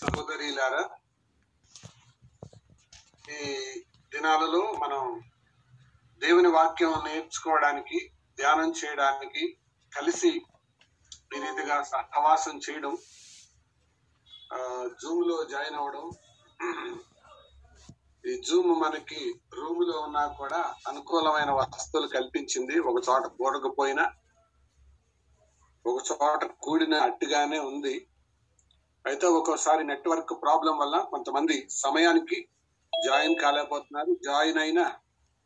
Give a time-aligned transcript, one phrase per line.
[0.00, 0.82] సహోదరిలారా
[3.30, 3.40] ఈ
[4.12, 5.22] దినాలలో మనం
[6.22, 7.98] దేవుని వాక్యం నేర్చుకోవడానికి
[8.38, 9.42] ధ్యానం చేయడానికి
[9.96, 10.30] కలిసి
[11.34, 12.94] ఈ రీతిగా సహవాసం చేయడం
[15.02, 16.06] జూమ్లో జాయిన్ అవ్వడం
[18.24, 22.78] ఈ జూమ్ మనకి రూమ్లో ఉన్నా కూడా అనుకూలమైన వసతులు కల్పించింది.
[22.80, 24.04] ఒక చోట కూడకపోయినా
[25.86, 27.94] ఒక చోట కూడిన అట్టుగానే ఉంది.
[29.06, 32.48] అయితే ఒక్కోసారి నెట్వర్క్ ప్రాబ్లం వల్ల కొంతమంది సమయానికి
[33.06, 34.16] జాయిన్ కాలేకపోతున్నారు.
[34.24, 34.92] జాయిన్ అయినా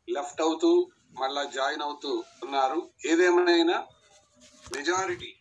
[0.09, 2.89] లెఫ్ట్ అవుతూ మళ్ళా జాయిన్ అవుతూ ఉన్నారు.
[3.05, 3.87] ఏదేమైనా
[4.75, 5.35] మెజారిటీ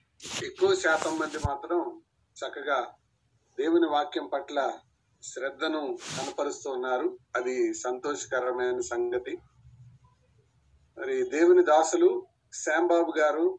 [0.44, 2.02] ఎక్కువ శాతం మంది మాత్రం
[2.36, 2.94] చక్కగా
[3.58, 4.78] దేవుని వాక్యం పట్ల
[5.22, 7.18] శ్రద్ధను కనపరుస్తూ ఉన్నారు.
[7.36, 9.38] అది సంతోషకరమైన సంగతి.
[10.98, 13.58] మరి దేవుని దాసులు శ్యాంబాబు గారు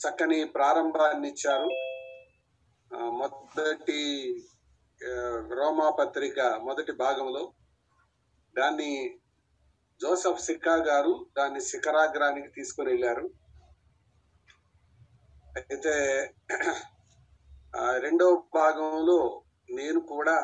[0.00, 1.91] చక్కని ప్రారంభాన్ని ఇచ్చారు.
[2.92, 4.00] మొదటి
[5.58, 7.42] రోమా పత్రిక మొదటి భాగంలో
[8.56, 9.20] దాన్ని
[10.00, 13.26] జోసఫ్ సిక్కా గారు దాన్ని శిఖరాగ్రానికి తీసుకుని వెళ్ళారు.
[15.56, 15.94] అయితే
[18.04, 19.18] రెండవ భాగంలో
[19.70, 20.36] నేను కూడా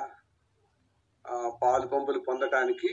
[1.62, 2.91] పాలు పంపులు పొందటానికి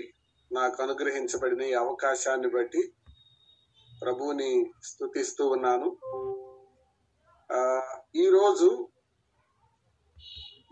[0.52, 2.81] నాకు అనుగ్రహించబడిన ఈ అవకాశాన్ని బట్టి
[4.02, 4.52] ప్రభువుని
[4.83, 5.89] స్తుతిస్తూ ఉన్నాను.
[8.16, 8.70] ఈరోజు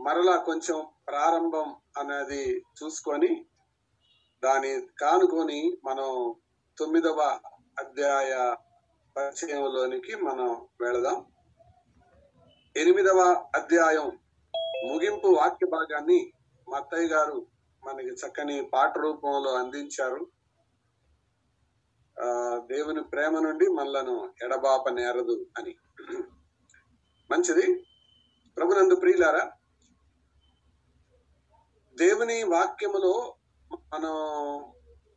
[0.04, 3.46] మరలా కొంచెం ప్రారంభం అనేది చూసుకొని
[4.44, 6.36] దాని కానుకొని మనం
[6.78, 7.40] తొమ్మిదవ
[7.80, 8.56] అధ్యాయ
[9.18, 11.26] పరిచయంలోనికి మనం వెళదాం.
[12.78, 13.20] ఎనిమిదవ
[13.56, 14.20] అధ్యాయం
[14.92, 16.34] ముగింపు వాక్య భాగాన్ని
[16.70, 17.48] మా అత్తయ్య గారు
[17.86, 20.28] మనకి చక్కని పాట రూపంలో అందించారు.
[22.22, 22.28] ఆ
[22.72, 25.76] దేవుని ప్రేమ నుండి మనలను ఎడబాప నేరదు అని.
[27.32, 27.86] మంచిది?
[28.58, 29.52] ప్రభునందు ప్రియులారా
[31.98, 33.36] దేవుని వాక్యములో
[33.94, 34.14] మనం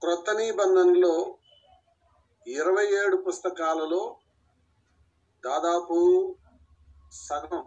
[0.00, 1.34] క్రొత్త నిబంధనలో
[2.46, 4.16] ఇరవై ఏడు పుస్తకాలలో
[5.44, 6.34] దాదాపు
[7.12, 7.64] సగం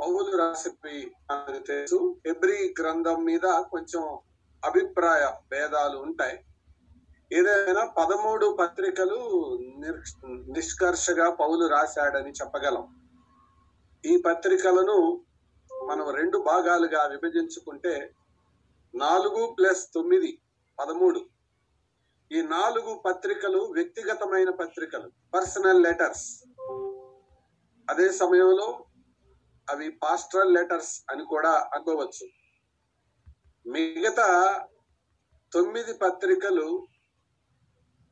[0.00, 2.16] పౌలు రాసినవి మనకు తెలుసు.
[2.26, 4.18] ఎబ్రి గ్రంథం మీద కొంచెం
[4.64, 6.44] అభిప్రాయ భేదాలు ఉంటాయి.
[7.32, 9.20] ఏదైనా పదమూడు పత్రికలు
[9.78, 12.96] నిర్- నిష్కర్షగా పౌలు రాశాడని చెప్పగలం.
[14.06, 15.24] ఈ పత్రికలను
[15.88, 18.12] మనం రెండు భాగాలుగా విభజించుకుంటే
[18.94, 20.42] నాలుగు ప్లస్ తొమ్మిది
[20.78, 21.26] పదమూడు.
[22.32, 26.44] ఈ నాలుగు పత్రికలు వ్యక్తిగతమైన పత్రికలు పర్సనల్ లెటర్స్.
[27.90, 28.84] అదే సమయంలో
[29.70, 32.26] అవి పాస్ట్రల్ లెటర్స్ అని కూడా అనుకోవచ్చు.
[33.70, 34.28] మిగతా
[35.52, 36.86] తొమ్మిది పత్రికలు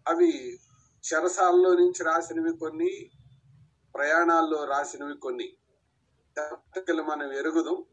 [0.09, 0.59] అవి
[1.07, 3.11] చెరసాల్లో నుంచి రాసినవి కొన్ని
[3.95, 5.57] ప్రయాణాల్లో రాసినవి కొన్ని.
[6.39, 7.87] పత్రికలు మనం ఎరుగుదు.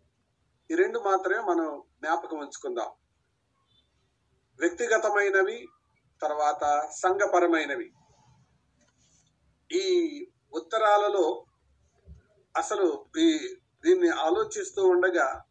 [0.72, 2.90] ఈ రెండు మాత్రమే మనం జ్ఞాపకం ఉంచుకుందాం.
[4.60, 5.68] వ్యక్తిగతమైనవి
[6.22, 7.92] తర్వాత సంఘపరమైనవి.
[9.72, 9.86] ఈ
[10.54, 11.46] ఉత్తరాలలో
[12.58, 13.56] అసలు ఈ
[13.86, 15.44] దీన్ని ఆలోచిస్తూ ఉండగా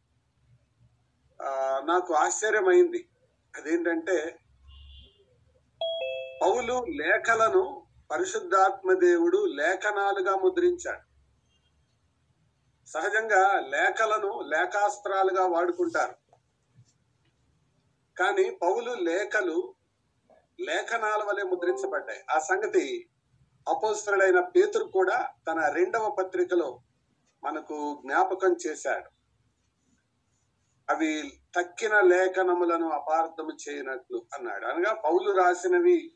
[1.84, 3.09] నాకు ఆశ్చర్యమైంది.
[3.56, 4.36] అదేంటంటే
[6.42, 11.11] పౌలు లేఖలను పరిశుద్ధాత్మ దేవుడు లేఖనాలుగా ముద్రించాడు.
[12.92, 16.14] సహజంగా లేఖలను లేఖాస్త్రాలుగా వాడుకుంటారు.
[18.19, 19.75] కానీ పౌలు లేఖలు
[20.60, 22.20] లేఖనాల వలె ముద్రించబడ్డాయి.
[22.30, 23.08] ఆ సంగతి
[23.69, 26.82] అపోస్తుడైన పేతురు కూడా తన రెండవ పత్రికలో
[27.44, 29.10] మనకు జ్ఞాపకం చేశాడు.
[30.92, 34.66] అవి తక్కిన లేఖనములను అపార్థము చేయనట్లు అన్నాడు.
[34.66, 36.12] అనగా పౌలు రాసినవి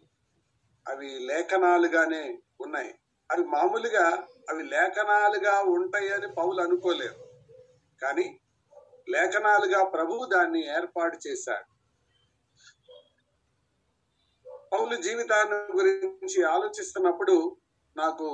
[0.88, 2.94] అవి లేఖనాలుగానే ఉన్నాయి.
[3.30, 7.18] అవి మామూలుగా అవి లేఖనాలుగా ఉంటాయని పౌలు అనుకోలేరు
[8.02, 8.26] కానీ
[9.08, 11.68] లేఖనాలుగా ప్రభువు దాన్ని ఏర్పాటు చేశాడు.
[14.72, 17.36] పౌలు జీవితాన్ని గురించి ఆలోచిస్తున్నప్పుడు
[17.96, 18.28] నాకు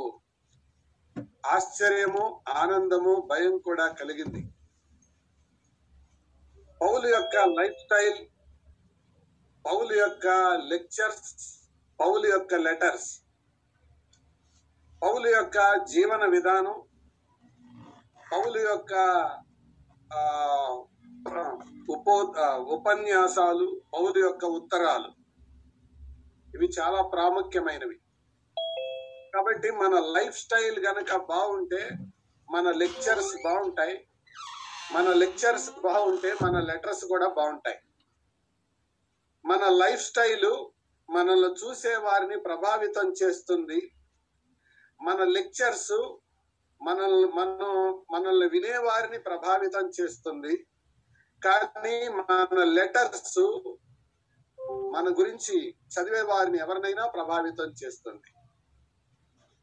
[1.46, 2.24] ఆశ్చర్యము
[2.62, 4.42] ఆనందము భయం కూడా కలిగింది.
[6.80, 8.20] పౌలు యొక్క లైఫ్ స్టైల్
[9.64, 10.26] పౌలు యొక్క
[10.70, 11.32] లెక్చర్స్
[12.00, 13.10] పౌలు యొక్క లెటర్స్
[15.02, 16.82] పౌలు యొక్క జీవన విధానం
[18.32, 18.92] పౌలు యొక్క
[21.90, 25.08] ఉపో ఉపన్యాసాలు పౌలు యొక్క ఉత్తరాలు.
[26.56, 27.94] ఇవి చాలా ప్రాముఖ్యమైనవి.
[29.34, 31.90] కాబట్టి మన లైఫ్ స్టైల్ గనక బాగుంటే
[32.50, 34.06] మన లెక్చర్స్ బాగుంటాయి.
[34.92, 37.78] మన లెక్చర్స్ బాగుంటే మన లెటర్స్ కూడా బాగుంటాయి.
[39.44, 40.72] మన లైఫ్ స్టైలు
[41.10, 43.90] మనల్ని చూసే వారిని ప్రభావితం చేస్తుంది.
[45.02, 46.18] మన లెక్చర్స్
[46.82, 50.66] మనల్ని మనం మనల్ని వినేవారిని ప్రభావితం చేస్తుంది.
[51.44, 53.76] కానీ మన లెటర్స్
[54.92, 58.22] మన గురించి చదివే వారిని ఎవరినైనా ప్రభావితం చేస్తుంది.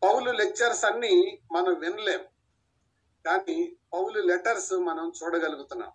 [0.04, 2.20] పౌలు లెక్చర్స్ అన్ని మనం వినలేం.
[3.26, 5.92] కానీ పౌలు లెటర్స్ మనం చూడగలుగుతున్నాం.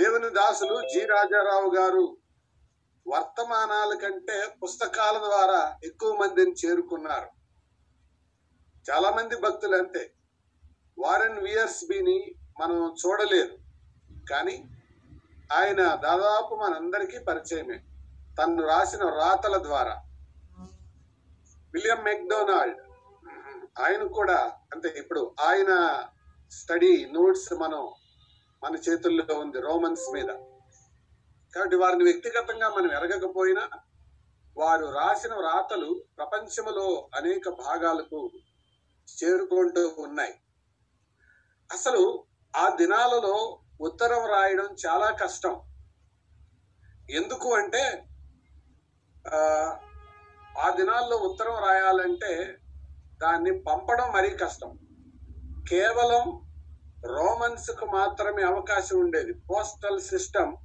[0.00, 1.06] దేవుని దాసులు జి.
[1.06, 2.16] రాజారావు గారు
[3.06, 7.39] వర్తమానాల కంటే పుస్తకాల ద్వారా ఎక్కువ మందిని చేరుకున్నారు.
[8.90, 10.12] చాలా మంది భక్తులు అంతే.
[10.98, 13.58] వారెన్ వియర్స్ బిని మనం చూడలేదు.
[14.30, 14.64] కానీ
[15.52, 17.80] ఆయన దాదాపు మనందరికీ పరిచయమే.
[18.42, 20.02] తను రాసిన రాతల ద్వారా.
[21.74, 22.76] William McDonald.
[23.80, 26.02] ఆయన కూడా అంటే ఇప్పుడు ఆయన
[26.50, 27.92] స్టడీ నోట్స్ మనం
[28.64, 30.26] మన చేతుల్లో ఉంది రోమన్స్ మీద.
[31.54, 33.68] కాబట్టి వారిని వ్యక్తిగతంగా మనం ఎరగకపోయినా
[34.56, 38.30] వారు రాసిన రాతలు ప్రపంచంలో అనేక భాగాలకు
[39.24, 40.34] చేరుకుంటూ ఉన్నాయి.
[41.72, 42.24] అసలు
[42.56, 45.60] ఆ దినాలలో ఉత్తరం రాయడం చాలా కష్టం.
[47.10, 48.06] ఎందుకు అంటే
[49.34, 52.58] ఆ, దినాల్లో ఉత్తరం రాయాలంటే
[53.22, 54.78] దాన్ని పంపడం మరీ కష్టం.
[55.68, 56.46] కేవలం
[57.04, 59.32] రోమన్స్కు మాత్రమే అవకాశం ఉండేది.
[59.32, 60.56] పోస్టల్ సిస్టమ్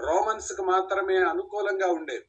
[0.00, 2.24] రోమన్స్కు మాత్రమే అనుకూలంగా ఉండేది.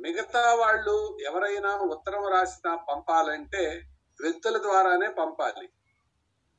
[0.00, 3.89] మిగతా వాళ్ళు ఎవరైనా ఉత్తరం రాసినా పంపాలంటే
[4.22, 5.68] వ్యక్తుల ద్వారానే పంపాలి.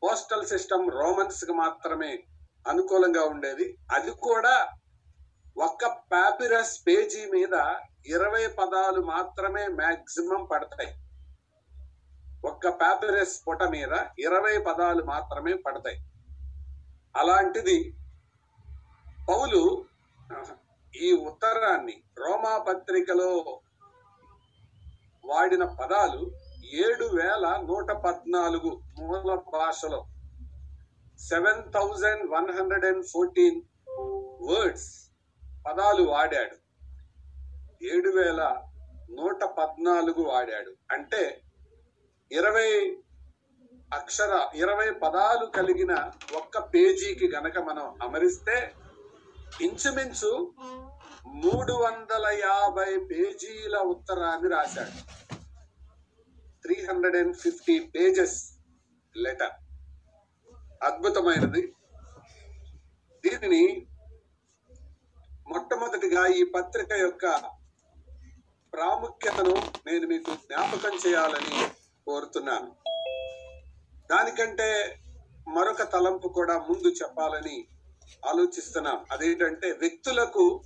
[0.03, 2.23] పోస్టల్ సిస్టమ్ రోమన్స్కి మాత్రమే
[2.67, 3.77] అనుకూలంగా ఉండేది.
[3.91, 4.67] అది కూడా
[5.57, 7.75] ఒక్క పాపిరస్ పేజీ మీద
[8.05, 10.95] ఇరవై పదాలు మాత్రమే మాక్సిమం పడతాయి.
[12.47, 16.05] ఒక్క పాపిరస్ పుట మీద ఇరవై పదాలు మాత్రమే పడతాయి.
[17.15, 17.93] అలాంటిది
[19.29, 19.85] పౌలు
[21.01, 23.61] ఈ ఉత్తరాన్ని రోమా పత్రికలో
[25.25, 26.31] వాడిన పదాలు
[26.65, 30.05] ఏడు వేల నూట పద్నాలుగు మూల భాషలో
[31.19, 33.61] seven thousand one hundred and fourteen
[34.41, 35.11] words
[35.67, 36.55] పదాలు వాడాడు.
[37.85, 38.63] ఏడు వేల
[39.11, 40.73] నూట పద్నాలుగు వాడాడు.
[40.91, 41.41] అంటే
[42.31, 42.97] ఇరవై
[43.93, 48.71] అక్షర ఇరవై పదాలు కలిగిన ఒక్క పేజీకి గనక మనం అమరిస్తే
[49.61, 50.53] ఇంచుమించు
[51.27, 55.21] మూడు వందల యాభై పేజీల ఉత్తరాన్ని రాశాడు.
[56.63, 58.37] Three hundred and fifty pages
[59.15, 59.55] letter
[60.83, 61.63] అద్భుతమైనది.
[63.23, 63.63] దీనిని
[65.47, 67.25] మొట్టమొదటిగా ఈ పత్రిక యొక్క
[68.73, 69.55] ప్రాముఖ్యతను
[69.87, 71.57] నేను మీకు జ్ఞాపకం చేయాలని
[72.07, 72.69] కోరుతున్నాను.
[74.11, 74.69] దానికంటే
[75.47, 77.57] మరొక తలంపు కూడా ముందు చెప్పాలని
[78.29, 79.05] ఆలోచిస్తున్నాం.
[79.11, 80.63] అదేంటంటే వ్యక్తులకు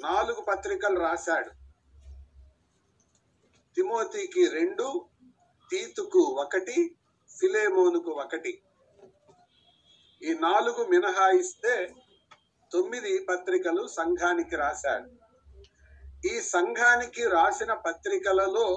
[0.00, 1.50] నాలుగు పత్రికలు రాశాడు.
[3.76, 4.86] తిమోతికి రెండు
[5.70, 6.76] తీతుకు ఒకటి
[7.30, 8.52] ఫిలేమోనుకు ఒకటి.
[10.22, 11.74] ఈ నాలుగు మినహాయిస్తే
[12.72, 15.10] తొమ్మిది పత్రికలు సంఘానికి రాశాడు.
[16.28, 18.68] ఈ సంఘానికి రాసిన పత్రికలలో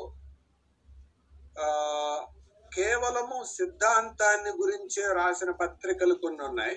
[2.73, 6.75] కేవలము సిద్ధాంతాన్ని గురించే రాసిన పత్రికలు కొన్ని ఉన్నాయి.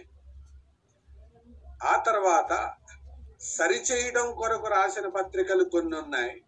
[1.85, 2.53] ఆ తర్వాత
[3.41, 6.45] సరిచేయడం కొరకు రాసిన పత్రికలు కొన్ని ఉన్నాయి.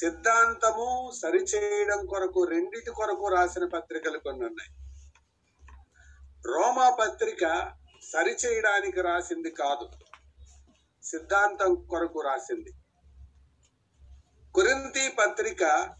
[0.00, 4.76] సిద్ధాంతము సరిచేయడం కొరకు రెండిటి కొరకు రాసిన పత్రికలు కొన్ని ఉన్నాయి.
[6.46, 9.90] రోమా పత్రిక సరిచేయడానికి రాసింది కాదు.
[11.02, 12.72] సిద్ధాంతం కొరకు రాసింది.
[14.54, 15.94] కురింతి పత్రిక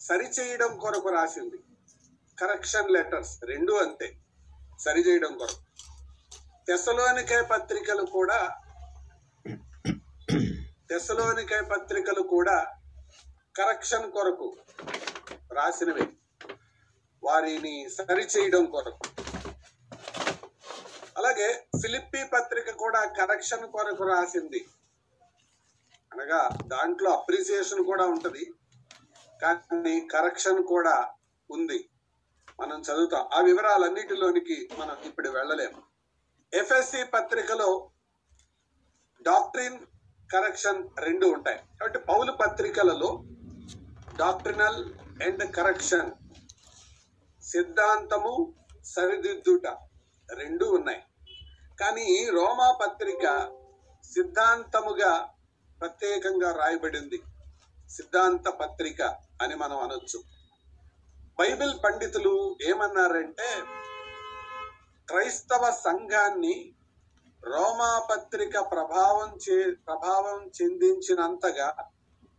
[0.00, 1.56] సరిచేయడం కొరకు రాసింది.
[2.40, 4.16] కరెక్షన్ లెటర్స్ రెండు అంతే
[4.80, 5.84] సరిచేయడం కొరకు.
[6.66, 8.54] తెసలోనికే పత్రికలు కూడా
[10.90, 12.75] తెసలోనికే పత్రికలు కూడా
[13.56, 14.56] కరెక్షన్ కొరకు
[15.52, 16.08] రాసినవి.
[17.24, 18.98] వారిని సరిచేయడం కొరకు.
[21.18, 24.66] అలాగే ఫిలిప్పి పత్రిక కూడా కరెక్షన్ కొరకు రాసింది.
[26.12, 28.54] అనగా దాంట్లో అప్రిసియేషన్ కూడా ఉంటుంది.
[29.42, 31.08] కానీ కరెక్షన్ కూడా
[31.50, 31.88] ఉంది.
[32.60, 33.28] మనం చదువుతాం.
[33.34, 35.82] ఆ వివరాలన్నిటిలోనికి మనం ఇప్పుడు వెళ్ళలేము.
[36.54, 37.90] ఎఫ్ఎస్సి పత్రికలో
[39.22, 39.78] డాక్ట్రిన్
[40.32, 41.58] కరెక్షన్ రెండు ఉంటాయి.
[41.58, 43.24] కాబట్టి పౌలు పత్రికలలో
[44.20, 44.78] డాక్ట్రినల్
[45.22, 46.10] అండ్ కరెక్షన్
[47.42, 48.54] సిద్ధాంతము
[48.84, 49.66] సరిదిద్దుట
[50.28, 51.02] రెండు ఉన్నాయి.
[51.80, 53.24] కానీ రోమా పత్రిక
[54.04, 55.12] సిద్ధాంతముగా
[55.80, 57.18] ప్రత్యేకంగా రాయబడింది.
[57.90, 59.02] సిద్ధాంత పత్రిక
[59.42, 60.18] అని మనం అనొచ్చు.
[61.38, 63.48] బైబిల్ పండితులు ఏమన్నారంటే
[65.08, 66.74] క్రైస్తవ సంఘాన్ని
[67.42, 71.68] రోమా పత్రిక ప్రభావం చే ప్రభావం చెందించినంతగా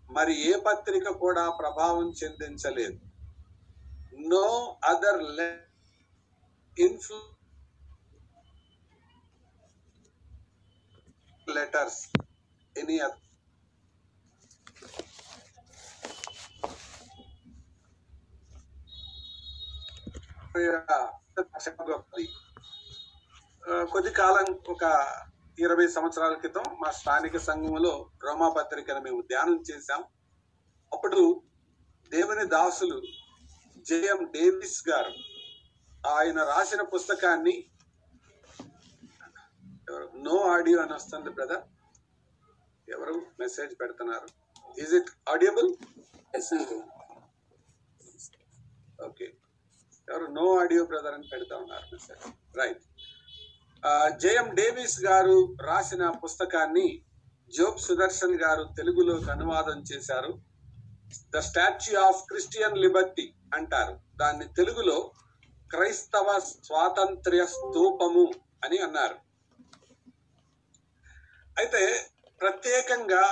[0.09, 2.97] మరి ఏ పత్రిక కూడా ప్రభావం చెందించలేదు.
[4.31, 4.45] No
[4.83, 5.23] other
[6.77, 7.21] influence
[11.47, 12.01] letters
[12.75, 13.23] any other
[23.91, 24.83] కొద్ది కాలం ఒక
[25.57, 30.01] ఇరవై సంవత్సరాల క్రితం మా స్థానిక సంఘంలో రోమా పత్రికను మేము ధ్యానం చేశాం.
[30.93, 31.21] అప్పుడు
[32.11, 32.97] దేవుని దాసులు
[33.87, 35.13] జేఎం డేవిస్ గారు
[36.07, 37.55] ఆయన రాసిన పుస్తకాన్ని
[39.89, 40.07] ఎవరు?
[40.17, 41.63] నో ఆడియో అని వస్తుంది బ్రదర్.
[42.87, 43.15] ఎవరు?
[43.39, 44.27] మెసేజ్ పెడుతున్నారు.
[44.81, 45.69] ఈజ్ ఇట్ ఆడియబుల్
[49.07, 49.27] ఓకే
[50.07, 50.27] ఎవరు?
[50.31, 52.25] నో ఆడియో బ్రదర్ అని పెడతా ఉన్నారు మెసేజ్.
[52.57, 52.83] రైట్
[54.21, 56.87] జేఎం డేవిస్ గారు రాసిన పుస్తకాన్ని
[57.55, 60.31] జోబ్ సుదర్శన్ గారు తెలుగులోకి అనువాదం చేశారు.
[61.33, 63.25] The statue of Christian liberty
[63.57, 63.93] అంటారు.
[64.21, 64.97] దాన్ని తెలుగులో
[65.71, 66.27] క్రైస్తవ
[66.65, 68.25] స్వాతంత్ర్య స్తూపము
[68.65, 69.17] అని అన్నారు.
[71.59, 71.83] అయితే
[72.41, 73.23] ప్రత్యేకంగా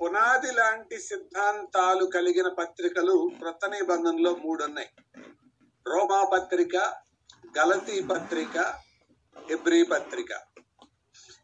[0.00, 4.90] పునాది లాంటి సిద్ధాంతాలు కలిగిన పత్రికలు క్రొత్త నిబంధనలో మూడు ఉన్నాయి
[5.86, 6.76] రోమా పత్రిక
[7.58, 8.56] గలతీ పత్రిక
[9.36, 10.32] హెబ్రీ పత్రిక.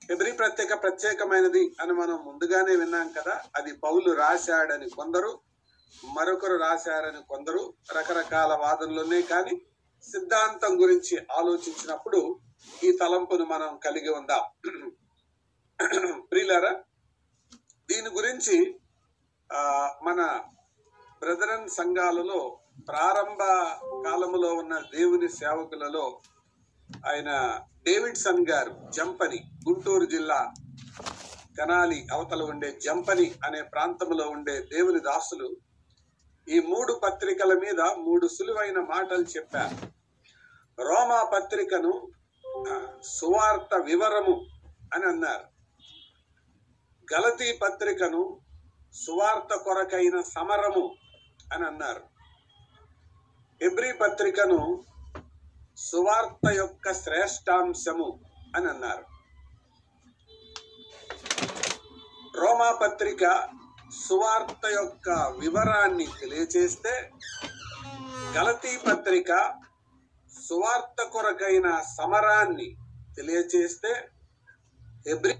[0.02, 5.30] హెబ్రీ పత్రిక ప్రత్యేకమైనది అని మనం ముందుగానే విన్నాం కదా అది పౌలు రాశాడని కొందరు
[6.14, 7.62] మరొకరు రాశారని కొందరు
[7.96, 9.54] రకరకాల వాదనలున్నాయి కానీ
[10.04, 12.20] సిద్ధాంతం గురించి ఆలోచించినప్పుడు
[12.82, 14.44] ఈ తలంపును మనం కలిగి ఉందాం.
[16.30, 16.72] ప్రియులారా
[17.88, 18.56] దీని గురించి
[19.50, 19.60] ఆ,
[20.02, 20.20] మన
[21.22, 22.40] బ్రదరన్ సంఘాలలో
[22.88, 23.42] ప్రారంభ
[24.04, 26.04] కాలములో ఉన్న దేవుని సేవకులలో
[27.06, 27.30] ఆయన
[27.88, 30.54] డేవిడ్సన్ గారు జంపని గుంటూరు జిల్లా
[31.58, 35.56] తెనాలి అవతల ఉండే జంపని అనే ప్రాంతంలో ఉండే దేవుని దాసులు
[36.48, 39.76] ఈ మూడు పత్రికల మీద మూడు సులువైన మాటలు చెప్పారు.
[40.82, 42.08] రోమా పత్రికను
[43.04, 44.46] సువార్త వివరము
[44.94, 45.46] అని అన్నారు.
[47.14, 48.40] గలతీ పత్రికను
[48.92, 50.94] సువార్త కొరకైన సమరము
[51.54, 52.04] అని అన్నారు.
[53.64, 54.84] ఎబ్రి పత్రికను
[55.78, 58.08] సువార్త యొక్క శ్రేష్టాంశము
[58.56, 59.04] అని అన్నారు.
[62.40, 63.24] రోమా పత్రిక
[64.06, 65.08] సువార్త యొక్క
[65.40, 66.92] వివరాన్ని తెలియచేస్తే
[68.36, 69.32] గలతీ పత్రిక
[70.32, 71.68] సువార్త కొరకైన
[71.98, 72.68] సమరాన్ని
[73.16, 73.92] తెలియచేస్తే
[75.06, 75.34] ఎబ్రి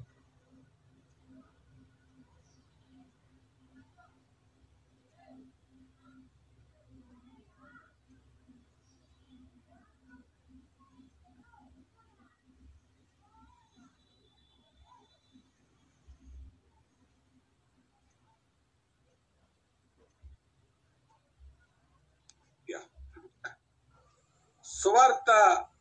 [24.83, 25.31] సువార్త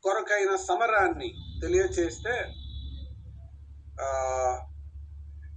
[0.03, 1.29] కొరకైన సమరాన్ని
[1.61, 2.35] తెలియచేస్తే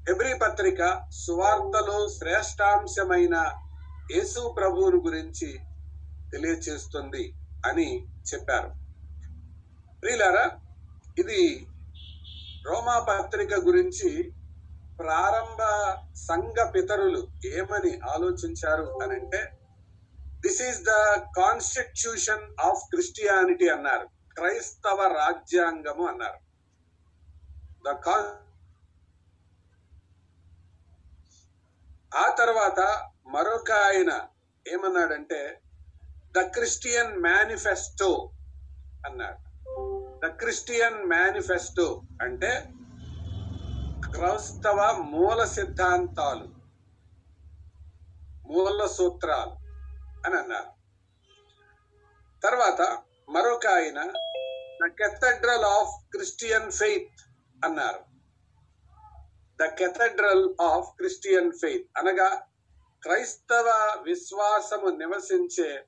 [0.06, 3.37] హెబ్రి హెబ్రీ పత్రిక సువార్తలో శ్రేష్టాంశమైన
[4.11, 5.49] యేసు ప్రభువుని గురించి
[6.32, 7.25] తెలియచేస్తుంది
[7.66, 7.88] అని
[8.30, 8.70] చెప్పారు.
[10.02, 10.44] ప్రియులారా
[11.16, 11.42] ఇది
[12.66, 14.11] రోమా పత్రిక గురించి
[14.99, 15.62] ప్రారంభ
[16.28, 19.40] సంఘ పితరులు ఏమని ఆలోచించారు అని అంటే
[20.47, 20.90] this is the
[21.37, 24.09] constitution of Christianity అన్నారు.
[24.35, 26.38] క్రైస్తవ రాజ్యాంగము అన్నారు.
[27.88, 28.50] ద కాన్
[32.16, 34.28] ఆ తర్వాత మరొక ఆయన
[34.68, 35.61] ఏమన్నాడంటే
[36.37, 38.30] ద క్రిస్టియన్ మేనిఫెస్టో
[39.06, 39.50] అన్నాడు.
[40.26, 42.64] ద క్రిస్టియన్ మేనిఫెస్టో అంటే
[44.14, 46.49] క్రైస్తవ మూల సిద్ధాంతాలు
[48.52, 49.60] మూల సూత్రాలు.
[50.27, 50.71] అని అన్నారు.
[52.43, 54.00] తర్వాత మరొక ఆయన
[54.83, 57.21] the cathedral of Christian faith
[57.65, 58.05] అన్నారు.
[59.61, 62.47] The cathedral of Christian faith అనగా
[63.03, 65.87] క్రైస్తవ విశ్వాసము నివసించే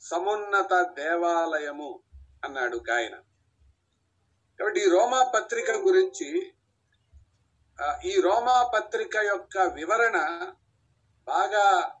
[0.00, 2.02] సమున్నత దేవాలయము
[2.44, 3.16] అన్నాడు గాయన ఆయన.
[4.58, 6.52] కాబట్టి ఈ రోమా పత్రిక గురించి
[8.04, 10.18] ఈ రోమా పత్రిక యొక్క వివరణ
[11.26, 11.94] బాగా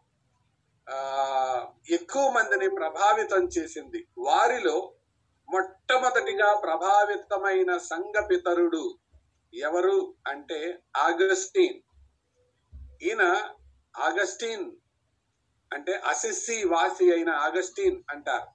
[1.90, 4.92] ఎక్కువ మందిని ప్రభావితం చేసింది వారిలో
[5.48, 8.98] మొట్టమొదటిగా ప్రభావితమైన సంఘ పితరుడు
[9.54, 11.78] ఎవరు అంటే ఆగస్టీన్.
[13.02, 13.48] ఈయన
[13.96, 14.70] ఆగస్టీన్
[15.72, 18.46] అంటే అసిస్సి వాసి అయిన ఆగస్టీన్ అంటారు.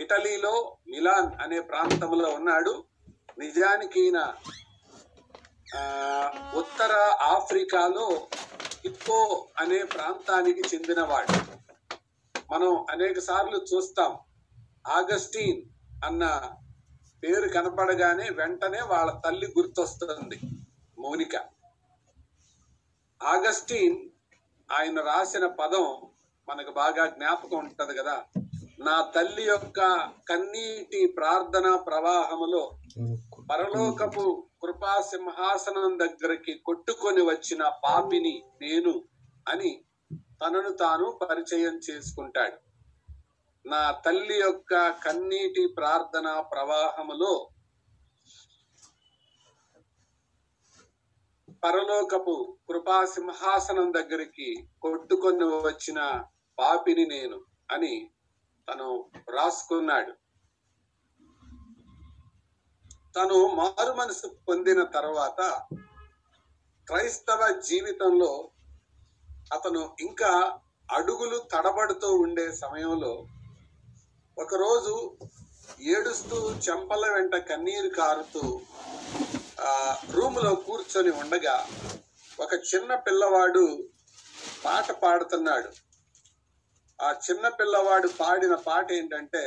[0.00, 2.84] ఇటలీలో మిలాన్ అనే ప్రాంతంలో ఉన్నాడు.
[3.38, 4.34] నిజానికి ఈయన
[6.54, 8.26] ఉత్తర ఆఫ్రికాలో
[8.84, 11.54] ఇప్పో అనే ప్రాంతానికి చెందినవాడు.
[12.54, 14.18] మనం అనేక సార్లు చూస్తాం
[14.88, 15.60] ఆగస్టీన్
[16.04, 16.24] అన్న
[17.22, 20.38] పేరు కనపడగానే వెంటనే వాళ్ళ తల్లి గుర్తొస్తుంది
[20.98, 21.36] మౌనిక.
[23.22, 23.96] ఆగస్టీన్
[24.70, 25.86] ఆయన రాసిన పదం
[26.48, 28.16] మనకు బాగా జ్ఞాపకం ఉంటుంది కదా.
[28.78, 29.80] నా తల్లి యొక్క
[30.28, 32.62] కన్నీటి ప్రార్థన ప్రవాహములో
[33.50, 34.24] పరలోకపు
[34.62, 39.02] కృపా సింహాసనం దగ్గరికి కొట్టుకొని వచ్చిన పాపిని నేను
[39.48, 39.70] అని
[40.40, 42.56] తనను తాను పరిచయం చేసుకుంటాడు.
[43.64, 44.72] నా తల్లి యొక్క
[45.04, 47.32] కన్నీటి ప్రార్థన ప్రవాహములో
[51.62, 52.34] పరలోకపు
[52.68, 54.48] కృపా సింహాసనం దగ్గరికి
[54.82, 56.00] కొట్టుకొని వచ్చిన
[56.58, 57.38] పాపిని నేను
[57.70, 57.94] అని
[58.68, 58.88] తను
[59.28, 60.12] రాసుకున్నాడు
[63.16, 65.40] తను మారు మనసు పొందిన తర్వాత
[66.88, 68.30] క్రైస్తవ జీవితంలో
[69.54, 70.30] అతను ఇంకా
[70.88, 73.12] అడుగులు తడబడుతూ ఉండే సమయంలో
[74.36, 74.94] ఒకరోజు
[75.92, 78.42] ఏడుస్తూ చెంపల వెంట కన్నీరు కారుతూ
[79.60, 79.72] ఆ
[80.12, 81.56] రూములో కూర్చొని ఉండగా
[82.38, 83.64] ఒక చిన్న పిల్లవాడు
[84.64, 85.70] పాట పాడుతున్నాడు.
[86.98, 89.42] ఆ చిన్న పిల్లవాడు పాడిన పాట ఏంటంటే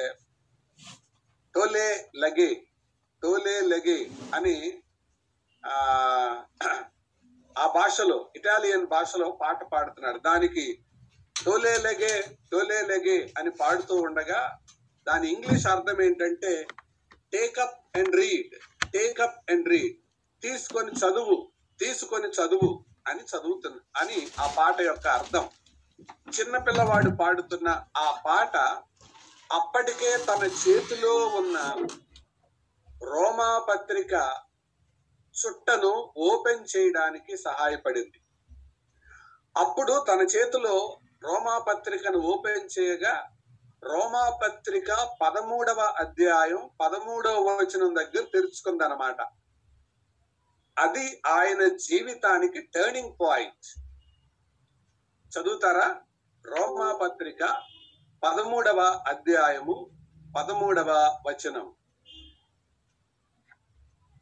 [1.55, 2.49] టోలే లగే
[3.23, 3.99] టోలే లగే
[4.33, 4.55] అని
[7.57, 10.19] ఆ భాషలో ఇటాలియన్ భాషలో పాట పాడుతున్నాడు.
[10.19, 10.65] దానికి
[11.35, 12.13] టోలే లెగే
[12.51, 14.41] టోలే లెగే అని పాడుతూ ఉండగా
[15.07, 16.51] దాని ఇంగ్లీష్ అర్థం ఏంటంటే
[17.33, 18.53] take up and read
[18.93, 19.95] take up and read
[20.43, 21.37] తీసుకొని చదువు
[21.79, 22.69] తీసుకొని చదువు
[23.07, 25.45] అని చదువుతున్న అని ఆ పాట యొక్క అర్థం.
[26.35, 28.55] చిన్నపిల్లవాడు పాడుతున్న ఆ పాట
[29.49, 31.57] అప్పటికే తన చేతిలో ఉన్న
[33.03, 34.13] రోమా పత్రిక
[35.39, 38.19] చుట్టను ఓపెన్ చేయడానికి సహాయపడింది.
[39.57, 43.29] అప్పుడు తన చేతిలో రోమా పత్రికను ఓపెన్ చేయగా
[43.83, 49.21] రోమా పత్రిక పదమూడవ అధ్యాయం పదమూడవ వచనం దగ్గర తెరుచుకుందనమాట
[50.77, 53.67] అది ఆయన జీవితానికి టర్నింగ్ పాయింట్
[55.31, 56.01] చదువుతారా?
[56.45, 57.43] రోమా పత్రిక
[58.23, 59.75] పదమూడవ అధ్యాయము
[60.35, 61.73] పదమూడవ వచనం.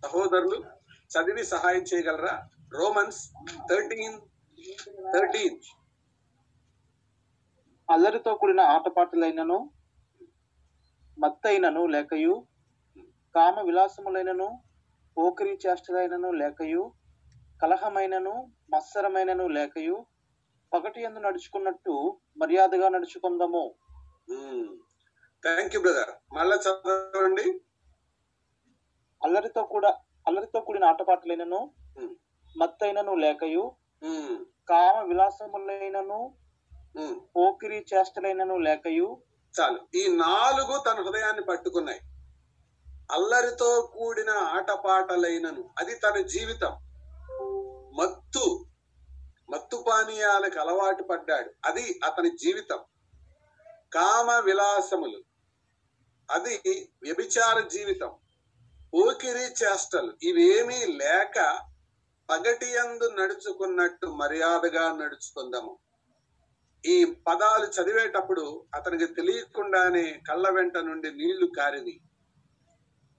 [0.03, 0.74] సహోదరులు
[1.11, 2.33] చదివి సహాయం చేయగలరా?
[2.77, 3.21] రోమన్స్
[3.69, 4.17] థర్టీన్
[5.13, 5.57] థర్టీన్
[7.89, 9.57] అల్లరితో కూడిన ఆటపాటలైనను
[11.17, 12.33] మత్తైనను లేకయు
[13.35, 14.47] కామ విలాసములైనను
[15.17, 16.83] పోకిరి చేష్టలైనను లేకయు
[17.61, 18.33] కలహమైనను
[18.73, 19.97] మత్సరమైనను లేకయు
[20.71, 21.93] పగటి ఎందు నడుచుకున్నట్టు
[22.37, 23.63] మర్యాదగా నడుచుకుందాము.
[25.43, 27.45] థ్యాంక్ యూ బ్రదర్ మళ్ళా చదవండి.
[29.21, 29.91] అల్లరితో కూడా
[30.27, 31.71] అల్లరితో కూడిన ఆటపాటలైనను
[32.57, 33.75] మత్తైనను లేకయు
[34.69, 36.33] కామ విలాసములైనను.
[37.35, 39.21] పోకిరి చేష్టలైనను లేకయు.
[39.59, 39.79] చాలు.
[39.95, 41.99] ఈ నాలుగు తన హృదయాన్ని పట్టుకున్నాయి.
[43.11, 45.69] అల్లరితో కూడిన ఆటపాటలైనను.
[45.79, 46.71] అది తన జీవితం.
[47.99, 48.65] మత్తు
[49.49, 51.51] మత్తు పానీయాలకు అలవాటు పడ్డాడు.
[51.65, 52.79] అది అతని జీవితం.
[53.93, 55.23] కామ విలాసములు.
[56.31, 58.11] అది వ్యభిచార జీవితం.
[58.95, 60.13] ఊకిరి చేష్టలు.
[60.23, 61.59] ఇవేమీ లేక
[62.29, 65.77] పగటి యందు నడుచుకున్నట్టు మర్యాదగా నడుచుకుందాము.
[66.85, 71.99] ఈ పదాలు చదివేటప్పుడు అతనికి తెలియకుండానే కళ్ళ వెంట నుండి నీళ్ళు కారిని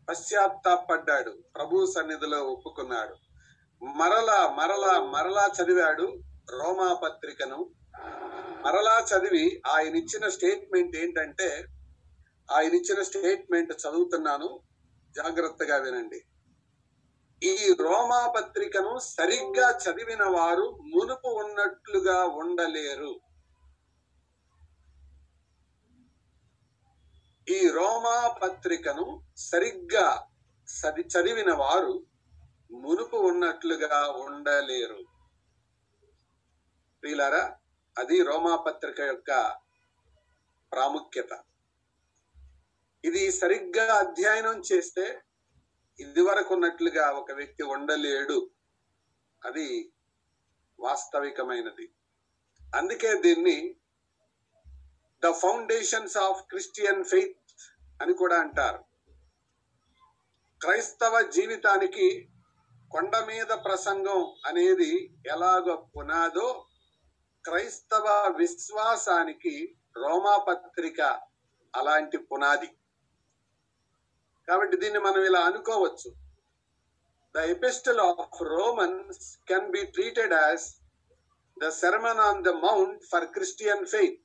[0.09, 1.31] పశ్చాత్తాపడ్డాడు.
[1.57, 3.15] ప్రభు సన్నిధిలో ఒప్పుకున్నాడు.
[3.83, 6.07] మరలా మరలా మరలా చదివాడు
[6.51, 7.71] రోమా పత్రికను
[8.67, 11.49] మరలా చదివి ఆయన ఇచ్చిన స్టేట్మెంట్ ఏంటంటే
[12.53, 14.61] ఆయన ఇచ్చిన స్టేట్మెంట్ చదువుతున్నాను.
[15.17, 16.21] జాగ్రత్తగా వినండి.
[17.43, 23.13] ఈ రోమా పత్రికను సరిగ్గా చదివిన వారు మునుపు ఉన్నట్లుగా ఉండలేరు.
[27.49, 30.07] ఈ రోమా పత్రికను సరిగ్గా
[30.69, 31.95] సది చదివిన వారు
[32.73, 35.01] మునుపు ఉన్నట్లుగా ఉండలేరు.
[37.03, 37.43] ప్రియులారా
[37.97, 39.31] అది రోమా పత్రిక యొక్క
[40.73, 41.33] ప్రాముఖ్యత.
[43.07, 45.05] ఇది సరిగ్గా అధ్యయనం చేస్తే
[45.99, 48.51] ఇదివరకు ఉన్నట్లుగా ఒక వ్యక్తి ఉండలేడు.
[49.45, 49.93] అది
[50.81, 51.87] వాస్తవికమైనది.
[52.77, 53.77] అందుకే దీన్ని
[55.23, 57.37] the foundations of Christian faith
[58.03, 58.81] అని కూడా అంటారు.
[60.61, 62.29] క్రైస్తవ జీవితానికి
[62.91, 64.93] కొండ మీద ప్రసంగం అనేది
[65.27, 66.67] ఎలాగో పునాదో
[67.45, 69.55] క్రైస్తవ విశ్వాసానికి
[69.97, 71.01] రోమా పత్రిక
[71.75, 72.69] అలాంటి పునాది.
[74.49, 76.11] కాబట్టి దీన్ని మనం ఇలా అనుకోవచ్చు.
[77.35, 80.67] The epistle of Romans can be treated as
[81.63, 84.23] the sermon on the mount for Christian faith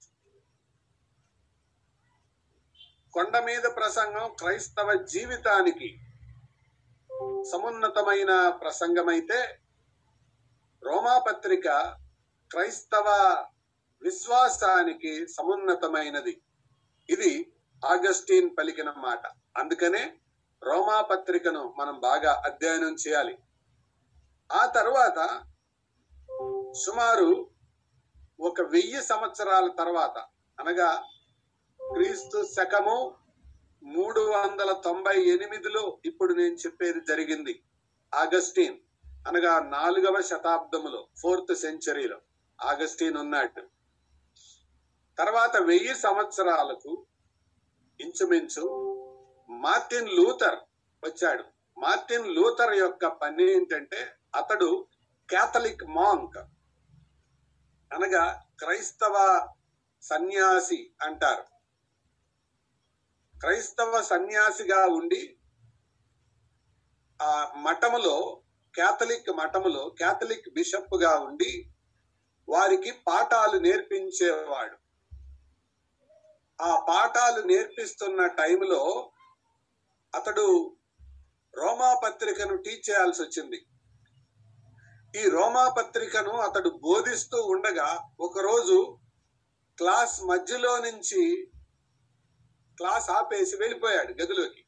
[3.13, 5.89] కొండ మీద ప్రసంగం క్రైస్తవ జీవితానికి
[7.51, 8.31] సమున్నతమైన
[8.61, 9.39] ప్రసంగమైతే
[10.83, 11.67] రోమాపత్రిక
[12.51, 13.07] క్రైస్తవ
[14.01, 16.33] విశ్వాసానికి సమున్నతమైనది.
[17.09, 17.31] ఇది
[17.85, 19.23] ఆగస్టీన్ పలికిన మాట.
[19.57, 20.13] అందుకనే
[20.63, 23.37] రోమాపత్రికను మనం బాగా అధ్యయనం చేయాలి.
[24.51, 25.43] ఆ తర్వాత
[26.73, 27.49] సుమారు
[28.39, 30.25] ఒక వెయ్యి సంవత్సరాల తర్వాత
[30.59, 31.03] అనగా
[31.93, 33.15] క్రీస్తు శకము
[33.83, 37.63] మూడు వందల తొంభై ఎనిమిదిలో ఇప్పుడు నేను చెప్పేది జరిగింది.
[38.15, 38.77] ఆగస్టీన్
[39.27, 42.17] అనగా నాలుగవ శతాబ్దములో ఫోర్త్ సెంచరీలో
[42.61, 43.63] ఆగస్టీన్ ఉన్నాడు.
[45.17, 47.05] తర్వాత వెయ్యి సంవత్సరాలకు
[48.01, 48.65] ఇంచుమించు
[49.61, 50.59] మార్టిన్ లూథర్
[51.03, 51.43] వచ్చాడు.
[51.79, 53.99] మార్టిన్ లూథర్ యొక్క పని ఏంటంటే
[54.35, 54.69] అతడు
[55.29, 56.39] కేథలిక్ మాంక్
[57.93, 58.23] అనగా
[58.59, 59.15] క్రైస్తవ
[60.01, 61.45] సన్యాసి అంటారు.
[63.39, 65.21] క్రైస్తవ సన్యాసిగా ఉండి
[67.21, 68.41] ఆ మఠములో
[68.75, 71.51] కేథలిక్ మఠములో కేథలిక్ బిషప్గా ఉండి
[72.49, 74.77] వారికి పాఠాలు నేర్పించేవాడు.
[76.63, 79.11] ఆ పాఠాలు నేర్పిస్తున్న టైంలో
[80.15, 80.75] అతడు
[81.55, 83.65] రోమా పత్రికను టీచ్ చేయాల్సి వచ్చింది.
[85.15, 88.97] ఈ రోమా పత్రికను అతడు బోధిస్తూ ఉండగా ఒకరోజు
[89.77, 91.51] క్లాస్ మధ్యలో నుంచి
[92.77, 94.65] క్లాస్ ఆపేసి వెళ్ళిపోయాడు గదిలోకి.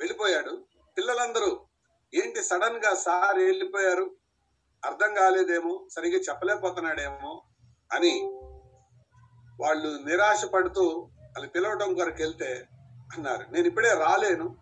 [0.00, 0.66] వెళ్ళిపోయాడు.
[0.98, 1.66] పిల్లలందరూ
[2.14, 4.16] ఏంటి సడన్గా సార్ వెళ్ళిపోయారు?
[4.84, 5.88] అర్థం కాలేదేమో?
[5.94, 7.44] సరిగ్గా చెప్పలేకపోతున్నాడేమో?
[7.92, 8.22] అని
[9.60, 12.66] వాళ్ళు నిరాశ పడుతూ వాళ్ళు పిలవటం కొరకు వెళ్తే
[13.12, 13.50] అన్నారు.
[13.50, 14.56] నేను ఇప్పుడే రాలేను.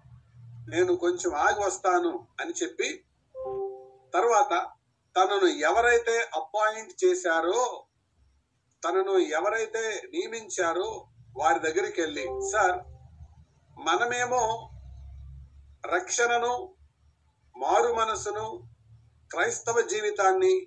[0.68, 3.04] నేను కొంచెం ఆగి వస్తాను అని చెప్పి
[4.14, 4.66] తర్వాత
[5.16, 7.86] తనను ఎవరైతే అపాయింట్ చేశారో
[8.88, 12.78] తనను ఎవరైతే నియమించారో వారి దగ్గరికి వెళ్ళి సార్
[13.78, 14.70] మనమేమో
[15.86, 16.74] రక్షణను
[17.56, 18.68] మారు మనసును
[19.30, 20.66] క్రైస్తవ జీవితాన్ని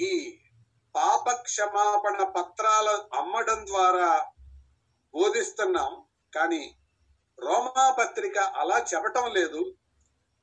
[0.00, 0.38] ఈ
[0.96, 4.26] పాప క్షమాపణ పత్రాల అమ్మడం ద్వారా
[5.14, 6.04] బోధిస్తున్నాం.
[6.34, 6.77] కానీ
[7.42, 9.74] రోమా పత్రిక అలా చెప్పటం లేదు.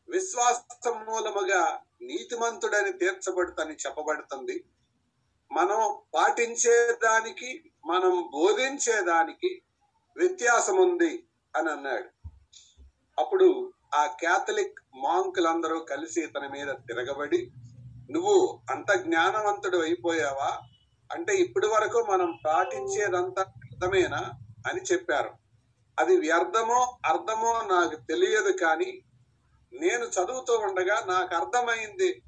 [0.09, 4.63] విశ్వాస మూలముగా నీతిమంతుడని తీర్చబడుతని చెప్పబడుతుంది.
[5.51, 9.61] మనం పాటించేదానికి మనం బోధించేదానికి
[10.17, 11.23] వ్యత్యాసం ఉంది
[11.55, 12.09] అని అన్నాడు.
[13.21, 17.51] అప్పుడు ఆ క్యాథలిక్ మాంకులందరూ కలిసి తన మీద తిరగబడి
[18.11, 20.61] నువ్వు అంత జ్ఞానవంతుడు అయిపోయావా?
[21.11, 24.31] అంటే ఇప్పటి వరకు మనం పాటించేదంతా అర్థమేనా
[24.71, 25.44] అని చెప్పారు.
[25.99, 28.91] అది వ్యర్థమో అర్థమో నాకు తెలియదు కానీ
[29.73, 32.21] నేను చదువుతూ ఉండగా నాకు అర్థమైంది.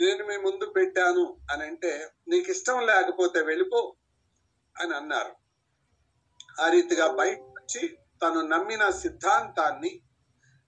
[0.00, 3.94] నేను మీ ముందు పెట్టాను అని అంటే నీకు ఇష్టం లేకపోతే వెళ్ళిపో
[4.76, 5.32] అని అన్నారు.
[6.60, 10.00] ఆ రీతిగా బయట నుంచి తను నమ్మిన సిద్ధాంతాన్ని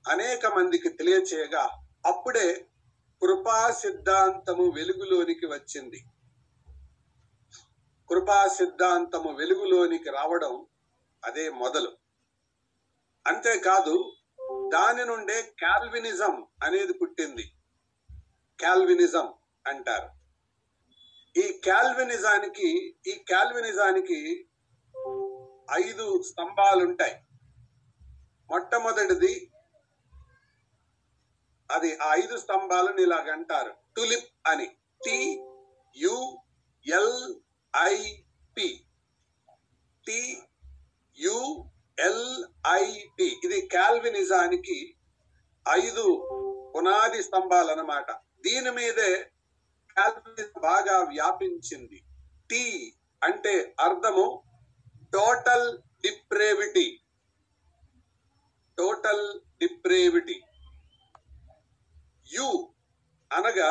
[0.09, 1.65] అనేక మందికి తెలియచేయగా
[2.07, 2.49] అప్పుడే
[3.23, 6.01] కృపా సిద్ధాంతము వెలుగులోనికి వచ్చింది.
[8.11, 10.67] కృపా సిద్ధాంతము వెలుగులోనికి రావడం
[11.25, 11.91] అదే మొదలు.
[13.27, 14.17] అంతేకాదు
[14.73, 17.53] దాని నుండే కాల్వినిజం అనేది పుట్టింది.
[18.63, 19.35] కాల్వినిజం
[19.67, 20.09] అంటారు.
[21.39, 24.49] ఈ కాల్వినిజానికి ఈ కాల్వినిజానికి
[25.85, 27.15] ఐదు స్తంభాలుంటాయి.
[28.51, 29.53] మొట్టమొదటిది
[31.71, 33.75] అది ఆ ఐదు స్తంభాలను ఇలాగ అంటారు.
[33.97, 34.67] టులిప్ అని.
[35.05, 35.41] T
[35.97, 36.43] U
[36.87, 37.41] L
[37.77, 38.17] I
[38.57, 38.87] P.
[40.07, 40.43] T
[41.19, 41.65] U
[41.99, 44.79] L I T ఇది కాల్వినిజానికి
[45.67, 46.05] ఐదు
[46.75, 48.09] పునాది స్తంభాలు అన్నమాట
[48.45, 49.11] దీని మీదే
[49.97, 51.99] కాల్వినిజం బాగా వ్యాపించింది.
[52.51, 52.63] టి
[53.23, 54.27] అంటే అర్థము
[55.13, 55.69] total
[56.03, 56.87] depravity
[58.79, 59.25] total
[59.61, 60.37] depravity
[62.27, 62.49] U
[63.31, 63.71] అనగా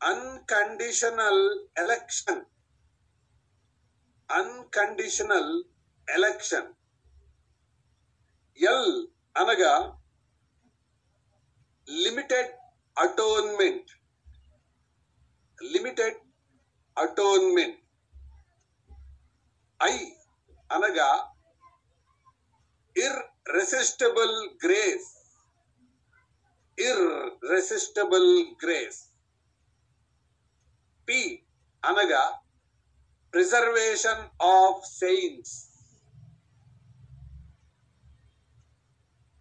[0.00, 1.44] unconditional
[1.78, 2.42] election
[4.30, 5.52] unconditional
[6.08, 6.68] election
[8.58, 8.94] L
[9.36, 9.72] అనగా
[11.88, 12.52] limited
[12.96, 13.90] atonement
[15.58, 16.18] limited
[16.96, 17.78] atonement
[19.80, 19.94] I
[20.70, 21.10] అనగా
[22.96, 25.08] irresistible grace
[26.78, 28.30] irresistible
[28.64, 29.00] grace
[31.08, 31.20] P
[31.82, 32.24] అనగా
[33.32, 35.54] preservation of saints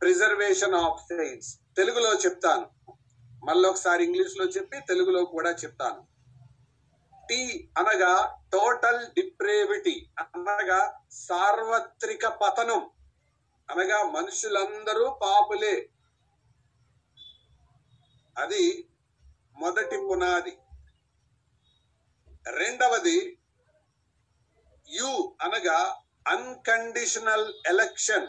[0.01, 2.71] preservation of saints తెలుగులో చెప్తాను.
[3.45, 6.07] మళ్ళీ ఒకసారి ఇంగ్లీష్లో చెప్పి తెలుగులో కూడా చెప్తాను.
[7.29, 12.89] టీ అనగా టోటల్ డిప్రేవిటీ అనగా సార్వత్రిక పతనం
[13.69, 15.89] అనగా మనుషులందరూ పాపులే.
[18.37, 18.89] అది
[19.59, 20.57] మొదటి పునాది.
[22.51, 23.39] రెండవది
[24.89, 28.27] యు అనగా అన్కండిషనల్ ఎలక్షన్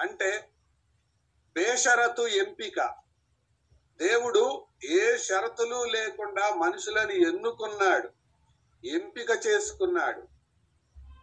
[0.00, 0.50] అంటే
[1.56, 2.94] బేషరతు ఎంపిక.
[3.96, 8.08] దేవుడు ఏ షరతులు లేకుండా మనుషులని ఎన్నుకున్నాడు
[8.86, 10.22] ఎంపిక చేసుకున్నాడు.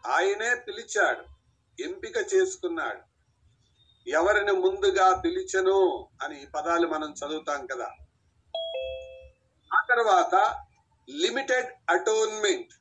[0.08, 1.24] ఆయనే పిలిచాడు
[1.82, 3.02] ఎంపిక చేసుకున్నాడు.
[4.10, 7.92] ఎవరిని ముందుగా పిలిచను అని ఈ పదాలు మనం చదువుతాం కదా.
[9.74, 10.66] ఆ తర్వాత
[11.10, 12.74] లిమిటెడ్ అటోన్మెంట్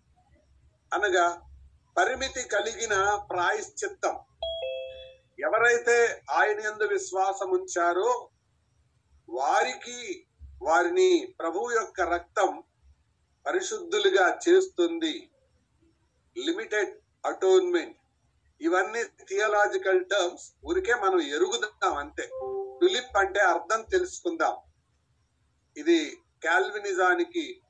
[0.95, 1.43] అనగా
[1.97, 4.21] పరిమితి కలిగిన ప్రాయశ్చిత్తం.
[5.43, 8.31] ఎవరైతే ఆయన ఎందు విశ్వాసం ఉంచారో
[9.29, 10.27] వారికి
[10.63, 12.63] వారిని ప్రభు యొక్క రక్తం
[13.47, 15.31] పరిశుద్ధులుగా చేస్తుంది.
[16.47, 17.97] లిమిటెడ్ అటోన్మెంట్
[18.61, 22.27] ఇవన్నీ థియలాజికల్ టర్మ్స్ ఊరికే మనం ఎరుగుదాం అంతే.
[22.81, 24.57] టులిప్ అంటే అర్థం తెలుసుకుందాం.
[25.77, 27.61] ఇది కాల్వినిజానికి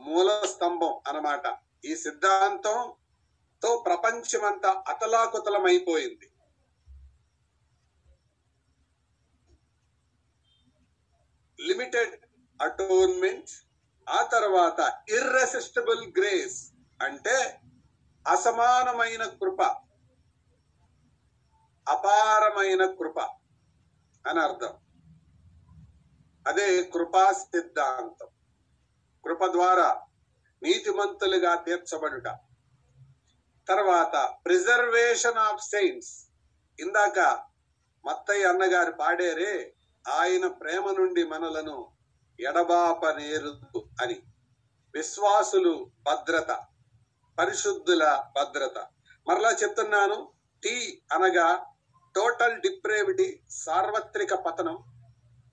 [0.00, 1.56] మూల స్తంభం అన్నమాట.
[1.84, 6.29] ఈ సిద్ధాంతంతో ప్రపంచమంతా అతలాకుతలమైపోయింది.
[11.66, 12.14] లిమిటెడ్
[12.62, 13.50] అటోన్మెంట్
[14.08, 17.60] ఆ తర్వాత ఇర్రెసిస్టబుల్ గ్రేస్ అంటే
[18.26, 19.62] అసమానమైన కృప
[21.88, 23.20] అపారమైన కృప
[24.28, 24.74] అని అర్థం.
[26.46, 28.28] అదే కృపా సిద్ధాంతం.
[29.24, 30.06] కృప ద్వారా
[30.62, 32.28] నీతిమంతులుగా తీర్చబడుట.
[33.68, 36.26] తర్వాత ప్రిజర్వేషన్ ఆఫ్ సెయింట్స్
[36.80, 37.18] ఇందాక
[38.04, 39.74] మత్తయ్య అన్నగారు పాడేరే
[40.08, 41.92] ఆయన ప్రేమ నుండి మనలను
[42.40, 43.60] ఎడబాపనేరు
[44.02, 44.22] అని.
[44.94, 46.66] విశ్వాసులు భద్రత
[47.38, 48.78] పరిశుద్ధుల భద్రత.
[49.28, 50.32] మరలా చెప్తున్నాను
[50.62, 51.66] టీ అనగా
[52.14, 54.78] టోటల్ డిప్రేవిటీ సార్వత్రిక పతనం.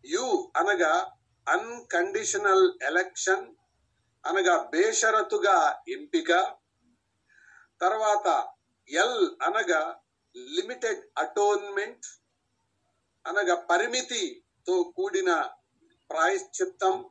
[0.05, 1.11] యు అనగా
[1.49, 3.55] అన్కండిషనల్ ఎలక్షన్
[4.25, 6.55] అనగా బేషరతుగా ఎంపిక.
[7.81, 8.47] తర్వాత
[8.89, 9.99] ఎల్ అనగా
[10.37, 12.05] లిమిటెడ్ అటోన్మెంట్.
[13.27, 15.49] అనగా పరిమితితో కూడిన
[16.09, 17.09] ప్రాయశ్చిత్తం.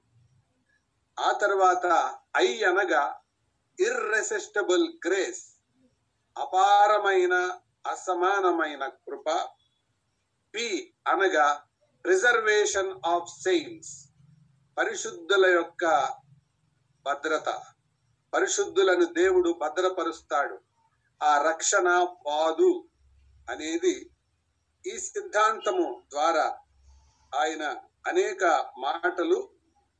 [1.20, 3.20] ఆ తర్వాత ఐ అనగా
[3.80, 5.60] ఇర్రెసిస్టబుల్ గ్రేస్
[6.38, 9.48] అపారమైన అసమానమైన కృప.
[10.54, 11.64] పి అనగా
[12.04, 14.08] ప్రిజర్వేషన్ ఆఫ్ సెయిన్స్
[14.78, 15.84] పరిశుద్ధుల యొక్క
[17.06, 17.62] భద్రత.
[18.32, 20.60] పరిశుద్ధులను దేవుడు భద్రపరుస్తాడు.
[21.22, 21.88] ఆ రక్షణ
[22.26, 22.88] పాదు
[23.50, 24.10] అనేది
[24.86, 26.58] ఈ సిద్ధాంతము ద్వారా
[27.34, 28.44] ఆయన అనేక
[28.78, 29.48] మాటలు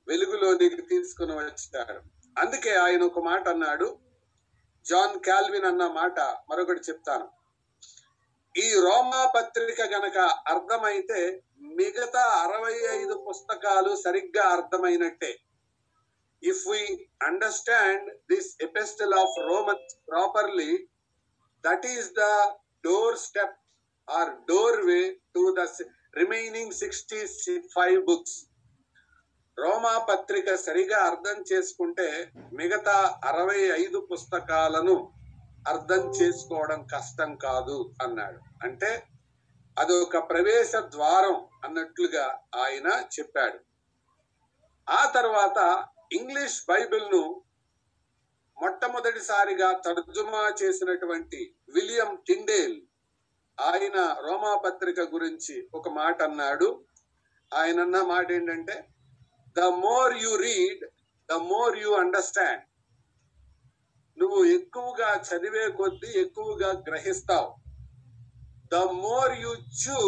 [0.08, 2.00] వెలుగులోనికి తీసుకుని వచ్చాడు.
[2.40, 3.98] అందుకే ఆయన ఒక మాట అన్నాడు.
[4.84, 7.28] జాన్ కాల్విన్ అన్న మాట మరొకటి చెప్తాను.
[8.56, 15.38] ఈ రోమా పత్రిక గనక అర్థమైతే మిగతా అరవై ఐదు పుస్తకాలు సరిగ్గా అర్థమైనట్టే.
[16.42, 20.88] If we understand this epistle of Roman properly
[21.66, 22.20] that is the
[23.18, 23.58] doorstep
[24.08, 24.28] or
[24.86, 25.00] doorway
[25.34, 25.60] to the
[26.16, 28.38] remaining sixty five books.
[29.58, 35.12] రోమా పత్రిక సరిగా అర్థం చేసుకుంటే మిగతా అరవై ఐదు పుస్తకాలను
[35.68, 38.40] అర్థం చేసుకోవడం కష్టం కాదు అన్నాడు.
[38.62, 39.06] అంటే
[39.78, 42.88] అదొక ప్రవేశ ద్వారం అన్నట్లుగా ఆయన
[43.20, 43.58] చెప్పాడు.
[44.90, 47.42] ఆ తర్వాత ఇంగ్లీష్ బైబిల్ను
[48.60, 52.80] మొట్టమొదటిసారిగా తర్జుమా చేసినటువంటి విలియం టిండేల్
[53.60, 56.84] ఆయన రోమా పత్రిక గురించి ఒక మాట అన్నాడు.
[57.54, 58.88] ఆయన అన్న మాట ఏంటంటే
[59.56, 60.84] the more you read
[61.30, 62.62] the more you understand.
[64.18, 67.50] నువ్వు ఎక్కువగా చదివే కొద్దీ ఎక్కువగా గ్రహిస్తావు.
[68.72, 70.00] The more you chew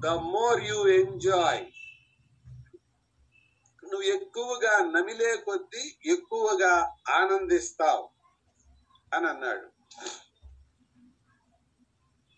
[0.00, 1.64] the more you enjoy.
[3.84, 8.10] నువ్వు ఎక్కువగా నమిలే కొద్దీ ఎక్కువగా ఆనందిస్తావు
[9.14, 9.66] అని అన్నాడు.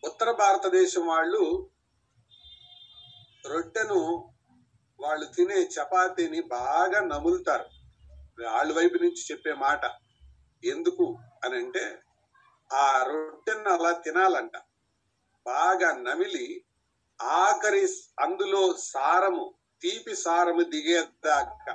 [0.05, 1.71] ఉత్తర భారతదేశం వాళ్ళు
[3.47, 4.33] రొట్టెను
[5.01, 7.65] వాళ్ళు తినే చపాతీని బాగా నములుతారు.
[8.51, 9.81] వాళ్ళ వైపు నుంచి చెప్పే మాట
[10.65, 12.03] ఎందుకు అని అంటే
[12.73, 14.57] ఆ రొట్టెను అలా తినాలంట.
[15.47, 16.65] బాగా నమిలి
[17.23, 17.89] ఆఖరి
[18.21, 21.75] అందులో సారము తీపి సారము దిగేదాకా.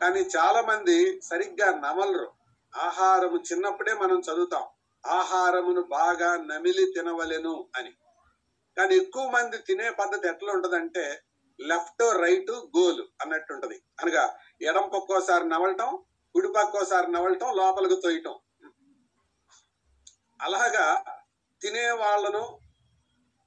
[0.00, 2.32] కానీ చాలా మంది సరిగ్గా నమలరు.
[2.76, 4.62] ఆహారము చిన్నప్పుడే మనం చదువుతాం.
[5.04, 7.92] ఆహారమును బాగా నమిలి తినవలెను అని.
[8.76, 11.04] కానీ ఎక్కువ మంది తినే పద్ధతి ఎట్లా ఉంటదంటే
[11.58, 18.38] లెఫ్ట్ రైట్ గోల్ అన్నట్టు ఉంటది అనగా ఎడం పక్కోసారి నవలటం కుడి పక్కోసారి నవలటం లోపలికి తోయటం.
[20.40, 20.86] అలాగా
[21.60, 22.58] తినే వాళ్ళను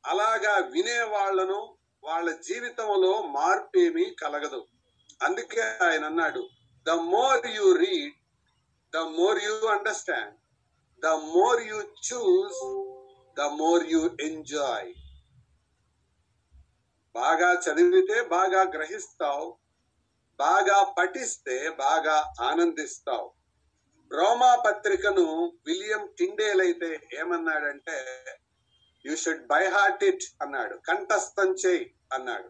[0.03, 4.67] అలాగా వినే వాళ్ళను వాళ్ళ జీవితంలో మార్పేమీ కలగదు.
[5.23, 6.43] అందుకే ఆయన అన్నాడు
[6.85, 8.15] the more you read
[8.93, 10.35] the more you understand
[11.05, 12.59] the more you chews
[13.37, 14.93] the more you enjoy
[17.15, 19.57] బాగా చదివితే బాగా గ్రహిస్తావు
[20.39, 23.27] బాగా పఠిస్తే బాగా ఆనందిస్తావు.
[24.11, 25.25] రోమా పత్రికను
[25.67, 27.97] విలియం టిండేల్ అయితే ఏమన్నాడంటే
[29.05, 30.75] you should by heart it అన్నాడు.
[30.75, 32.49] కంఠస్థం చేయి అన్నాడు.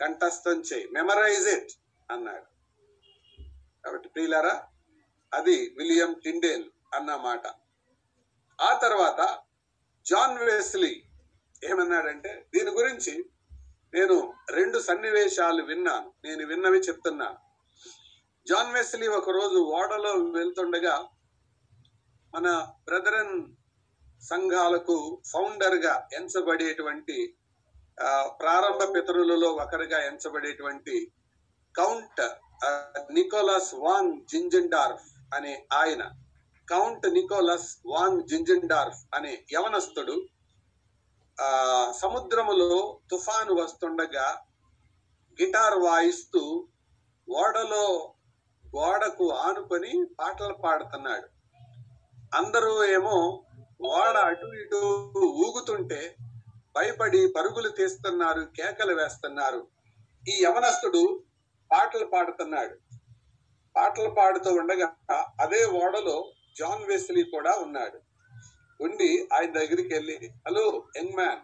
[0.00, 1.72] కంఠస్థం చేయి మెమరైజ్ ఇట్
[2.10, 2.46] అన్నాడు.
[3.84, 4.54] కాబట్టి ప్రియులారా
[5.32, 6.66] అది విలియం టిండేల్.
[6.96, 7.46] అన్నమాట.
[8.58, 9.20] ఆ తర్వాత
[10.06, 10.94] జాన్ వేస్లీ
[11.62, 13.14] ఏమన్నాడంటే దీని గురించి
[13.94, 14.16] నేను
[14.50, 16.08] రెండు సన్నివేశాలు విన్నాను.
[16.24, 17.38] నేను విన్నవి చెప్తున్నాను.
[18.46, 20.96] జాన్ వెస్లీ ఒకరోజు ఓడలో వెళ్తుండగా
[22.34, 22.48] మన
[22.88, 23.36] బ్రదరన్
[24.22, 24.96] సంఘాలకు
[25.32, 27.16] ఫౌండర్గా ఎంచబడేటువంటి
[28.40, 30.96] ప్రారంభ పితరులలో ఒకరిగా ఎంచబడేటువంటి
[31.74, 32.22] count
[33.10, 36.02] Nicolaus Nicholas von Zinzendorf అనే ఆయన
[36.68, 40.16] కౌంట్ నికోలస్ వాంగ్ జింజెండార్ఫ్ అనే యవనస్తుడు
[41.38, 41.48] ఆ
[42.02, 44.26] సముద్రములో తుఫాను వస్తుండగా
[45.38, 46.42] గిటార్ వాయిస్తూ
[47.28, 47.86] ఓడలో
[48.64, 51.26] గోడకు ఆనుకొని పాటలు పాడుతున్నాడు.
[52.34, 53.16] అందరూ ఏమో
[53.84, 54.80] ఓడ అటు ఇటు
[55.44, 56.00] ఊగుతుంటే
[56.76, 59.60] భయపడి పరుగులు తీస్తున్నారు కేకలు వేస్తున్నారు.
[60.28, 61.02] ఈ యవనస్తుడు
[61.70, 62.74] పాటలు పాడుతున్నాడు.
[63.74, 64.88] పాటలు పాడుతూ ఉండగా
[65.40, 66.16] అదే ఓడలో
[66.58, 68.00] జాన్ వెస్లీ కూడా ఉన్నాడు.
[68.80, 71.40] ఉండి ఆయన దగ్గరికి వెళ్ళి hello young man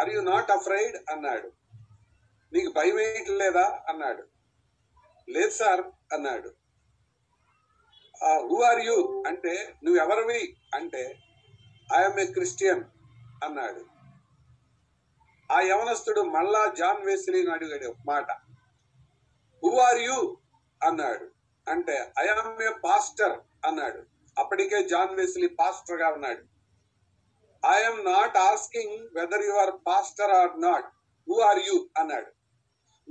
[0.00, 0.96] are you not afraid?
[1.10, 1.52] అన్నాడు.
[2.52, 2.96] నీకు భయం
[3.38, 4.28] లేదా అన్నాడు.
[5.30, 5.80] లేదు సార్
[6.12, 6.48] అన్నాడు.
[8.24, 9.24] Who are you?
[9.26, 11.18] అంటే నువ్వెవరివి అంటే
[11.94, 12.84] ఐఎమ్ ఏ క్రిస్టియన్
[13.44, 13.84] అన్నాడు.
[15.52, 18.30] ఆ యవనస్తుడు మళ్ళా జాన్ వెస్లీని అడిగాడు మాట.
[19.62, 20.38] Who are you?
[20.82, 21.35] అన్నాడు.
[21.70, 24.02] అంటే ఐఆమ్ ఏ పాస్టర్ అన్నాడు.
[24.38, 26.42] అప్పటికే జాన్ వెస్లీ పాస్టర్గా ఉన్నాడు.
[27.66, 30.84] I'm not asking whether you are pastor or not
[31.28, 32.26] who are you అన్నాడు.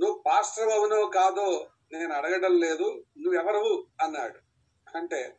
[0.00, 3.04] నువ్వు పాస్టర్ అవునో కాదో నేను అడగడం లేదు.
[3.18, 4.38] నువ్వెవరు అన్నాడు.
[4.96, 5.36] అంటే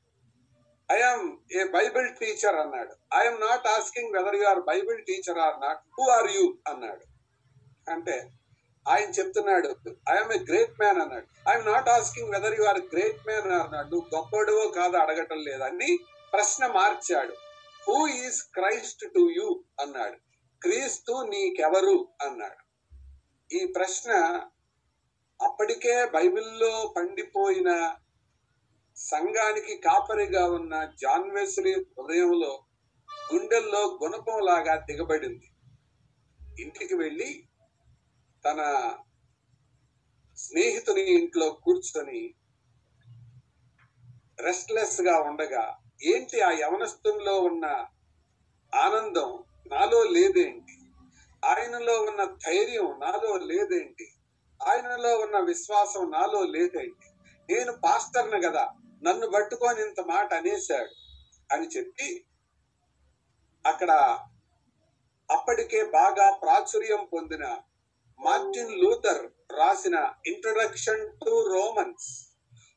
[0.91, 2.95] ఐఎమ్ ఏ బైబిల్ టీచర్ అన్నాడు.
[3.15, 7.06] I'm not asking whether you are Bible teacher or not who are you అన్నాడు.
[7.91, 8.30] అంటే
[8.88, 9.76] ఆయన చెప్తున్నాడు
[10.10, 11.50] ఐఎమ్ ఏ గ్రేట్ మ్యాన్ అన్నాడు.
[11.50, 13.88] I'm not asking whether you are great man అన్నాడు.
[13.88, 16.00] నువ్వు గొప్పడువో కాదు అడగటం లేదని
[16.34, 17.34] ప్రశ్న మార్చాడు.
[17.88, 20.17] Who is Christ to you అన్నాడు.
[20.62, 22.08] క్రీస్తు నీకెవరు?
[22.28, 22.67] అన్నాడు.
[23.56, 24.12] ఈ ప్రశ్న
[25.41, 27.95] అప్పటికే బైబిల్లో పండిపోయిన
[28.95, 31.38] సంఘానికి కాపరిగా ఉన్న జాన్
[32.00, 32.63] హృదయంలో
[33.34, 35.52] గుండెల్లో గుణపంలాగా దిగబడింది.
[36.62, 37.47] ఇంటికి వెళ్ళి
[38.43, 38.62] తన
[40.38, 42.21] స్నేహితుని ఇంట్లో కూర్చొని
[44.39, 45.63] రెస్ట్లెస్గా ఉండగా
[46.04, 47.65] ఏంటి ఆ యవనస్తుల్లో ఉన్న
[48.73, 49.30] ఆనందం?
[49.71, 50.76] నాలో లేదేంటి?
[51.43, 54.08] ఆయనలో ఉన్న ధైర్యం నాలో లేదేంటి?
[54.60, 57.08] ఆయనలో ఉన్న విశ్వాసం నాలో లేదేంటి?
[57.50, 58.63] నేను పాస్టర్ను కదా
[59.04, 60.93] నన్ను పట్టుకొని ఇంత మాట అనేశాడు
[61.54, 62.10] అని చెప్పి
[63.65, 63.91] అక్కడ
[65.30, 67.45] అప్పటికే బాగా ప్రాచుర్యం పొందిన
[68.19, 72.08] మార్టిన్ లూథర్ రాసిన ఇంట్రొడక్షన్ టు రోమన్స్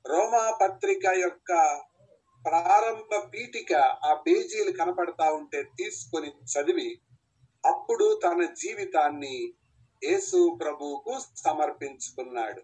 [0.05, 1.53] రోమా పత్రిక యొక్క
[2.45, 3.73] ప్రారంభ పీఠిక
[4.05, 6.91] ఆ పేజీలు కనపడతా ఉంటే తీసుకొని చదివి
[7.65, 9.37] అప్పుడు తన జీవితాన్ని
[10.03, 12.63] యేసు ప్రభువుకు సమర్పించుకున్నాడు.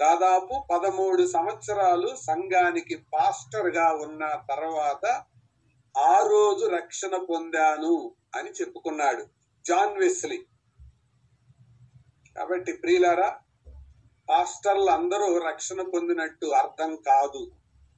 [0.00, 5.06] దాదాపు పదమూడు సంవత్సరాలు సంఘానికి పాస్టర్గా ఉన్న తర్వాత
[5.94, 7.94] ఆ రోజు రక్షణ పొందాను
[8.36, 9.22] అని చెప్పుకున్నాడు
[9.64, 10.38] జాన్ వెస్లీ.
[12.38, 13.28] కాబట్టి ప్రియులారా
[14.28, 17.42] పాస్టర్లు అందరూ రక్షణ పొందినట్టు అర్థం కాదు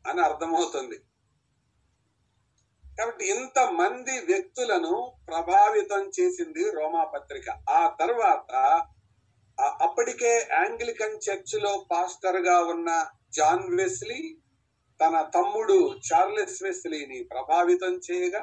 [0.04, 0.98] అని అర్థమవుతుంది.
[2.98, 4.94] కాబట్టి ఇంత మంది వ్యక్తులను
[5.28, 7.46] ప్రభావితం చేసింది రోమా పత్రిక.
[7.70, 8.52] ఆ తర్వాత
[9.86, 12.90] అప్పటికే యాంగ్లికన్ చర్చ్లో పాస్టర్గా ఉన్న
[13.34, 14.20] జాన్ వెస్లీ
[15.00, 15.76] తన తమ్ముడు
[16.08, 18.42] చార్లెస్ వెస్లీని ప్రభావితం చేయగా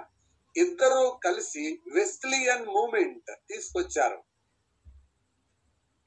[0.55, 4.19] ఇద్దరూ కలిసి వెస్లియన్ మూమెంట్ తీసుకొచ్చారు.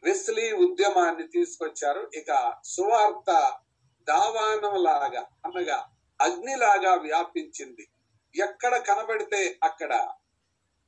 [0.03, 2.11] వెస్లీ ఉద్యమాన్ని తీసుకొచ్చారు.
[2.15, 3.59] ఇక సువార్త
[4.09, 5.89] దావానం లాగా అనగా
[6.21, 7.89] అగ్నిలాగా వ్యాపించింది.
[8.37, 10.09] ఎక్కడ కనబడితే అక్కడ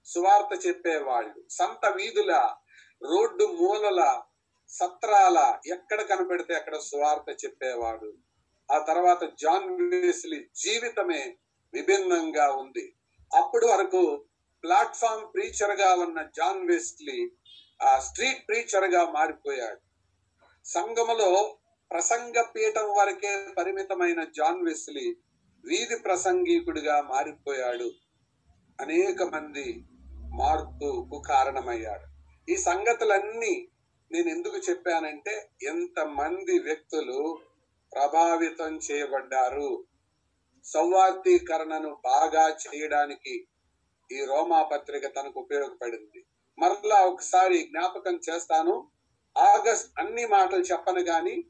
[0.04, 1.44] సువార్త చెప్పేవాళ్ళు.
[1.50, 2.54] సంత వీధుల
[3.02, 4.22] రోడ్డు మూలల
[4.68, 8.14] సత్రాల ఎక్కడ కనబడితే అక్కడ సువార్త చెప్పేవాడు.
[8.72, 11.36] ఆ తర్వాత జాన్ వెస్లీ జీవితమే
[11.74, 12.94] విభిన్నంగా ఉంది.
[13.36, 14.24] అప్పటి వరకు
[14.62, 17.32] ప్లాట్ఫామ్ ప్రీచర్గా ఉన్న జాన్ వెస్లీ
[17.82, 19.80] ఆ స్ట్రీట్ ప్రీచర్గా మారిపోయాడు.
[20.64, 21.56] సంఘములో
[21.90, 25.16] ప్రసంగ పీఠం వరకే పరిమితమైన జాన్ వెస్లీ
[25.64, 27.90] వీధి ప్రసంగికుడిగా మారిపోయాడు.
[28.80, 29.84] అనేక మంది
[30.34, 32.06] మార్పుకు కారణమయ్యాడు.
[32.50, 33.68] ఈ సంగతులన్నీ
[34.12, 37.38] నేను ఎందుకు చెప్పానంటే ఎంతమంది వ్యక్తులు
[37.92, 39.84] ప్రభావితం చేయబడ్డారు.
[40.64, 43.46] సౌవార్థీకరణను బాగా చేయడానికి
[44.12, 46.24] ఈ రోమా పత్రిక తనకు ఉపయోగపడింది.
[46.58, 48.90] మరలా ఒకసారి జ్ఞాపకం చేస్తాను.
[49.38, 51.44] ఆగస్ట్ అన్ని మాటలు చెప్పను గాని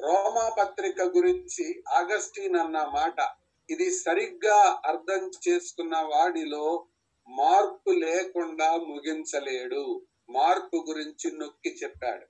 [0.00, 3.28] రోమా పత్రిక గురించి ఆగస్టీన్ అన్న మాట
[3.70, 6.86] ఇది సరిగ్గా అర్థం చేసుకున్న వాడిలో
[7.28, 10.06] మార్పు లేకుండా ముగించలేడు.
[10.30, 12.24] మార్పు గురించి నొక్కి చెప్పాడు.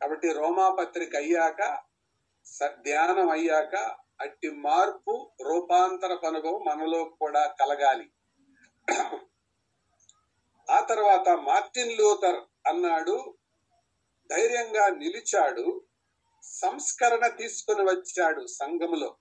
[0.00, 1.78] కాబట్టి రోమా పత్రిక అయ్యాక
[2.82, 8.10] ధ్యానం అయ్యాక అట్టి మార్పు రూపాంతర అనుభవం మనలో కూడా కలగాలి.
[10.70, 13.34] ఆ తర్వాత మార్టిన్ లూథర్ అన్నాడు
[14.30, 15.82] ధైర్యంగా నిలిచాడు
[16.42, 19.16] సంస్కరణ తీసుకుని వచ్చాడు సంఘములో.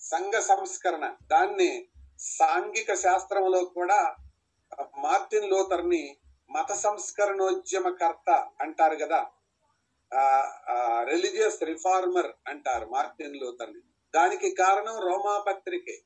[0.00, 1.16] సంఘ సంస్కరణ.
[1.22, 1.88] దాన్ని
[2.18, 4.16] సాంఘిక శాస్త్రంలో కూడా
[4.98, 6.16] మార్టిన్ లూథర్ని
[6.50, 8.30] మత సంస్కరణోద్యమకర్త
[8.60, 9.26] అంటారు కదా.
[11.02, 13.80] రిలీజియస్ రిఫార్మర్ అంటారు మార్టిన్ లూథర్ని
[14.14, 16.02] దానికి కారణం రోమా పత్రికే.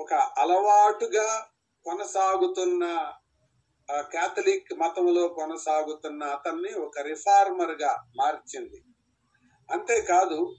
[0.00, 1.46] ఒక అలవాటుగా
[1.84, 3.12] కొనసాగుతున్న
[3.92, 8.82] కేథలిక్ మతంలో కొనసాగుతున్న అతన్ని ఒక రిఫార్మర్గా మార్చింది.
[9.70, 10.56] అంతేకాదు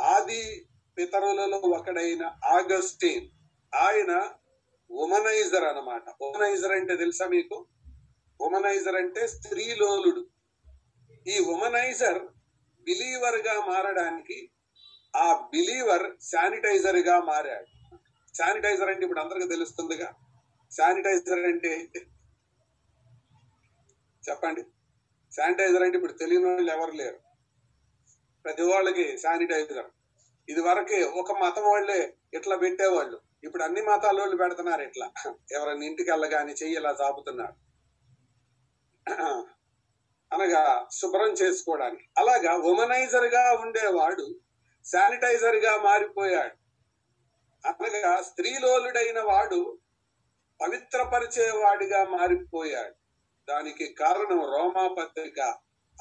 [0.00, 0.66] ఆది
[0.98, 3.28] పితరులలో ఒకడైన ఆగస్టీన్
[3.74, 4.28] ఆయన
[4.90, 6.02] ఉమనైజర్ అన్నమాట.
[6.20, 7.66] ఉమనైజర్ అంటే తెలుసా మీకు?
[8.40, 10.26] ఉమనైజర్ అంటే స్త్రీలోలుడు.
[11.26, 12.18] ఈ ఉమనైజర్
[12.82, 14.50] బిలీవర్గా మారడానికి
[15.16, 17.96] ఆ బిలీవర్ శానిటైజర్గా మారాడు.
[18.34, 20.12] శానిటైజర్ అంటే ఇప్పుడు అందరికి తెలుస్తుందిగా.
[20.72, 21.72] శానిటైజర్ అంటే
[24.28, 24.62] చెప్పండి.
[25.32, 27.18] శానిటైజర్ అంటే ఇప్పుడు తెలియని వాళ్ళు ఎవరు లేరు.
[28.44, 29.88] ప్రతి వాళ్ళకి శానిటైజర్.
[30.48, 32.00] ఇది వరకే ఒక మతం వాళ్ళే
[32.34, 33.16] ఇట్లా పెట్టేవాళ్ళు.
[33.44, 35.06] ఇప్పుడు అన్ని మతాల వాళ్ళు పెడుతున్నారు ఇట్లా.
[35.56, 37.56] ఎవరైనా ఇంటికి వెళ్ళగాని చెయ్యి ఇలా చాపుతున్నారు.
[40.32, 42.04] అనగా శుభ్రం చేసుకోవడానికి.
[42.18, 44.26] అలాగా ఉమనైజర్గా ఉండేవాడు
[44.84, 46.56] శానిటైజర్గా మారిపోయాడు.
[47.64, 49.60] అనగా స్త్రీలోలుడైన వాడు
[50.60, 52.94] పవిత్రపరిచేవాడిగా మారిపోయాడు.
[53.48, 55.40] దానికి కారణం రోమా పత్రిక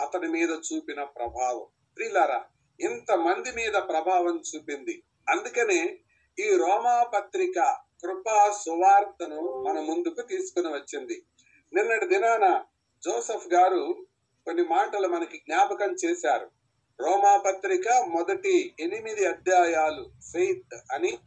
[0.02, 1.66] అతని మీద చూపిన ప్రభావం.
[1.98, 2.46] ప్రిలారా
[2.80, 5.04] ఇంత మంది మీద ప్రభావం చూపింది.
[5.30, 6.00] అందుకనే
[6.40, 11.26] ఈ రోమా పత్రిక కృపా సువార్తను మన ముందుకు తీసుకుని వచ్చింది.
[11.74, 12.64] నిన్నటి దినాన
[13.04, 14.08] జోసెఫ్ గారు
[14.46, 16.52] కొన్ని మాటలు మనకి జ్ఞాపకం చేశారు.
[17.00, 21.18] రోమా పత్రిక మొదటి ఎనిమిది అధ్యాయాలు ఫెయిత్ అని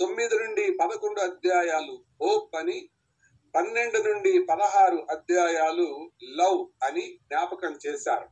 [0.00, 2.04] తొమ్మిది నుండి పదకొండు అధ్యాయాలు.
[2.22, 2.88] హోప్ అని
[3.54, 8.28] పన్నెండు నుండి పదహారు అధ్యాయాలు లవ్ అని జ్ఞాపకం చేశారు.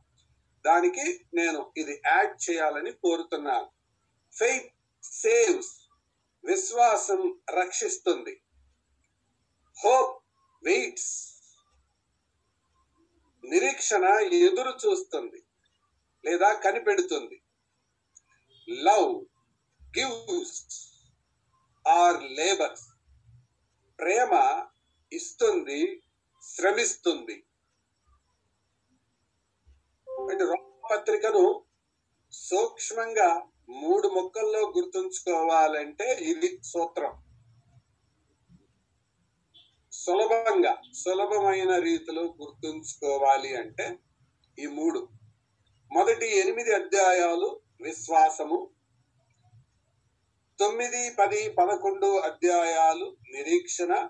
[0.65, 3.69] దానికి నేను ఇది యాడ్ చేయాలని కోరుతున్నాను.
[4.33, 5.89] ఫెయిత్ సేవ్స్
[6.45, 8.41] విశ్వాసం రక్షిస్తుంది.
[9.85, 10.23] హోప్
[10.63, 11.33] వెయిట్స్
[13.43, 14.03] నిరీక్షణ
[14.33, 15.43] ఎదురు చూస్తుంది
[16.25, 17.41] లేదా కనిపెడుతుంది.
[18.69, 19.25] లవ్
[19.99, 20.88] గివ్స్
[21.87, 22.87] ఆర్ లేబర్స్
[23.99, 24.63] ప్రేమ
[25.13, 26.03] ఇస్తుంది
[26.43, 27.45] శ్రమిస్తుంది.
[30.29, 30.45] అంటే
[30.91, 31.63] పత్రికను
[32.31, 37.23] సూక్ష్మంగా మూడు ముక్కల్లో గుర్తుంచుకోవాలంటే ఇది సూత్రం.
[39.91, 43.99] సులభంగా సులభమైన రీతిలో గుర్తుంచుకోవాలి అంటే
[44.59, 45.07] ఈ మూడు.
[45.91, 48.69] మొదటి ఎనిమిది అధ్యాయాలు విశ్వాసము
[50.59, 54.09] తొమ్మిది పది పదకొండు అధ్యాయాలు నిరీక్షణ.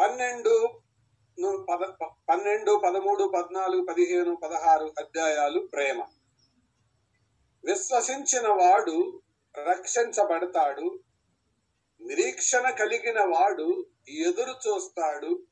[0.00, 0.80] పన్నెండు
[1.46, 1.86] పద
[2.28, 6.04] పన్నెండు పదమూడు పద్నాలుగు పదిహేను పదహారు అధ్యాయాలు ప్రేమ.
[7.64, 9.22] విశ్వసించిన వాడు
[9.56, 11.00] రక్షించబడతాడు.
[12.00, 15.46] నిరీక్షణ కలిగిన వాడు ఎదురు చూస్తాడు.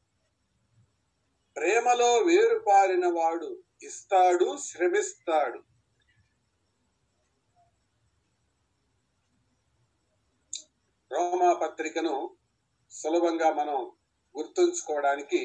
[1.56, 5.71] ప్రేమలో వేరుపారిన వాడు ఇస్తాడు శ్రమిస్తాడు.
[11.12, 12.14] రోమా పత్రికను
[12.90, 13.78] సులభంగా మనం
[14.36, 15.40] గుర్తుంచుకోవడానికి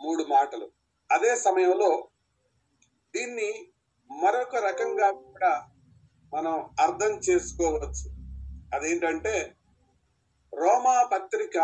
[0.00, 0.66] మూడు మాటలు.
[1.10, 2.08] అదే సమయంలో
[3.14, 3.50] దీన్ని
[4.10, 5.52] మరొక రకంగా కూడా
[6.34, 8.06] మనం అర్థం చేసుకోవచ్చు.
[8.74, 9.34] అదేంటంటే
[10.52, 11.58] రోమా పత్రిక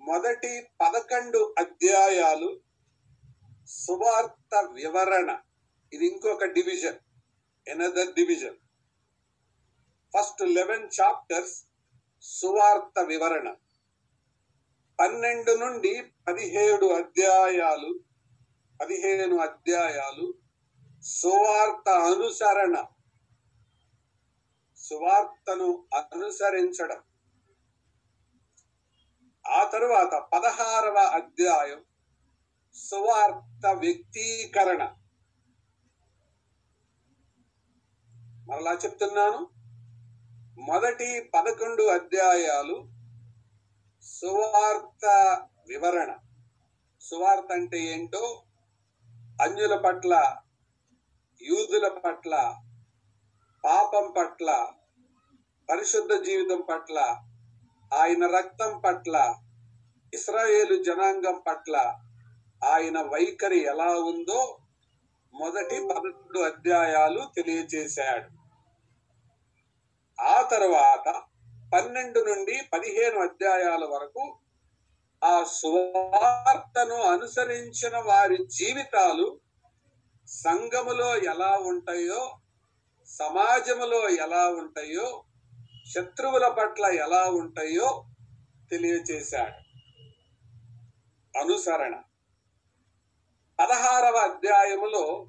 [0.00, 2.50] మొదటి పదకొండు అధ్యాయాలు
[3.66, 5.30] సువార్త వివరణ.
[5.92, 6.98] ఇది ఇంకొక division
[7.66, 8.58] another division
[10.14, 11.56] first eleven chapters
[12.24, 13.54] సువార్త వివరణ.
[15.00, 18.00] పన్నెండు నుండి పదిహేడు అధ్యాయాలు
[18.80, 20.34] పదిహేను అధ్యాయాలు
[21.02, 22.84] సువార్త అనుసరణ.
[24.76, 27.02] సువార్తను అనుసరించడం.
[29.46, 31.84] ఆ తరువాత పదహారవ అధ్యాయం
[32.74, 34.94] సువార్త వ్యక్తీకరణ.
[38.48, 39.53] మరలా చెప్తున్నాను.
[40.58, 42.76] మొదటి పదకొండు అధ్యాయాలు
[44.02, 45.04] సువార్త
[45.66, 46.10] వివరణ.
[47.00, 48.24] సువార్త అంటే ఏంటో?
[49.42, 50.12] అన్యుల పట్ల
[51.40, 52.34] యూదుల పట్ల
[53.64, 54.48] పాపం పట్ల
[55.68, 56.98] పరిశుద్ధ జీవితం పట్ల
[57.92, 59.16] ఆయన రక్తం పట్ల
[60.12, 61.76] ఇస్రాయేలు జనాంగం పట్ల
[62.64, 64.40] ఆయన వైఖరి ఎలా ఉందో
[65.34, 68.43] మొదటి పదకొండు అధ్యాయాలు తెలియజేశాడు
[70.20, 71.22] ఆ తర్వాత
[71.74, 74.38] పన్నెండు నుండి పదిహేను అధ్యాయాల వరకు
[75.22, 79.40] ఆ సువార్తను అనుసరించిన వారి జీవితాలు
[80.28, 82.38] సంఘములో ఎలా ఉంటాయో
[83.08, 85.24] సమాజములో ఎలా ఉంటాయో
[85.94, 88.04] శత్రువుల పట్ల ఎలా ఉంటాయో
[88.70, 89.64] తెలియచేశాడు.
[91.38, 92.02] అనుసరణ.
[93.58, 95.26] పదహారవ అధ్యాయములో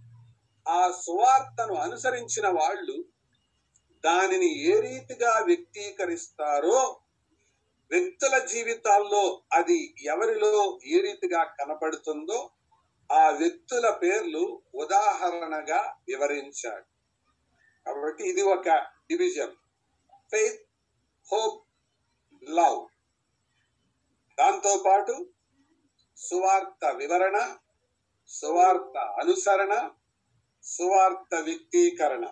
[0.67, 3.14] ఆ సువార్తను అనుసరించిన వాళ్ళు
[4.05, 6.79] దానిని ఏ రీతిగా వ్యక్తీకరిస్తారో
[7.91, 10.51] వ్యక్తుల జీవితాల్లో అది ఎవరిలో
[10.85, 12.39] ఏ రీతిగా కనపడుతుందో
[13.09, 14.43] ఆ వ్యక్తుల పేర్లు
[14.73, 16.87] ఉదాహరణగా వివరించాడు.
[17.85, 18.69] కాబట్టి ఇది ఒక
[19.09, 19.55] డివిజన్
[20.31, 20.63] ఫెయిత్
[21.27, 21.59] హోప్
[22.43, 22.79] లవ్
[24.37, 25.15] దాంతో పాటు
[26.17, 27.37] సువార్త వివరణ
[28.31, 29.73] సువార్త అనుసరణ
[30.63, 32.25] సువార్త వ్యక్తీకరణ.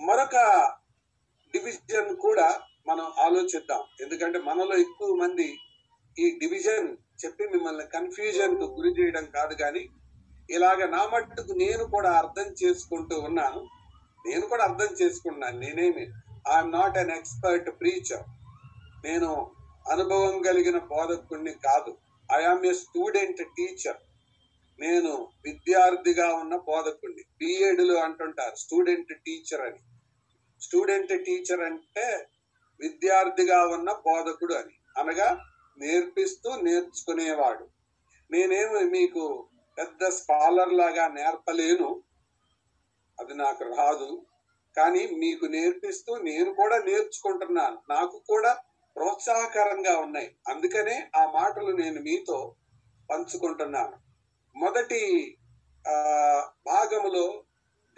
[0.00, 0.36] మరొక
[1.54, 3.82] డివిజన్ కూడా మనం ఆలోచిద్దాం.
[4.00, 5.58] ఎందుకంటే మనలో ఎక్కువ మంది
[6.18, 9.88] ఈ డివిజన్ చెప్పి మిమ్మల్ని కన్ఫ్యూజన్కు గురి చేయడం కాదు కానీ
[10.50, 13.68] ఇలాగ నా మట్టుకు నేను కూడా అర్థం చేసుకుంటూ ఉన్నాను.
[14.26, 16.04] నేను కూడా అర్థం చేసుకున్నాను నేనేమి.
[16.54, 18.24] I'm not an expert preacher
[19.04, 19.50] నేను
[19.90, 21.96] అనుభవం కలిగిన బోధకుడిని కాదు.
[22.40, 23.96] ఐఆమ్ ఏ స్టూడెంట్ టీచర్
[24.80, 28.54] నేను విద్యార్థిగా ఉన్న బోధకుడిని బిఎడ్లు అంటుంటారు.
[28.54, 29.78] స్టూడెంట్ టీచర్ అని.
[30.62, 32.26] స్టూడెంట్ టీచర్ అంటే
[32.80, 35.00] విద్యార్థిగా ఉన్న బోధకుడు అని.
[35.00, 35.44] అనగా
[35.78, 37.68] నేర్పిస్తూ నేర్చుకునేవాడు.
[38.30, 39.48] నేనేమి మీకు
[39.78, 42.02] పెద్ద స్కాలర్ లాగా నేర్పలేను.
[43.20, 44.26] అది నాకు రాదు.
[44.76, 47.78] కానీ మీకు నేర్పిస్తూ నేను కూడా నేర్చుకుంటున్నాను.
[47.90, 48.58] నాకు కూడా
[48.96, 50.36] ప్రోత్సాహకరంగా ఉన్నాయి.
[50.48, 52.54] అందుకనే ఆ మాటలు నేను మీతో
[53.10, 54.03] పంచుకుంటున్నాను.
[54.56, 55.36] మొదటి
[56.66, 57.44] భాగములో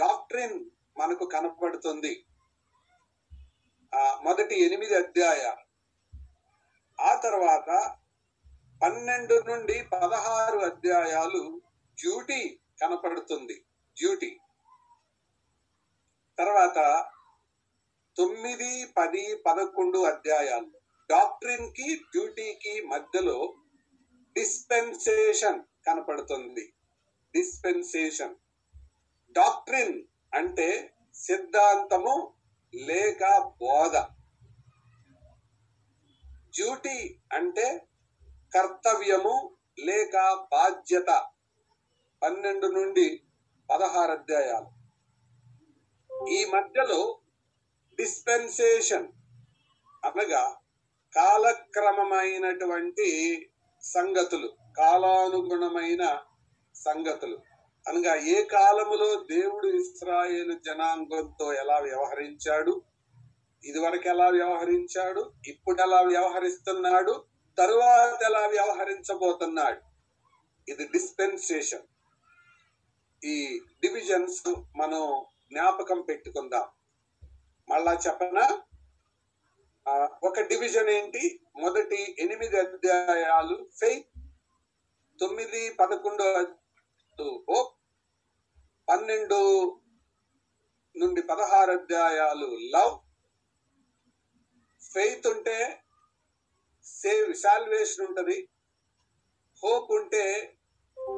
[0.01, 2.27] డాక్ట్రిన్ మనకు కనపడుతుంది.
[4.23, 5.65] మొదటి ఎనిమిది అధ్యాయాలు.
[7.01, 7.99] ఆ తర్వాత
[8.83, 11.61] పన్నెండు నుండి పదహారు అధ్యాయాలు
[11.95, 13.65] డ్యూటీ కనపడుతుంది.
[13.93, 14.39] డ్యూటీ.
[16.39, 17.09] తర్వాత
[18.17, 20.71] తొమ్మిది పది పదకొండు అధ్యాయాలు.
[21.11, 23.55] డాక్టరీన్కి డ్యూటీకి మధ్యలో
[24.33, 26.73] డిస్పెన్సేషన్ కనపడుతుంది.
[27.35, 28.35] డిస్పెన్సేషన్
[29.33, 30.03] డాక్ట్రిన్
[30.35, 32.33] అంటే సిద్ధాంతము
[32.75, 33.97] లేక బోధ.
[36.51, 37.87] డ్యూటీ అంటే
[38.55, 40.17] కర్తవ్యము లేక
[40.53, 41.31] బాధ్యత.
[42.23, 43.23] పన్నెండు నుండి
[43.71, 44.77] పదహారు అధ్యాయాలు.
[46.29, 47.21] ఈ మధ్యలో
[47.97, 49.09] డిస్పెన్సేషన్
[50.05, 50.57] అనగా
[51.15, 53.09] కాలక్రమమైనటువంటి
[53.83, 54.66] సంగతులు.
[54.77, 56.19] కాలానుగుణమైన
[56.75, 57.39] సంగతులు.
[57.89, 62.83] అనగా ఏ కాలములో దేవుడు ఇస్రాయేల్ జనాంగంతో ఎలా వ్యవహరించాడు?
[63.65, 65.33] ఇదివరకు ఎలా వ్యవహరించాడు?
[65.47, 67.25] ఇప్పుడు ఎలా వ్యవహరిస్తున్నాడు?
[67.59, 69.81] తరువాత ఎలా వ్యవహరించబోతున్నాడు?
[70.71, 71.83] ఇది డిస్పెన్సేషన్.
[73.25, 76.69] ఈ డివిజన్స్ మనం జ్ఞాపకం పెట్టుకుందాం.
[77.69, 78.61] మళ్ళా చెప్పనా?
[80.25, 81.41] ఒక డివిజన్ ఏంటి?
[81.57, 84.16] మొదటి ఎనిమిది అధ్యాయాలు ఫెయిత్
[85.21, 86.25] తొమ్మిది పదకొండు
[87.23, 87.75] హోప్
[88.89, 89.39] పన్నెండు
[90.97, 92.47] నుండి పదహారు అధ్యాయాలు.
[92.47, 92.99] లవ్
[94.93, 95.83] ఫెయిత్ ఉంటే
[96.85, 98.49] సేవ్ సాల్వేషన్ ఉంటది.
[99.65, 100.57] హోప్ ఉంటే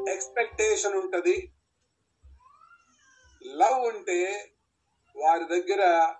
[0.09, 1.53] ఎక్స్పెక్టేషన్ ఉంటది.
[3.47, 4.53] లవ్ ఉంటే
[5.17, 6.15] వారి దగ్గర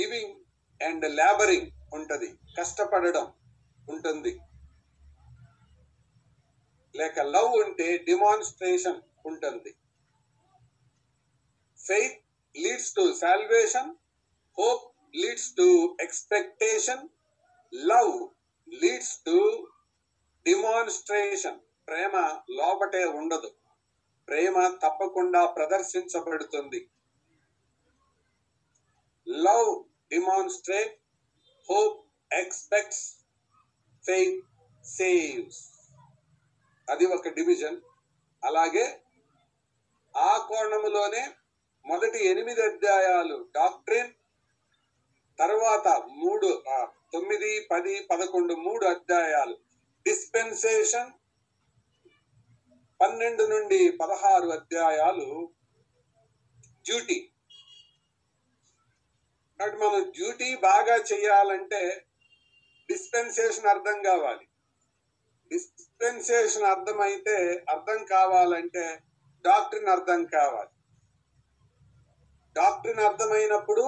[0.00, 0.34] గివింగ్
[0.82, 2.34] అండ్ లేబరింగ్ ఉంటది.
[2.58, 3.32] కష్టపడడం
[3.90, 4.40] ఉంటుంది.
[6.96, 9.74] లేక లవ్ ఉంటే డిమాన్స్ట్రేషన్ ఉంటుంది.
[11.86, 12.18] Faith
[12.56, 13.94] leads to salvation
[14.58, 17.08] hope leads to expectation
[17.74, 18.28] love
[18.84, 19.68] leads to
[20.46, 21.60] demonstration.
[21.88, 23.54] ప్రేమ లోపటే ఉండదు.
[24.28, 26.90] ప్రేమ తప్పకుండా ప్రదర్శించబడుతుంది.
[29.28, 31.00] Love demonstrate
[31.70, 33.16] hope expects
[34.06, 34.44] faith
[34.84, 35.71] saves.
[36.92, 37.78] అది ఒక డివిజన్.
[38.42, 38.84] అలాగే
[40.14, 41.22] ఆ కోణములోనే
[41.86, 44.12] మొదటి ఎనిమిది అధ్యాయాలు డాక్ట్రిన్
[45.38, 45.88] తర్వాత
[46.22, 46.48] మూడు
[47.12, 49.54] తొమ్మిది పది పదకొండు మూడు అధ్యాయాలు
[50.06, 51.10] డిస్పెన్సేషన్
[53.00, 55.28] పన్నెండు నుండి పదహారు అధ్యాయాలు
[56.86, 57.18] డ్యూటీ.
[59.60, 61.80] కాబట్టి మనం డ్యూటీ బాగా చేయాలంటే
[62.88, 64.46] డిస్పెన్సేషన్ అర్థం కావాలి.
[66.02, 67.34] డిస్పెన్సేషన్ అర్థమైతే
[67.68, 68.84] అర్థం కావాలంటే
[69.44, 70.72] డాక్టర్ని అర్థం కావాలి.
[72.56, 73.84] డాక్టర్ని అర్థమైనప్పుడు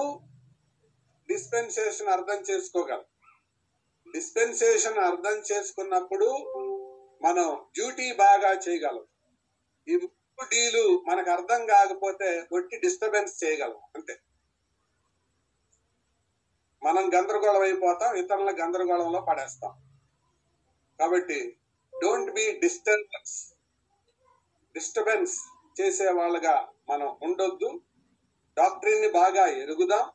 [1.29, 3.03] డిస్పెన్సేషన్ అర్థం చేసుకోగలం.
[4.13, 6.29] డిస్పెన్సేషన్ అర్థం చేసుకున్నప్పుడు
[7.25, 7.49] మనం
[7.79, 9.05] డ్యూటీ బాగా చేయగలం.
[9.87, 14.17] ఈ ముప్పు డీలు మనకు అర్థం కాకపోతే ఒట్టి డిస్టర్బెన్స్ చేయగలం అంతే.
[16.83, 19.75] మనం గందరగోళం అయిపోతాం ఇతరుల గందరగోళంలో పడేస్తాం.
[20.99, 21.39] కాబట్టి
[22.03, 23.53] డోంట్ బి డిస్టర్బెన్స్
[24.73, 25.39] డిస్టర్బెన్స్
[25.81, 27.81] చేసే వాళ్ళగా మనం ఉండొద్దు.
[28.57, 30.09] డాక్టరీని బాగా ఎరుగుదాం.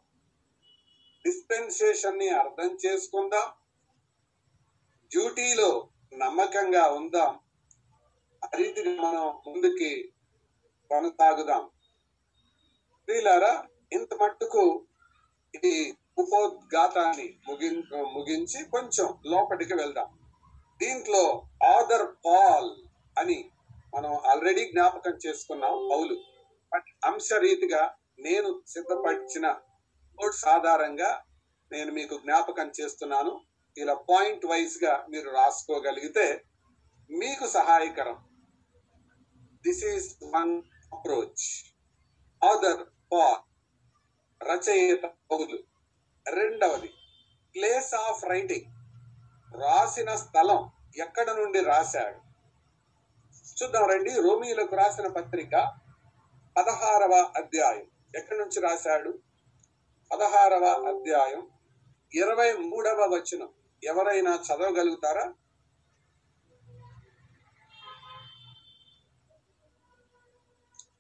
[1.27, 3.53] డిస్పెన్సేషన్ని అర్థం చేసుకుందాం.
[5.09, 7.41] డ్యూటీలో నమ్మకంగా ఉందాం.
[8.45, 8.49] ఆ
[8.87, 10.15] మనం ముందుకి
[10.91, 11.71] కొనసాగుదాం.
[13.07, 14.87] ప్రియులారా ఇంత మట్టుకు
[15.55, 20.20] ఇది ఉపోద్ఘాతాన్ని ముగి ముగించి కొంచెం లోపలికి వెళ్దాం.
[20.83, 22.71] దీంట్లో ఆదర్ పాల్
[23.19, 23.51] అని
[23.95, 26.17] మనం ఆల్రెడీ జ్ఞాపకం చేసుకున్నాం పౌలు.
[26.73, 29.47] బట్ అంశరీతిగా నేను సిద్ధపరిచిన
[30.23, 31.25] నోట్స్ ఆధారంగా
[31.73, 33.41] నేను మీకు జ్ఞాపకం చేస్తున్నాను.
[33.79, 36.45] ఇలా పాయింట్ వైజ్గా మీరు రాసుకోగలిగితే
[37.11, 38.19] మీకు సహాయకరం.
[39.67, 40.63] This is one
[40.95, 41.47] approach
[42.45, 43.43] other Paul
[44.43, 45.59] రచయిత పౌలు.
[46.35, 46.91] రెండవది
[47.55, 48.80] ప్లేస్ ఆఫ్ రైటింగ్
[49.55, 52.21] రాసిన స్థలం ఎక్కడ నుండి రాశాడు?
[53.63, 54.11] చూద్దాం రండి.
[54.11, 55.79] రోమిలకు రాసిన పత్రిక
[56.57, 57.91] పదహారవ అధ్యాయం.
[58.17, 59.19] ఎక్కడి నుంచి రాశాడు?
[60.13, 61.51] పదహారవ అధ్యాయం
[62.15, 63.49] ఇరవై మూడవ వచనం.
[63.85, 65.35] ఎవరైనా చదవగలుగుతారా?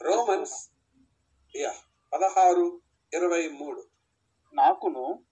[0.02, 0.70] రోమన్స్
[1.56, 1.74] యా
[2.12, 2.80] పదహారు
[3.14, 3.84] ఇరవై మూడు.
[4.54, 5.24] నాకును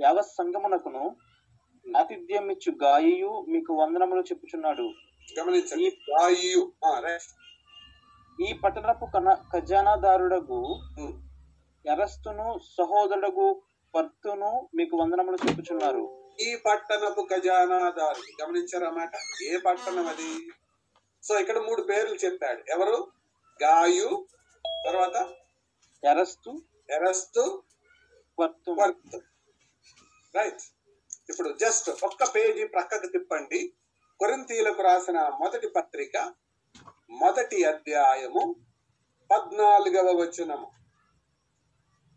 [0.00, 1.16] యావ సంగమునకును
[1.98, 4.82] ఆతిథ్యం ఇచ్చు గాయు మీకు వందనములు చెప్పుచున్నాడు.
[5.40, 5.98] గమనించండి.
[6.22, 7.18] రైట్.
[8.42, 10.80] ఈ పట్టణపు కన ఖజానాదారుడగు.
[11.86, 13.62] ఎరస్తును సహోదరుడగు
[13.94, 16.32] పర్తును మీకు వందనములు చెప్పుచున్నారు.
[16.40, 18.42] ఈ పట్టణపు ఖజానాదారు.
[18.42, 19.12] గమనించారన్నమాట
[19.42, 20.48] ఏ పట్టణం అది?
[21.22, 22.62] సో ఇక్కడ మూడు పేర్లు చెప్పాడు.
[22.70, 23.06] ఎవరు?
[23.62, 24.26] గాయు.
[24.86, 25.28] తర్వాత?
[26.04, 27.62] ఎరస్తు ఎరస్తు
[28.38, 28.70] పర్తు.
[28.70, 29.20] Worth
[30.36, 30.81] right.
[31.28, 33.60] ఇప్పుడు జస్ట్ ఒక్క పేజీ ప్రక్కకు తిప్పండి.
[34.20, 36.16] కొరింతీలకు రాసిన మొదటి పత్రిక
[37.20, 38.42] మొదటి అధ్యాయము
[39.30, 40.68] పద్నాలుగవ వచనము.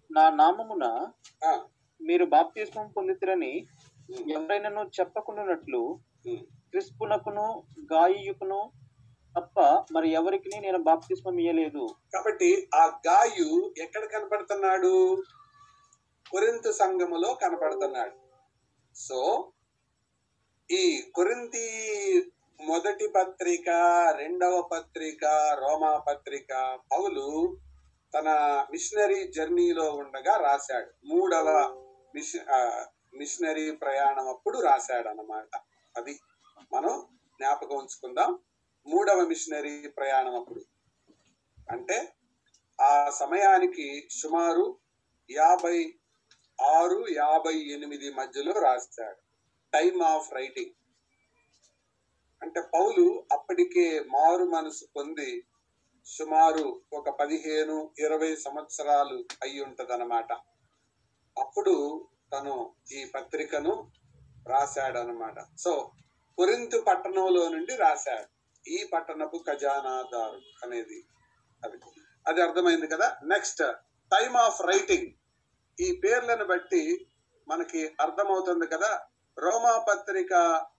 [0.09, 0.85] నా నామమున
[2.01, 3.53] మీరు బాప్తిస్మం పొందితిరని
[4.09, 5.81] ఉమ్, ఎవరైనాను చెప్పకుండానట్లు.
[6.71, 7.45] క్రిస్పునకును
[7.93, 8.59] గాయుకును
[9.35, 9.57] తప్ప
[9.91, 11.85] మరి ఎవరికి నేను బాప్తిస్మం ఇయ్యలేదు.
[12.13, 14.93] కాబట్టి ఆ గాయు ఎక్కడ కనపడుతున్నాడు?
[16.25, 18.15] కొరింత సంఘములో కనపడుతున్నాడు.
[18.95, 19.51] సో
[20.71, 21.67] ఈ కొరింది
[22.65, 23.69] మొదటి పత్రిక
[24.17, 25.25] రెండవ పత్రిక
[25.59, 27.57] రోమా పత్రిక పౌలు
[28.17, 28.29] తన
[28.71, 30.91] మిషనరీ జర్నీలో ఉండగా రాశాడు.
[31.05, 31.47] మూడవ
[32.15, 32.33] మిష
[33.13, 35.57] మిషనరీ ప్రయాణం అప్పుడు రాశాడు అన్నమాట
[35.97, 36.19] అది
[36.73, 37.05] మనం
[37.39, 38.39] జ్ఞాపకం ఉంచుకుందాం.
[38.87, 40.65] మూడవ మిషనరీ ప్రయాణం అప్పుడు.
[41.71, 42.13] అంటే
[42.81, 44.77] ఆ సమయానికి సుమారు
[45.31, 45.95] యాభై
[46.61, 49.17] ఆరు యాభై ఎనిమిది మధ్యలో రాశాడు
[49.73, 50.71] టైమ్ ఆఫ్ రైటింగ్
[52.41, 55.45] అంటే పౌలు అప్పటికే మారు మనసు పొంది
[56.05, 60.33] సుమారు ఒక పదిహేను ఇరవై సంవత్సరాలు అయి ఉంటదనమాట
[61.39, 63.91] అప్పుడు తను ఈ పత్రికను
[64.47, 65.91] రాశాడనమాట సో
[66.37, 68.35] కొరింతు పట్టణంలో నుండి రాశాడు.
[68.69, 71.05] ఈ పట్టణపు ఖజానాదారు అనేది
[71.65, 71.77] అది.
[72.27, 73.17] అది అర్థమైంది కదా?
[73.23, 73.57] నెక్స్ట్
[74.11, 75.13] టైమ్ ఆఫ్ రైటింగ్
[75.79, 76.81] ఈ పేర్లను బట్టి
[77.47, 78.91] మనకి అర్థమవుతుంది కదా.
[79.37, 80.33] రోమా పత్రిక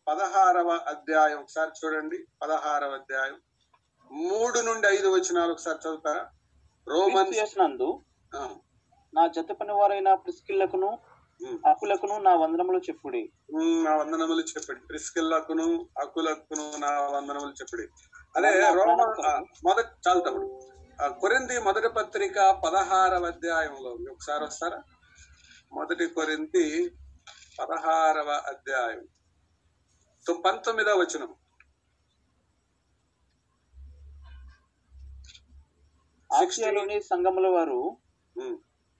[0.08, 1.40] పదహారవ అధ్యాయం.
[1.40, 2.26] ఒకసారి చూడండి.
[2.42, 3.36] పదహారవ అధ్యాయం.
[4.12, 6.22] మూడు నుండి ఐదు వచనాలు ఒకసారి చదువుతారా?
[6.86, 7.88] రోమన్ చేసినందు
[9.12, 10.90] నా జత పని వారైన ప్రిస్కిల్లకును.
[11.66, 13.32] అకులకును నా వందనములు చెప్పుడి.
[13.84, 14.80] నా వందనములు చెప్పడి.
[14.80, 15.66] ప్రిస్కిల్లాకును
[15.98, 17.84] అకులకును నా వందనములు చెప్పడి.
[18.36, 19.32] అదే రోమ ఆ,
[19.64, 20.55] మొదటి చాలు తమ్ముడు ఆ,
[21.02, 23.90] కొరింది మొదటి పత్రిక పదహారవ అధ్యాయంలో.
[24.12, 24.82] ఒకసారి వస్తారా?
[25.72, 26.88] మొదటి కొరింది
[27.58, 29.04] పదహారవ అధ్యాయం.
[30.44, 31.34] పంతొమ్మిదవ వచనం.
[36.32, 37.96] ఆసియాలోని సంఘముల వారు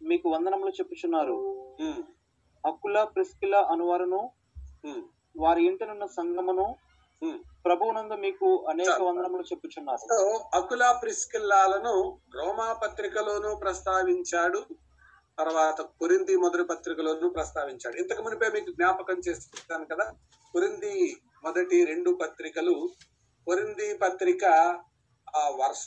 [0.02, 1.38] మీకు వందనములు చెప్పుచున్నారు.
[2.66, 4.30] అకుల ప్రిస్కిల అనువారును
[5.36, 6.66] వారి ఇంటనున్న సంఘమును.
[7.64, 9.02] ప్రభువునందు మీకు అనేక.
[9.02, 14.64] వందనములు చెప్పుచున్నారు సో అకుల ప్రిస్కిల్లాలను రోమా పత్రికలోనూ ప్రస్తావించాడు.
[15.38, 17.96] తర్వాత కొరింది మొదటి పత్రికలోనూ ప్రస్తావించాడు.
[17.96, 20.12] ఇంతకు మునిపే మీకు జ్ఞాపకం చేస్తాను కదా?
[20.52, 22.90] కొరింది మొదటి రెండు పత్రికలు.
[23.46, 24.44] కొరింది పత్రిక
[25.36, 25.84] ఆ వర్ష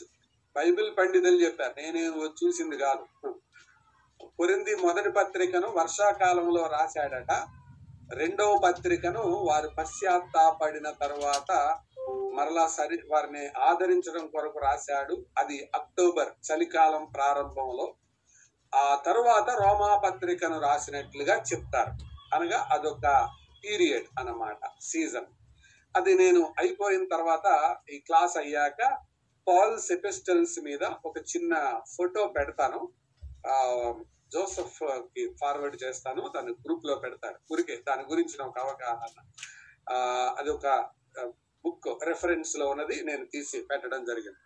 [0.56, 1.74] బైబిల్ పండితులు చెప్పారు.
[1.80, 3.32] నేనేం చూసింది కాదు.
[4.38, 7.46] కొరింది మొదటి పత్రికను వర్షాకాలంలో రాశాడట.
[8.12, 11.78] రెండవ పత్రికను వారు పశ్చాత్తాపడిన తర్వాత
[12.34, 15.26] మరలా సరి వారిని ఆదరించడం కొరకు రాశాడు.
[15.38, 17.94] అది అక్టోబర్ చలికాలం ప్రారంభంలో.
[18.74, 21.92] ఆ తరువాత రోమా పత్రికను రాసినట్లుగా చెప్తారు.
[22.34, 23.28] అనగా అదొక
[23.64, 25.26] పీరియడ్ అన్నమాట సీజన్.
[25.96, 28.98] అది నేను అయిపోయిన తర్వాత ఈ క్లాస్ అయ్యాక
[29.48, 32.88] పాల్ సెపెస్టల్స్ మీద ఒక చిన్న ఫోటో పెడతాను.
[34.34, 39.16] జోసఫ్కి ఫార్వర్డ్ చేస్తాను దాన్ని గ్రూప్లో పెడతాడు ఊరికే దాని గురించిన ఒక అవగాహన.
[40.38, 40.66] అది ఒక
[41.64, 44.40] బుక్ రెఫరెన్స్లో ఉన్నది నేను తీసి పెట్టడం జరిగింది.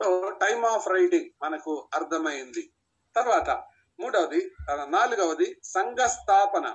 [0.00, 0.06] సో
[0.42, 2.64] టైమ్ ఆఫ్ రైటింగ్ మనకు అర్థమైంది.
[3.16, 3.50] తర్వాత
[3.98, 4.40] మూడవది
[4.88, 6.66] నాలుగవది సంఘ స్థాపన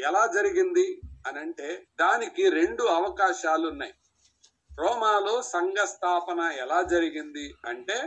[0.00, 0.86] ఎలా జరిగింది
[1.26, 1.68] అని అంటే
[2.00, 3.94] దానికి రెండు అవకాశాలు ఉన్నాయి.
[4.78, 7.98] రోమాలో సంఘ స్థాపన ఎలా జరిగింది అంటే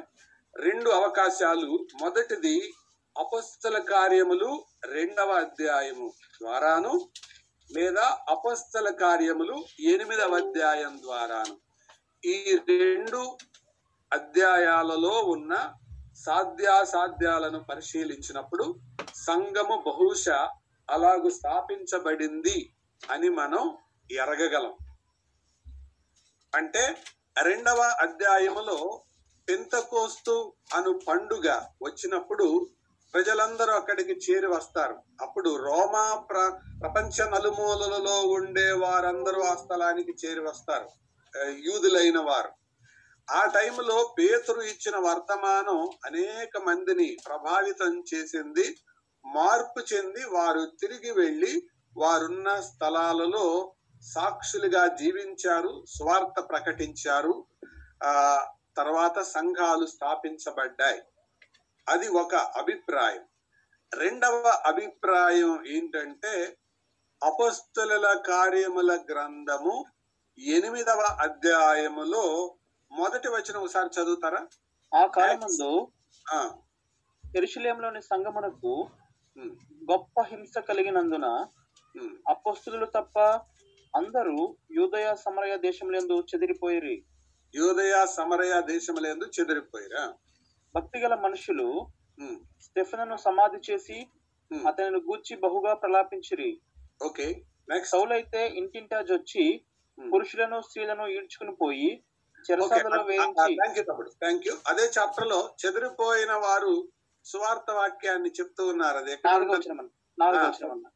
[0.56, 1.88] రెండు అవకాశాలు.
[2.02, 2.56] మొదటిది
[3.20, 7.10] అపస్థల కార్యములు రెండవ అధ్యాయము ద్వారాను
[7.72, 11.58] లేదా అపస్థల కార్యములు ఎనిమిదవ అధ్యాయం ద్వారాను.
[12.26, 13.38] ఈ రెండు
[14.14, 15.74] అధ్యాయాలలో ఉన్న
[16.26, 18.76] సాధ్యాసాధ్యాలను పరిశీలించినప్పుడు
[19.16, 20.50] సంఘము బహుశా
[20.90, 22.74] అలాగు స్థాపించబడింది
[23.12, 23.78] అని మనం
[24.12, 24.76] ఎరగగలం.
[26.56, 26.96] అంటే
[27.42, 29.04] రెండవ అధ్యాయములో
[29.50, 32.70] పెంతకోస్తు అను పండుగ వచ్చినప్పుడు
[33.16, 34.96] ప్రజలందరూ అక్కడికి చేరి వస్తారు.
[35.22, 40.90] అప్పుడు రోమా ప్ర ప్రపంచ నలుమూలలలో ఉండే వారందరూ ఆ స్థలానికి చేరి వస్తారు.
[41.50, 42.52] యూదులైన వారు.
[43.32, 48.76] ఆ టైంలో పేతురు ఇచ్చిన వర్తమానం అనేక మందిని ప్రభావితం చేసింది
[49.26, 53.74] మార్పు చెంది వారు తిరిగి వెళ్ళి వారున్న స్థలాలలో
[54.16, 57.46] సాక్షులుగా జీవించారు స్వార్థ ప్రకటించారు.
[58.04, 58.46] ఆ
[58.78, 61.02] తర్వాత సంఘాలు స్థాపించబడ్డాయి.
[61.88, 63.24] అది ఒక అభిప్రాయం.
[63.92, 66.34] రెండవ అభిప్రాయం ఏంటంటే
[67.22, 69.76] అపస్తుల కార్యముల గ్రంథము
[70.38, 72.24] ఎనిమిదవ అధ్యాయములో
[72.92, 74.42] మొదటి వచనం ఒకసారి చదువుతారా?
[74.92, 75.72] ఆ కాలమందు
[77.24, 78.74] ఎరుషులేంలోని సంగమునకు
[79.92, 81.28] గొప్ప హింస కలిగినందున
[82.28, 83.18] అపోస్తులు తప్ప
[83.94, 84.38] అందరూ
[84.72, 86.96] యూదయ సమరయ దేశములందు చెదిరిపోయిరి.
[87.54, 90.04] యూదయ సమరయ దేశములందు చెదిరిపోయిరా?
[90.76, 91.68] భక్తి గల మనుషులు
[92.62, 93.98] స్టెఫెనను సమాధి చేసి
[94.52, 96.52] అతనిని గూర్చి బహుగా ప్రలాపించిరి
[97.02, 97.28] ఓకే
[97.92, 99.46] సౌలైతే ఇంటింటా జొచ్చి.
[99.98, 101.90] పురుషులను స్త్రీలను ఈడ్చుకుని పోయి
[102.46, 103.54] చెరసాలలో వేయించి
[104.22, 106.74] థ్యాంక్ యూ అదే చాప్టర్లో చెదిరిపోయిన వారు
[107.26, 109.16] సువార్త వాక్యాన్ని చెప్తూ ఉన్నారు అది.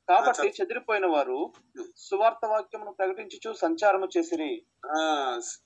[0.10, 0.50] కాబట్టి.
[0.50, 1.40] చెదిరిపోయిన వారు.
[1.98, 4.52] సువార్త వాక్యమును ప్రకటించుచు సంచారము చేసిరి
[4.92, 5.00] ఆ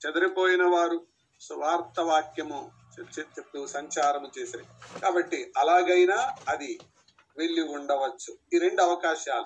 [0.02, 1.00] చెదిరిపోయిన వారు
[1.42, 2.62] సువార్త వాక్యము
[3.02, 4.66] చెప్తూ సంచారము చేసిరి.
[5.00, 6.80] కాబట్టి అలాగైనా అది
[7.38, 8.38] వెళ్ళి ఉండవచ్చు.
[8.54, 9.46] ఈ రెండు అవకాశాలు.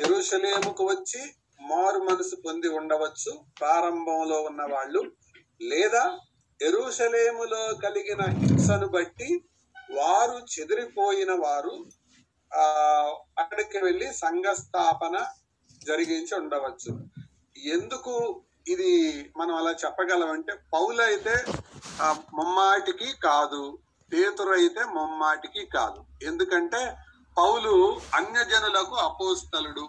[0.00, 1.22] ఎరుషలేముకు వచ్చి
[1.60, 5.12] మారు మనసు పొంది ఉండవచ్చు ప్రారంభంలో ఉన్న వాళ్ళు.
[5.62, 6.18] లేదా
[6.62, 9.40] ఎరుషలేములో కలిగిన హింసను బట్టి
[9.90, 11.86] వారు చెదిరిపోయిన వారు
[12.54, 12.64] ఆ
[13.38, 15.26] అక్కడికి వెళ్ళి సంఘ స్థాపన
[15.86, 17.04] జరిగించి ఉండవచ్చు.
[17.72, 18.90] ఎందుకు ఇది
[19.36, 21.34] మనం అలా చెప్పగలమంటే పౌలు అయితే
[22.02, 22.14] ఆ,
[23.22, 23.78] కాదు.
[24.12, 26.06] పేతురు అయితే మమ్మాటికి కాదు.
[26.22, 26.96] ఎందుకంటే
[27.36, 29.88] పౌలు అన్యజనులకు అపోస్తలుడు.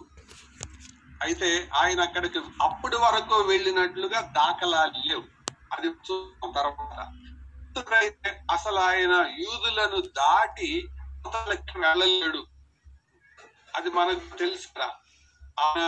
[1.21, 5.23] అయితే ఆయన అక్కడికి అప్పటి వరకు వెళ్ళినట్లుగా దాఖలాలు లేవు.
[5.73, 7.13] అది చూసిన తర్వాత
[7.93, 10.89] అయితే అసలు ఆయన యూదులను దాటి
[11.25, 12.47] అవతలకి వెళ్ళలేడు.
[13.75, 14.89] అది మనకు తెలుసురా
[15.57, 15.84] ఆయన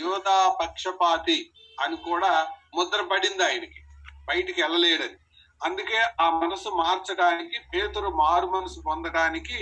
[0.00, 1.52] యోధా పక్షపాతి.
[1.80, 2.32] అని కూడా
[2.74, 3.80] ముద్ర పడింది ఆయనకి.
[4.28, 5.18] బయటికి వెళ్ళలేడని
[5.64, 9.58] అందుకే ఆ మనసు మార్చడానికి పేతురు మారు మనసు పొందడానికి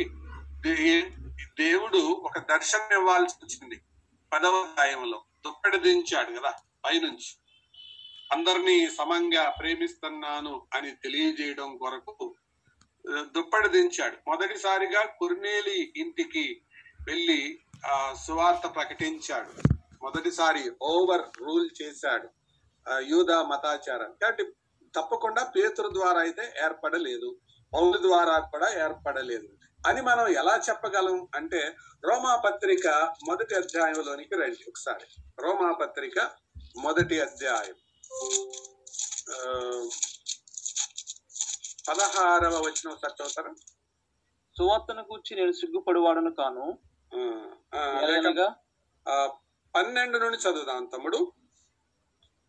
[1.58, 3.76] దేవుడు ఒక దర్శనం ఇవ్వాల్సి వచ్చింది.
[4.32, 6.52] పదవ అధ్యాయంలో దుప్పటి దించాడు కదా
[6.84, 7.32] పైనుంచి.
[8.32, 12.34] అందరినీ సమంగా ప్రేమిస్తున్నాను అని తెలియజేయడం కొరకు
[13.36, 14.16] దుప్పటి దించాడు.
[14.30, 16.44] మొదటిసారిగా కుర్నేలి ఇంటికి
[17.06, 19.73] వెళ్ళి ఆ సువార్త ప్రకటించాడు.
[20.05, 22.28] మొదటిసారి ఓవర్ రూల్ చేశాడు.
[22.98, 24.12] యూదా మతాచారం.
[24.12, 24.44] కాబట్టి
[24.96, 27.38] తప్పకుండా పేతురు ద్వారా అయితే ఏర్పడలేదు.
[27.74, 29.48] పౌలు ద్వారా కూడా ఏర్పడలేదు.
[29.86, 35.22] అని మనం ఎలా చెప్పగలం అంటే రోమా పత్రిక మొదటి అధ్యాయంలోనికి రండి ఒకసారి.
[35.40, 36.30] రోమా పత్రిక
[36.78, 37.74] మొదటి అధ్యాయం.
[41.88, 43.55] పదహారవ వచ్చిన చదువుతారా
[44.59, 46.78] సువార్తను గూర్చి నేను సిగ్గుపడివాడను కాను.
[49.74, 51.32] పన్నెండు నుండి చదువుదాం తమ్ముడు.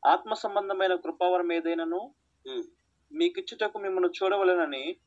[0.06, 2.16] ఆత్మ సంబంధమైన కృపావరం ఏదైనను
[3.12, 4.98] మీకిచ్చుటకు మిమ్మల్ని చూడవలెనని.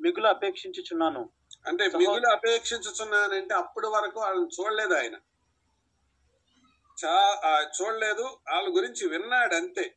[0.00, 1.30] మిగులు అపేక్షించుచున్నాను.
[1.66, 5.14] అంటే మిగులు అపేక్షించుతున్నానంటే అప్పటి వరకు వాళ్ళని చూడలేదు ఆయన.
[7.04, 7.14] చా
[7.82, 8.22] చూడలేదు.
[8.22, 9.94] వాళ్ళ గురించి విన్నాడు అంతే.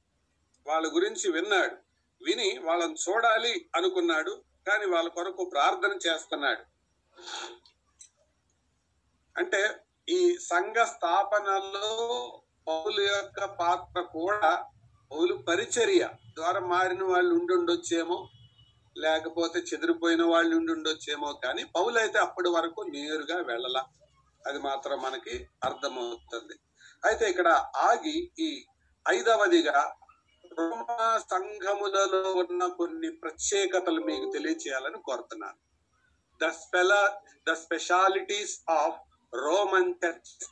[0.67, 1.75] వాళ్ళ గురించి విన్నాడు.
[2.23, 4.41] విని వాళ్ళని చూడాలి అనుకున్నాడు.
[4.67, 6.63] కానీ వాళ్ళ కొరకు ప్రార్థన చేస్తున్నాడు.
[9.38, 9.75] అంటే
[10.08, 11.88] ఈ సంఘ స్థాపనలో
[12.68, 14.51] పౌలు యొక్క పాత్ర కూడా
[15.12, 16.03] పౌలు పరిచర్య
[16.36, 18.18] ద్వారా మారిన వాళ్ళు ఉండుండొచ్చేమో
[18.95, 23.84] లేకపోతే చెదిరిపోయిన వాళ్ళు ఉండుండొచ్చేమో కానీ పౌలు అయితే అప్పటి వరకు నేరుగా వెళ్ళలా.
[24.45, 26.55] అది మాత్రం మనకి అర్థమవుతుంది.
[27.05, 28.49] అయితే ఇక్కడ ఆగి ఈ
[29.05, 29.78] ఐదవదిగా
[30.58, 35.60] రోమా సంఘములలో ఉన్న కొన్ని ప్రత్యేకతలు మీకు తెలియచేయాలని కోరుతున్నాను.
[36.41, 36.93] The spell
[37.47, 38.99] the specialities of
[39.36, 40.45] Roman church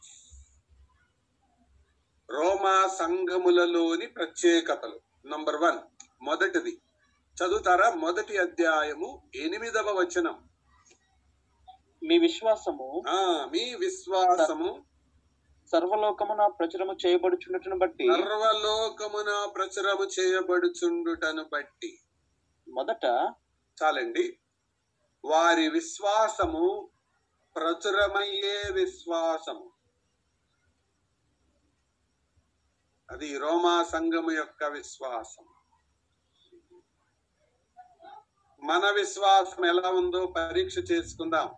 [2.31, 4.99] రోమా సంఘములలోని ప్రత్యేకతలు.
[5.27, 5.79] నంబర్ వన్
[6.21, 6.81] మొదటిది.
[7.35, 7.89] చదువుతారా?
[7.89, 10.49] మొదటి అధ్యాయము ఎనిమిదవ వచనం.
[12.03, 13.03] మీ విశ్వాసము
[13.51, 14.85] మీ విశ్వాసము
[15.71, 21.99] సర్వలోకమున ప్రచురము చేయబడుచున్నట్టును బట్టి సర్వలోకమున ప్రచురము చేయబడుచుండుటను బట్టి.
[22.69, 23.05] మొదట
[23.83, 24.39] చాలండి.
[25.25, 26.89] వారి విశ్వాసము
[27.55, 29.71] ప్రచురమయ్యే విశ్వాసము.
[33.11, 35.45] అది రోమా సంఘము యొక్క విశ్వాసం
[38.63, 41.49] మన విశ్వాసం ఎలా ఉందో పరీక్ష చేసుకుందాం.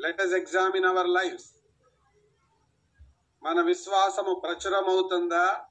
[0.00, 1.50] Let us examine our life
[3.42, 5.64] మన విశ్వాసము ప్రచురమవుతుందా?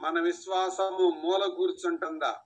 [0.00, 2.40] మన విశ్వాసము మూల కూర్చుంటుందా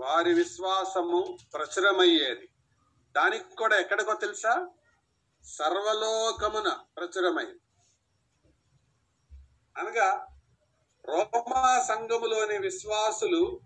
[0.00, 2.48] వారి విశ్వాసము ప్రచురమయ్యేది.
[3.16, 4.68] దానికి కూడా ఎక్కడికో తెలుసా?
[5.44, 7.60] సర్వలోకమున ప్రచురమైంది.
[9.76, 10.26] అనగా
[11.04, 13.60] రోమా సంఘములోని విశ్వాసులు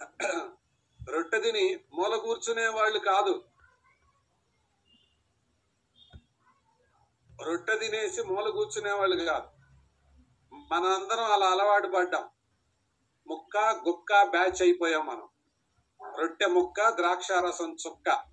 [1.12, 3.44] రొట్టె తిని మూల కూర్చునే వాళ్ళు కాదు.
[7.42, 9.48] రొట్టె తినేసి మూల కూర్చునే వాళ్ళు కాదు.
[10.52, 12.37] మనందరం అలా అలవాటు పడ్డాం.
[13.28, 13.56] ముక్క
[13.88, 15.28] గుక్క బ్యాచ్ అయిపోయాం మనం.
[16.18, 18.24] రొట్టె ముక్క ద్రాక్ష రసం చుక్క.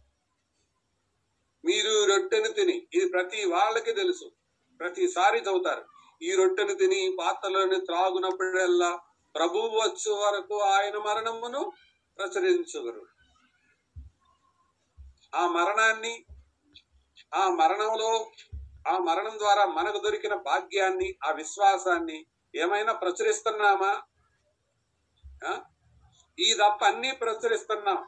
[1.65, 4.31] మీరు రొట్టెను తిని ఇది ప్రతి వాళ్ళకి తెలుసు.
[4.79, 5.85] ప్రతిసారి చదువుతారు.
[6.21, 8.99] ఈ రొట్టెను తిని పాత్రలోని త్రాగునప్పుడల్లా
[9.35, 11.71] ప్రభువు వచ్చు వరకు ఆయన మరణమును
[12.17, 13.05] ప్రచురించుదురు.
[15.35, 16.25] ఆ మరణాన్ని
[17.35, 18.31] ఆ మరణంలో
[18.87, 22.25] ఆ మరణం ద్వారా మనకు దొరికిన భాగ్యాన్ని ఆ విశ్వాసాన్ని
[22.55, 24.01] ఏమైనా ప్రచురిస్తున్నామా?
[26.39, 28.07] ఈ తప్ప అన్ని ప్రచురిస్తున్నాం.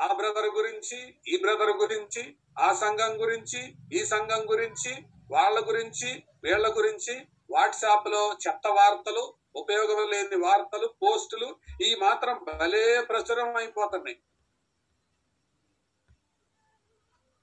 [0.00, 6.76] ఆ బ్రదర్ గురించి ఈ బ్రదర్ గురించి ఆ సంఘం గురించి ఈ సంఘం గురించి వాళ్ళ గురించి వీళ్ళ
[6.76, 14.22] గురించి వాట్సాప్లో చెత్త వార్తలు ఉపయోగం లేని వార్తలు పోస్టులు ఈ మాత్రం భలే ప్రచురం అయిపోతున్నాయి.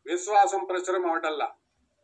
[0.06, 1.52] విశ్వాసం ప్రచురం అవటల్లా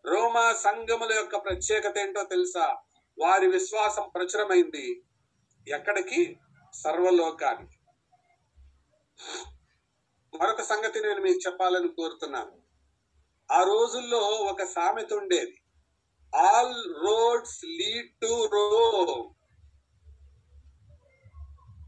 [0.05, 2.77] రోమా సంఘముల యొక్క ప్రత్యేకత ఏంటో తెలుసా?
[3.19, 5.03] వారి విశ్వాసం ప్రచురమైంది.
[5.67, 6.37] ఎక్కడికి?
[6.73, 7.77] సర్వలోకానికి
[10.33, 12.53] మరొక సంగతి నేను మీకు చెప్పాలని కోరుతున్నాను.
[13.49, 14.21] ఆ రోజుల్లో
[14.51, 15.55] ఒక సామెత ఉండేది.
[16.33, 19.33] All roads lead to Rome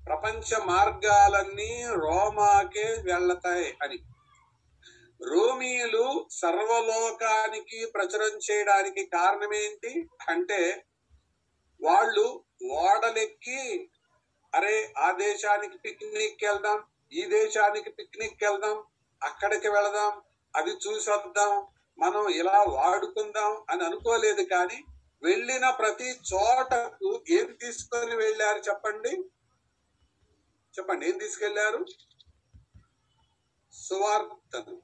[0.08, 3.98] ప్రపంచ మార్గాలన్నీ రోమాకే వెళ్ళతాయి అని.
[5.22, 9.94] రోమీయులు సర్వలోకానికి ప్రచురం చేయడానికి కారణం ఏంటి
[10.30, 10.86] అంటే
[11.82, 12.26] వాళ్ళు
[12.72, 13.90] ఓడలెక్కి
[14.56, 16.84] అరే ఆ దేశానికి పిక్నిక్ వెళ్దాం
[17.14, 18.84] ఈ దేశానికి పిక్నిక్ వెళ్దాం
[19.24, 20.22] అక్కడికి వెళదాం
[20.56, 21.68] అది చూసి వద్దాం
[22.00, 24.84] మనం ఇలా వాడుకుందాం అని అనుకోలేదు కానీ
[25.24, 29.14] వెళ్ళిన ప్రతి చోటకు ఏం తీసుకొని వెళ్ళారు చెప్పండి?
[30.74, 31.86] చెప్పండి ఏం తీసుకెళ్ళారు
[33.74, 34.82] సువార్తను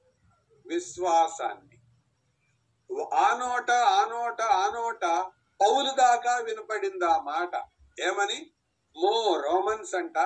[0.66, 1.78] విశ్వాసాన్ని.
[3.14, 5.06] ఆనోట ఆనోట ఆనోట
[5.60, 7.54] పౌలు దాకా వినపడింది ఆ మాట.
[8.00, 8.40] ఏమని?
[8.98, 10.18] మో రోమన్స్ అంట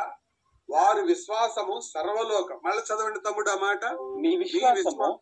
[0.69, 2.59] వారి విశ్వాసము సర్వలోకం.
[2.65, 3.85] మళ్ళీ చదవండి తమ్ముడు ఆ మాట.
[3.93, 5.19] మీ విశ్వాసము.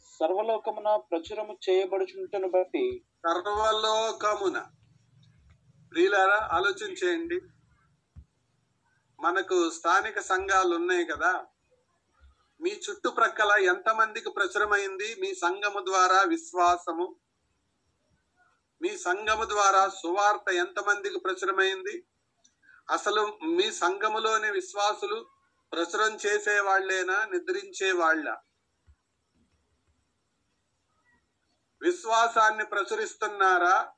[0.00, 3.04] సర్వలోకమున ప్రచురము చేయబడుచుంటను బట్టి.
[3.28, 4.64] సర్వలోకమున.
[5.90, 7.40] ప్రియులారా ఆలోచన చేయండి.
[9.20, 11.46] మనకు స్థానిక సంఘాలు ఉన్నాయి కదా.
[12.60, 15.16] మీ చుట్టుప్రక్కల ఎంతమందికి ప్రచురమైంది?
[15.20, 17.16] మీ సంఘము ద్వారా విశ్వాసము.
[18.82, 22.07] మీ సంఘము ద్వారా సువార్త ఎంతమందికి ప్రచురమైంది?
[22.90, 25.26] అసలు మీ సంఘములోని విశ్వాసులు
[25.72, 28.36] ప్రచురం చేసే వాళ్ళేనా నిద్రించే వాళ్ళ
[31.82, 33.92] విశ్వాసాన్ని ప్రచురిస్తున్నారా?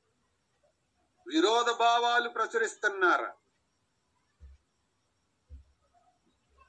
[1.27, 3.35] విరోధ భావాలు ప్రచురిస్తున్నారా?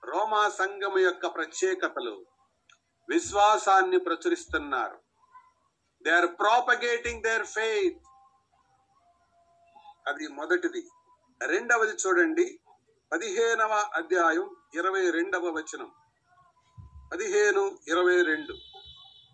[0.05, 2.27] రోమా సంఘము యొక్క ప్రత్యేకతలు
[3.09, 5.03] విశ్వాసాన్ని ప్రచురిస్తున్నారు.
[6.03, 8.03] They are propagating their faith
[10.07, 10.89] అది మొదటిది.
[11.51, 12.47] రెండవది చూడండి.
[13.13, 15.89] పదిహేనవ అధ్యాయం ఇరవై రెండవ వచనం.
[17.13, 18.55] పదిహేను ఇరవై రెండు.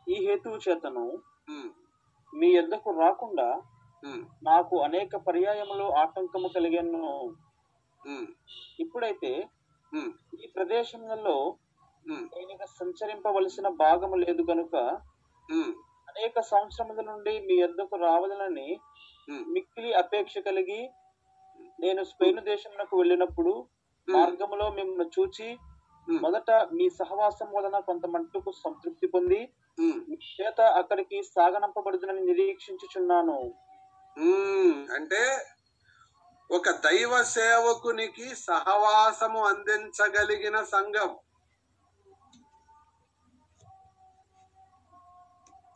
[0.07, 1.05] ఈ హేతువు చేతను
[2.33, 3.49] మీ యొద్దకు రాకుండా
[4.43, 7.05] నాకు అనేక పర్యాయములు ఆటంకము కలిగాను.
[8.79, 9.33] ఇప్పుడైతే
[10.35, 11.37] ఈ ప్రదేశములలో
[12.05, 14.75] ఉమ్, నేను సంచరింపవలసిన భాగము లేదు కనుక
[16.09, 18.69] అనేక సంవత్సరముల నుండి మీ యొద్దకు రావాలని
[19.29, 20.81] ఉమ్, మిక్కిలి అపేక్ష కలిగి
[21.81, 23.69] నేను స్పెయిన్ దేశమునకు వెళ్ళినప్పుడు
[24.09, 25.59] మార్గములో మిమ్మల్ని చూచి
[26.09, 29.53] మొదట మీ సహవాసం వలన కొంత మట్టుకు సంతృప్తి పొంది
[30.13, 33.55] చేత అక్కడికి సాగనంపబడుతుందని నిరీక్షించుచున్నాను.
[34.95, 35.47] అంటే
[36.51, 41.11] ఒక దైవ సేవకునికి సహవాసము అందించగలిగిన సంఘం.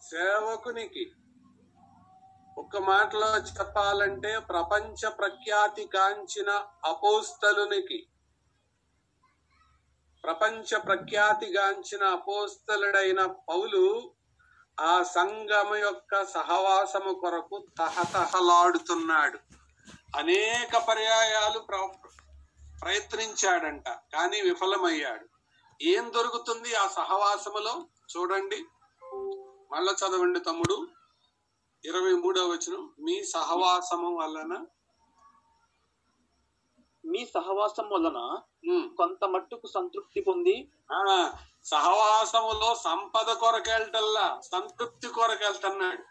[0.03, 1.05] సేవకునికి.
[2.59, 8.07] ఒక మాటలో చెప్పాలంటే ప్రపంచ ప్రఖ్యాతి కాంచిన అపోస్తలునికి
[10.25, 14.13] ప్రపంచ ప్రఖ్యాతిగాంచిన అపోస్తలుడైన పౌలు
[14.81, 19.39] ఆ సంఘము యొక్క సహవాసము కొరకు తహతహలాడుతున్నాడు.
[20.19, 22.09] అనేక పర్యాయాలు ప్ర-
[22.83, 25.27] ప్రయత్నించాడంట కానీ విఫలమయ్యాడు.
[25.83, 27.87] ఏం దొరుకుతుంది ఆ సహవాసములో?
[28.17, 28.65] చూడండి.
[29.75, 30.89] మళ్ళా చదవండి తమ్ముడు.
[31.85, 34.53] ఇరవై మూడవ వచనం మీ సహవాసము వలన?
[37.05, 38.19] మీ సహవాసం వలన
[38.99, 40.55] కొంత మట్టుకు సంతృప్తి పొంది?
[40.93, 41.01] ఆ
[41.65, 46.03] సహవాసములో సంపద కొరకెళ్తల్లా సంతృప్తి కొరకెళ్తున్నాడు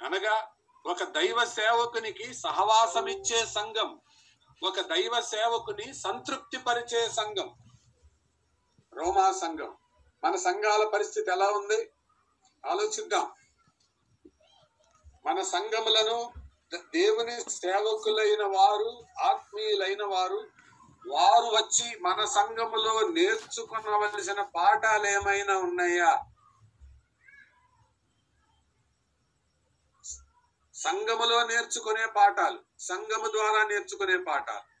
[0.00, 0.36] అనగా
[0.84, 3.90] ఒక దైవ సేవకునికి సహవాసమిచ్చే సంఘం
[4.62, 7.48] ఒక దైవ సేవకుని సంతృప్తి పరిచే సంఘం
[8.92, 9.72] రోమా సంఘం.
[10.24, 11.90] మన సంఘాల పరిస్థితి ఎలా ఉంది?
[12.66, 13.32] ఆలోచిద్దాం.
[15.26, 16.32] మన సంఘములను
[16.74, 20.50] దేవుని సేవకులైన వారు ఆత్మీయులైన వారు
[21.08, 26.24] వారు వచ్చి మన సంఘములో నేర్చుకునవలసిన పాఠాలు ఏమైనా ఉన్నాయా?
[30.74, 34.78] సంఘములో నేర్చుకునే పాఠాలు సంఘము ద్వారా నేర్చుకునే పాఠాలు.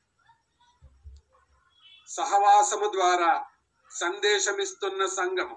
[2.10, 3.47] సహవాసము ద్వారా
[4.02, 5.56] సందేశమిస్తున్న సంఘము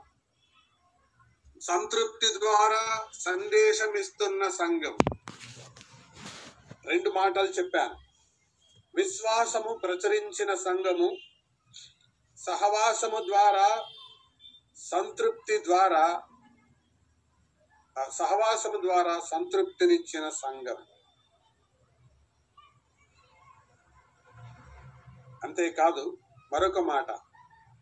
[1.62, 2.84] సంతృప్తి ద్వారా
[3.20, 4.96] సందేశమిస్తున్న సంఘం
[6.86, 7.96] రెండు మాటలు చెప్పాను.
[8.96, 11.10] విశ్వాసము ప్రచురించిన సంఘము
[12.38, 13.68] సహవాసము ద్వారా
[14.84, 16.04] సంతృప్తి ద్వారా
[18.12, 20.80] సహవాసము ద్వారా సంతృప్తినిచ్చిన సంఘం
[25.44, 26.04] అంతేకాదు
[26.54, 27.10] మరొక మాట.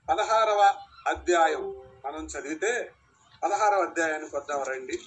[0.10, 1.84] పదహారవ అధ్యాయం.
[2.06, 2.92] మనం చదివితే
[3.44, 4.98] పదహారవ అధ్యాయానికి వద్దాం రండి.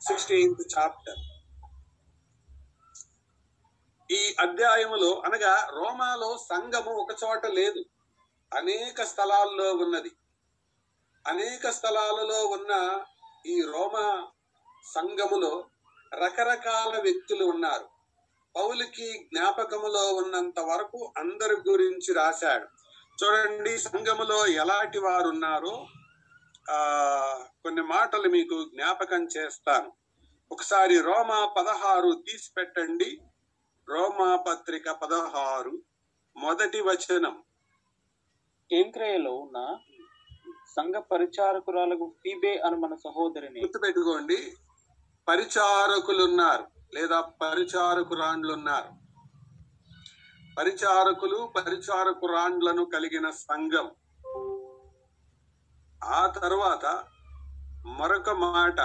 [0.00, 1.18] సిక్స్టీన్త్ చాప్టర్
[4.10, 7.84] ఈ అధ్యాయములో అనగా రోమాలో సంఘము ఒక చోట లేదు.
[8.54, 10.10] అనేక స్థలాల్లో ఉన్నది.
[11.26, 13.04] అనేక స్థలాలలో ఉన్న
[13.46, 14.26] ఈ రోమా
[14.94, 15.64] సంఘములో
[16.14, 17.95] రకరకాల వ్యక్తులు ఉన్నారు.
[18.56, 22.66] పౌలుకి జ్ఞాపకములో ఉన్నంత వరకు అందరి గురించి రాశాడు.
[23.18, 25.86] చూడండి సంఘములో ఎలాంటి వారు ఉన్నారో
[26.70, 26.78] ఆ
[27.62, 29.92] కొన్ని మాటలు మీకు జ్ఞాపకం చేస్తాను.
[30.52, 33.18] ఒకసారి రోమా పదహారు తీసి పెట్టండి
[33.88, 35.82] రోమా పత్రిక పదహారు
[36.36, 37.42] మొదటి వచనం.
[38.70, 39.78] కేంక్రయలో ఉన్న
[40.76, 44.56] సంఘ పరిచారకురాలకు ఫీబే అను మన సహోదరిని గుర్తుపెట్టుకోండి
[45.28, 46.75] పరిచారకులు ఉన్నారు.
[46.96, 48.90] లేదా పరిచారకురాండ్లు ఉన్నారు
[50.58, 53.90] పరిచారకులు పరిచారకురాండ్లను కలిగిన సంఘం.
[56.04, 57.04] ఆ తర్వాత
[57.98, 58.80] మరొక మాట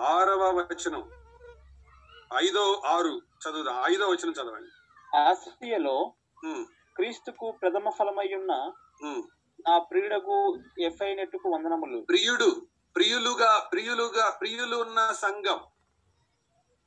[0.00, 1.02] ఆరవ వచనం.
[2.44, 3.76] ఐదో ఆరు చదువుదాం?
[3.92, 4.70] ఐదో వచనం చదవండి.
[5.16, 6.12] ఆసియలో
[6.96, 8.52] క్రీస్తుకు ప్రథమ ఫలమయ్యున్న.
[9.68, 10.34] నా ప్రియుడకు
[10.80, 12.00] ఎఫ్ఐనెట్టుకు వందనములు.
[12.00, 12.66] ప్రియుడు
[12.96, 15.60] ప్రియులుగా ప్రియులుగా ప్రియులు ఉన్న సంఘం.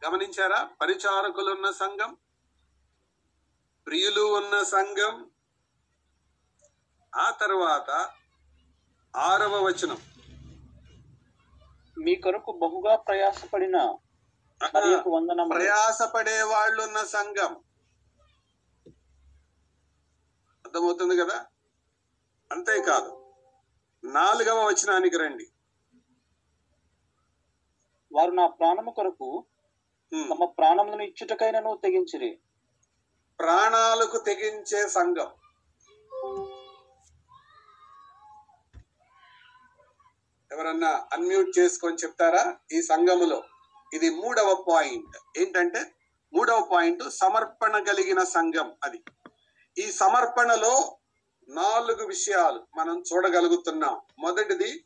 [0.05, 0.69] గమనించారా?
[0.81, 2.17] పరిచారకులు ఉన్న సంఘం
[3.87, 5.31] ప్రియులు ఉన్న సంఘం.
[7.15, 8.09] ఆ తర్వాత
[9.15, 9.97] ఆరవ వచనం.
[12.03, 13.97] మీ కొరకు బహుగా ప్రయాసపడిన
[15.49, 17.63] ప్రయాసపడే వాళ్ళు ఉన్న సంఘం.
[20.65, 21.45] అర్థమవుతుంది కదా?
[22.51, 23.35] అంతేకాదు.
[24.03, 25.47] నాలుగవ వచనానికి రండి.
[28.15, 29.45] వారు నా ప్రాణము కొరకు.
[30.13, 32.39] తమ ప్రాణములను ఇచ్చుటకైనను తెగించిరి.
[33.39, 35.29] ప్రాణాలకు తెగించే సంఘం.
[40.51, 42.57] ఎవరన్నా అన్మ్యూట్ చేసుకొని చెప్తారా?
[42.71, 43.43] ఈ సంఘములో
[43.93, 45.39] ఇది మూడవ పాయింట్.
[45.39, 45.81] ఏంటంటే
[46.33, 49.03] మూడవ పాయింట్ సమర్పణ కలిగిన సంఘం అది.
[49.77, 50.97] ఈ సమర్పణలో
[51.49, 54.01] నాలుగు విషయాలు మనం చూడగలుగుతున్నాం.
[54.19, 54.85] మొదటిది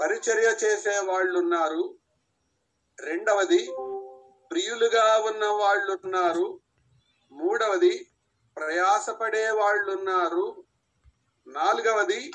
[0.00, 1.98] పరిచర్య చేసే వాళ్ళు ఉన్నారు
[3.00, 3.70] రెండవది
[4.50, 6.60] ప్రియులుగా ఉన్న వాళ్ళు ఉన్నారు
[7.32, 8.10] మూడవది
[8.56, 10.64] ప్రయాసపడే వాళ్ళు ఉన్నారు
[11.46, 12.32] నాలుగవది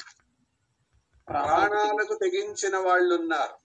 [1.28, 3.56] ప్రాణాలకు తెగించిన వాళ్ళు ఉన్నారు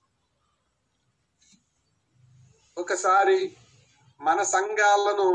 [2.77, 3.57] ఒకసారి
[4.21, 5.29] మన సంఘాలను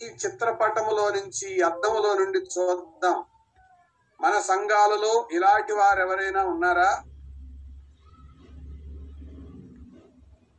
[0.00, 3.24] ఈ చిత్రపటములో నుంచి అద్దంలో అద్దములో నుండి చూద్దాం.
[4.20, 7.04] మన సంఘాలలో ఇలాంటి వారు ఎవరైనా ఉన్నారా?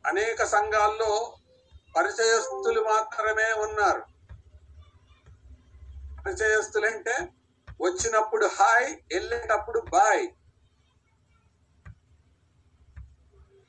[0.06, 1.38] అనేక సంఘాల్లో
[1.96, 4.02] పరిచయస్తులు మాత్రమే ఉన్నారు.
[6.24, 7.32] పరిచయస్తులంటే
[7.80, 10.28] వచ్చినప్పుడు హాయ్ వెళ్ళేటప్పుడు బాయ్.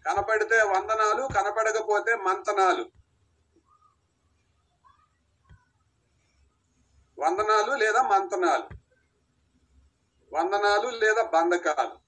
[0.05, 2.91] కనపడితే వందనాలు కనపడకపోతే మంతనాలు.
[7.19, 8.69] వందనాలు లేదా మంతనాలు?
[10.36, 11.99] వందనాలు లేదా బంధకాలు?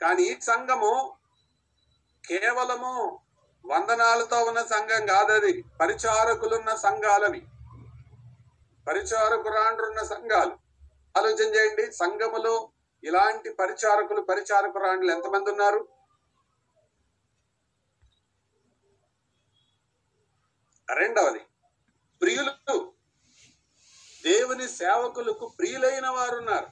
[0.00, 1.18] కానీ ఈ సంఘము
[2.28, 3.23] కేవలము
[3.66, 5.62] వందనాలతో ఉన్న సంఘం కాదది.
[5.80, 7.40] పరిచారకులున్న సంఘాలవి
[8.88, 10.58] పరిచారకురాండ్రున్న సంఘాలు.
[11.18, 11.92] ఆలోచన చేయండి.
[11.92, 12.70] సంఘములో
[13.04, 15.88] ఇలాంటి పరిచారకులు పరిచారకురాండ్రులు ఎంతమంది ఉన్నారు?
[20.94, 21.38] రెండవది
[22.22, 22.94] ప్రియులు.
[24.24, 26.66] దేవుని సేవకులకు ప్రియులైన వారు ఉన్నారు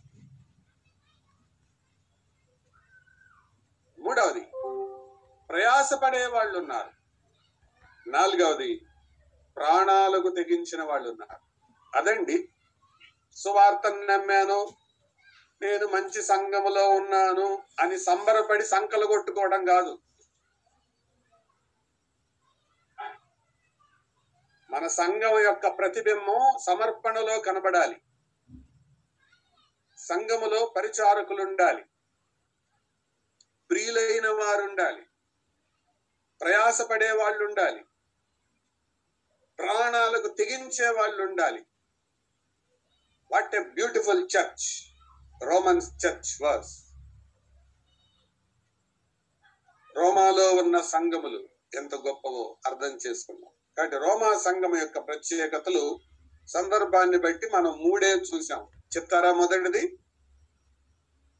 [3.98, 4.44] మూడవది
[5.52, 6.92] ప్రయాసపడే వాళ్ళు ఉన్నారు
[8.06, 8.70] నాలుగవది
[9.56, 11.40] ప్రాణాలకు తెగించిన వాళ్ళు ఉన్నారు
[11.92, 12.36] అదండి
[13.36, 14.60] సువార్తను నమ్మాను
[15.62, 17.48] నేను మంచి సంఘములో ఉన్నాను
[17.80, 19.92] అని సంబరపడి సంకలు కొట్టుకోవడం కాదు.
[24.70, 27.96] మన సంఘం యొక్క ప్రతిబింబం సమర్పణలో కనబడాలి.
[29.98, 31.84] సంఘములో పరిచారకులు ఉండాలి
[33.70, 35.02] ప్రియులైన వారు ఉండాలి
[36.42, 37.84] ప్రయాసపడే వాళ్ళు ఉండాలి
[39.58, 41.66] ప్రాణాలకు తెగించే వాళ్ళు ఉండాలి
[43.32, 44.66] what a beautiful church
[45.44, 46.72] Romans church was
[49.96, 53.52] రోమాలో ఉన్న సంఘములు ఎంత గొప్పవో అర్థం చేసుకున్నాం.
[53.76, 56.00] కాబట్టి రోమా సంఘం యొక్క ప్రత్యేకతలు
[56.46, 59.98] సందర్భాన్ని బట్టి మనం మూడే చూసాం చెప్తారా మొదటిది?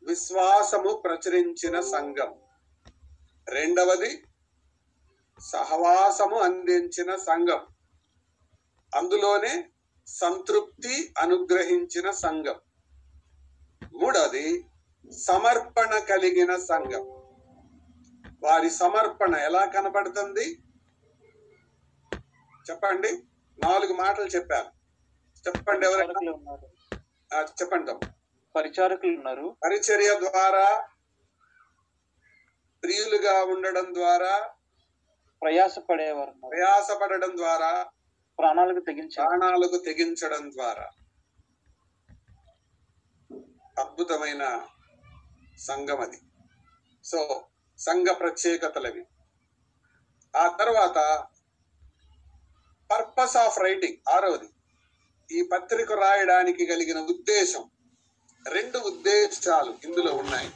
[0.02, 2.30] విశ్వాసము ప్రచురించిన సంఘం.
[3.48, 4.24] రెండవది
[5.42, 7.66] సహవాసము అందించిన సంఘం.
[8.96, 9.70] అందులోనే
[10.06, 12.60] సంతృప్తి అనుగ్రహించిన సంఘం.
[13.94, 14.64] మూడవది
[15.18, 17.02] సమర్పణ కలిగిన సంఘం.
[18.42, 20.62] వారి సమర్పణ ఎలా కనబడుతుంది
[22.70, 23.22] చెప్పండి.
[23.58, 24.70] నాలుగు మాటలు చెప్పాను
[25.48, 25.86] చెప్పండి
[27.34, 27.92] ఆ, చెప్పండి.
[28.56, 29.56] పరిచారకులు ఉన్నారు.
[29.64, 30.88] పరిచర్య ద్వారా
[32.82, 34.50] ప్రియులుగా ఉండడం ద్వారా
[35.42, 37.86] ప్రయాసపడేవారు ప్రయాసపడడం ద్వారా
[38.38, 39.28] ప్రాణాలకు తెగించారు.
[39.28, 40.90] ప్రాణాలకు తెగించడం ద్వారా
[43.78, 44.66] అద్భుతమైన
[45.58, 46.18] సంఘం అది.
[47.04, 47.44] సో
[47.78, 49.04] సంఘ ప్రత్యేకతలవి.
[50.36, 51.26] ఆ తర్వాత
[52.90, 54.48] పర్పస్ ఆఫ్ రైటింగ్ ఆరవది
[55.38, 57.70] ఈ పత్రిక రాయడానికి కలిగిన ఉద్దేశం.
[58.48, 60.50] రెండు ఉద్దేశాలు ఇందులో ఉన్నాయి.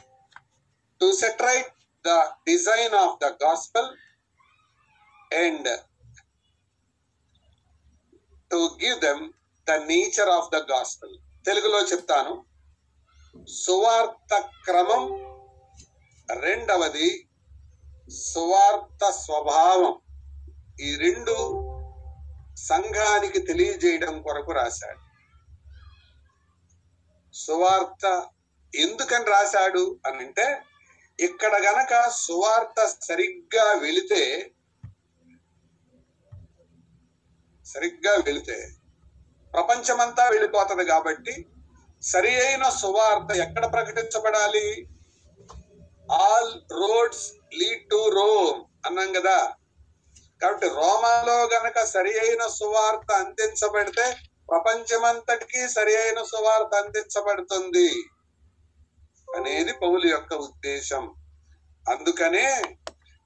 [1.01, 1.67] To set right
[2.07, 3.97] the design of the gospel
[5.35, 5.79] and
[8.51, 9.31] to give them
[9.67, 12.45] the nature of the gospel తెలుగులో చెప్తాను.
[13.47, 15.03] సువార్త క్రమం
[16.41, 17.29] రెండవది
[18.09, 19.99] సువార్త స్వభావం.
[20.81, 21.35] ఈ రెండు
[22.55, 25.07] సంఘానికి తెలియజేయడం కొరకు రాశాడు.
[27.33, 28.29] సువార్త
[28.75, 30.61] ఎందుకని రాశాడు అని అంటే
[31.19, 34.51] ఇక్కడ గనక సువార్త సరిగ్గా వెళితే
[37.73, 38.57] సరిగ్గా వెళితే
[39.53, 41.35] ప్రపంచమంతా వెళ్ళిపోతుంది కాబట్టి
[42.03, 44.67] సరి అయిన సువార్త ఎక్కడ ప్రకటించబడాలి?
[46.23, 47.25] All roads
[47.59, 49.37] lead to Rome అన్నాం కదా.
[50.41, 54.05] కాబట్టి రోమాలో గనక సరి అయిన సువార్త అందించబడితే
[54.51, 57.89] ప్రపంచమంతటికీ సరి అయిన సువార్త అందించబడుతుంది
[59.27, 61.03] అనేది పౌలు యొక్క ఉద్దేశం.
[61.85, 62.47] అందుకనే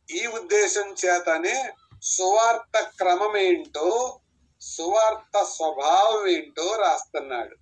[0.09, 1.57] ఈ ఉద్దేశం చేతనే
[2.15, 3.89] సువార్త క్రమం ఏంటో
[4.61, 7.55] సువార్త స్వభావం ఏంటో రాస్తున్నాడు.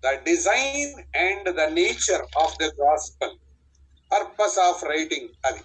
[0.00, 3.38] The design and the nature of the gospel
[4.12, 5.62] purpose of writing అది.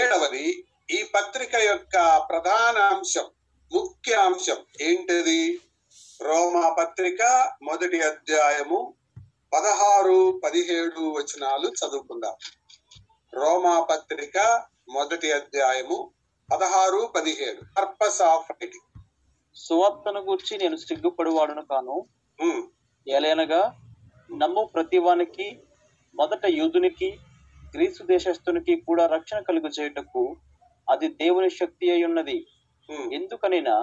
[0.00, 3.30] ఏడవది ఈ పత్రిక యొక్క ప్రధాన అంశం
[3.72, 5.60] ముఖ్య అంశం ఏంటిది?
[6.22, 8.94] రోమా పత్రిక మొదటి అధ్యాయము
[9.52, 12.61] పదహారు పదిహేడు వచనాలు చదువుకుందాం.
[13.32, 14.38] రోమా పత్రిక
[14.88, 16.10] మొదటి అధ్యాయము
[16.48, 17.60] పదహారు పదిహేడు.
[17.76, 18.88] పర్పస్ ఆఫ్ రైటింగ్
[19.54, 21.96] సువార్తను గూర్చి నేను సిగ్గుపడువాడును కాను.
[23.08, 23.62] ఏలైనగా
[24.32, 25.46] నమ్ము ప్రతివానికి
[26.14, 27.18] మొదట యూదునికి
[27.74, 30.36] గ్రీసు దేశస్థునికి కూడా రక్షణ కలుగు చేయుటకు
[30.90, 32.46] అది దేవుని శక్తి అయి ఉన్నది.
[33.12, 33.76] ఎందుకనైనా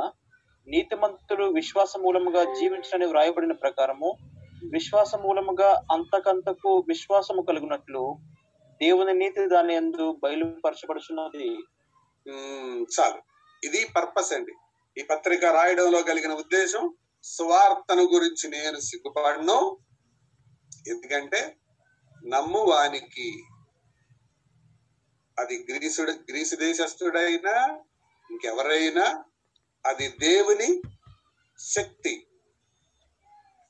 [0.68, 4.12] నీతిమంతుడు విశ్వాస మూలముగా జీవించడని వ్రాయబడిన ప్రకారము
[4.72, 8.04] విశ్వాస మూలముగా అంతకంతకు విశ్వాసము కలుగునట్లు
[8.82, 11.48] దేవుని నీతి దాని ఎందు బయలుపరచబడుచున్నది.
[12.84, 13.22] చాలు.
[13.64, 14.54] ఇది పర్పస్ అండి.
[15.02, 19.78] ఈ పత్రిక రాయడంలో కలిగిన ఉద్దేశం స్వార్థను గురించి నేను సిగ్గుపడను.
[20.88, 21.56] ఎందుకంటే
[22.28, 23.44] నమ్మువానికి
[25.40, 27.80] అది గ్రీసుడు గ్రీసు దేశస్థుడైనా
[28.32, 29.24] ఇంకెవరైనా
[29.86, 30.82] అది దేవుని
[31.60, 32.28] శక్తి.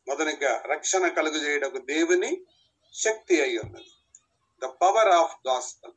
[0.07, 2.45] మొదటిగా రక్షణ కలుగు చేయడకు దేవుని
[2.93, 3.91] శక్తి అయి ఉన్నది.
[4.63, 5.93] ద పవర్ ఆఫ్ గాస్పల్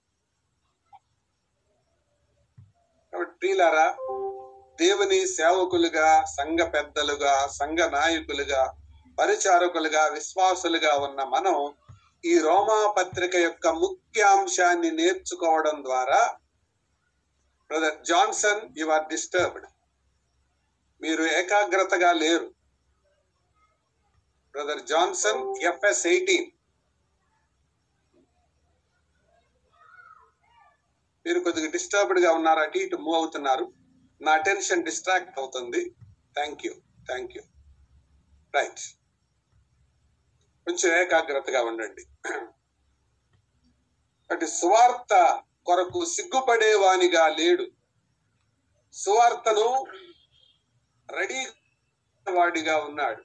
[3.12, 3.86] కాబట్టి ప్రియులారా
[4.80, 8.62] దేవుని సేవకులుగా సంఘ పెద్దలుగా సంఘ నాయకులుగా
[9.18, 11.74] పరిచారకులుగా విశ్వాసులుగా ఉన్న మనం
[12.24, 16.38] ఈ రోమా పత్రిక యొక్క ముఖ్య అంశాన్ని నేర్చుకోవడం ద్వారా
[17.70, 19.66] brother Johnson you are disturbed.
[21.00, 22.48] మీరు ఏకాగ్రతగా లేరు.
[24.54, 26.48] Brother Johnson F S eighteen.
[31.26, 33.72] మీరు కొద్దిగా డిస్టర్బ్డ్గా ఉన్నారు అటు ఇటు మూవ్ అవుతున్నారు.
[34.22, 35.96] నా అటెన్షన్ డిస్ట్రాక్ట్ అవుతుంది.
[36.34, 36.72] Thank you
[37.06, 37.42] thank you
[38.54, 38.80] right
[40.66, 42.02] కొంచెం ఏకాగ్రతగా ఉండండి.
[44.30, 47.66] అటు సువార్త కొరకు సిగ్గుపడేవానిగా లేడు.
[48.92, 49.86] సువార్తను
[51.08, 51.46] రెడీ
[52.32, 53.22] వాడిగా ఉన్నాడు.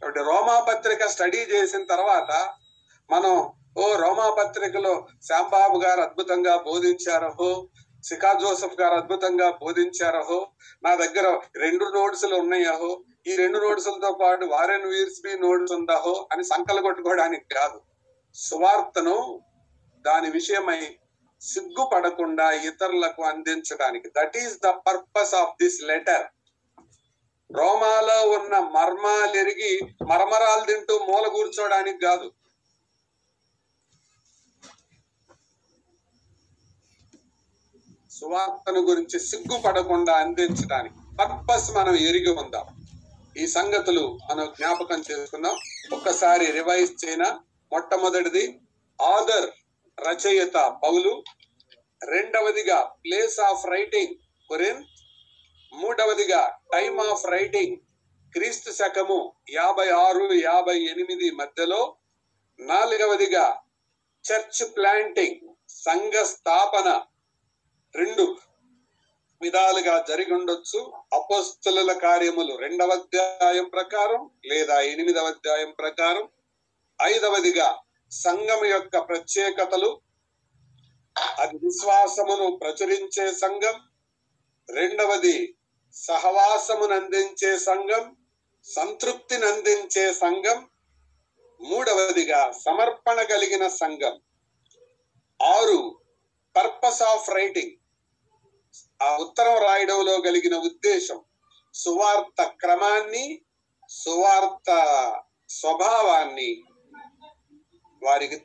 [0.00, 2.54] కాబట్టి రోమాపత్రిక స్టడీ చేసిన తర్వాత
[3.10, 4.92] మనం ఓ రోమా పత్రికలో
[5.26, 7.48] శ్యాంబాబు గారు అద్భుతంగా బోధించారహో
[8.04, 10.38] శిఖా జోసెఫ్ గారు అద్భుతంగా బోధించారహో
[10.84, 11.26] నా దగ్గర
[11.56, 12.90] రెండు నోట్సులు ఉన్నాయహో
[13.28, 17.78] ఈ రెండు నోట్సులతో పాటు వారెన్ వీర్స్బీ నోట్స్ ఉందహో అని సంకలు కొట్టుకోవడానికి కాదు.
[18.34, 19.16] సువార్తను
[20.04, 20.80] దాని విషయమై
[21.40, 24.08] సిగ్గుపడకుండా ఇతరులకు అందించడానికి.
[24.16, 26.26] That is the purpose of this letter
[27.50, 29.72] రోమాలో ఉన్న మర్మాలెరిగి
[30.10, 32.28] మరమరాలు తింటూ మూల కూర్చోడానికి కాదు.
[38.20, 42.66] సువార్తను గురించి సిగ్గుపడకుండా అందించడానికి పర్పస్ మనం ఎరిగి ఉందాం.
[43.38, 45.56] ఈ సంగతులు మనం జ్ఞాపకం చేసుకుందాం.
[45.92, 47.38] ఒక్కసారి రివైజ్ చేయన
[47.72, 48.60] మొట్టమొదటిది
[49.02, 49.50] ఆదర్
[50.00, 51.24] రచయిత పౌలు.
[52.04, 54.14] రెండవదిగా ప్లేస్ ఆఫ్ రైటింగ్
[54.48, 54.84] కొరిన్
[55.74, 57.76] మూడవదిగా టైమ్ ఆఫ్ రైటింగ్
[58.32, 61.96] క్రీస్తు శకము యాభై ఆరు యాభై ఎనిమిది మధ్యలో.
[62.60, 63.58] నాలుగవదిగా
[64.32, 67.00] చర్చ్ ప్లాంటింగ్ సంఘ స్థాపన
[67.96, 68.36] రెండు
[69.42, 76.28] విధాలుగా జరిగి ఉండొచ్చు అపోస్తుల కార్యములు రెండవ అధ్యాయం ప్రకారం లేదా ఎనిమిదవ అధ్యాయం ప్రకారం.
[77.02, 77.78] ఐదవదిగా
[78.10, 80.00] సంఘం యొక్క ప్రత్యేకతలు
[81.38, 83.80] అది విశ్వాసమును ప్రచురించే సంఘం.
[84.70, 85.54] రెండవది
[85.92, 88.16] సహవాసమును అందించే సంఘం
[88.64, 90.68] సంతృప్తిని అందించే సంఘం.
[91.60, 94.20] మూడవదిగా సమర్పణ కలిగిన సంఘం.
[95.42, 95.98] ఆరు
[96.56, 97.85] పర్పస్ ఆఫ్ రైటింగ్
[99.00, 101.18] ఆ ఉత్తరం రాయడంలో కలిగిన ఉద్దేశం
[101.74, 103.24] సువార్త క్రమాన్ని
[103.88, 104.70] సువార్త
[105.48, 106.50] స్వభావాన్ని
[108.02, 108.36] వారికి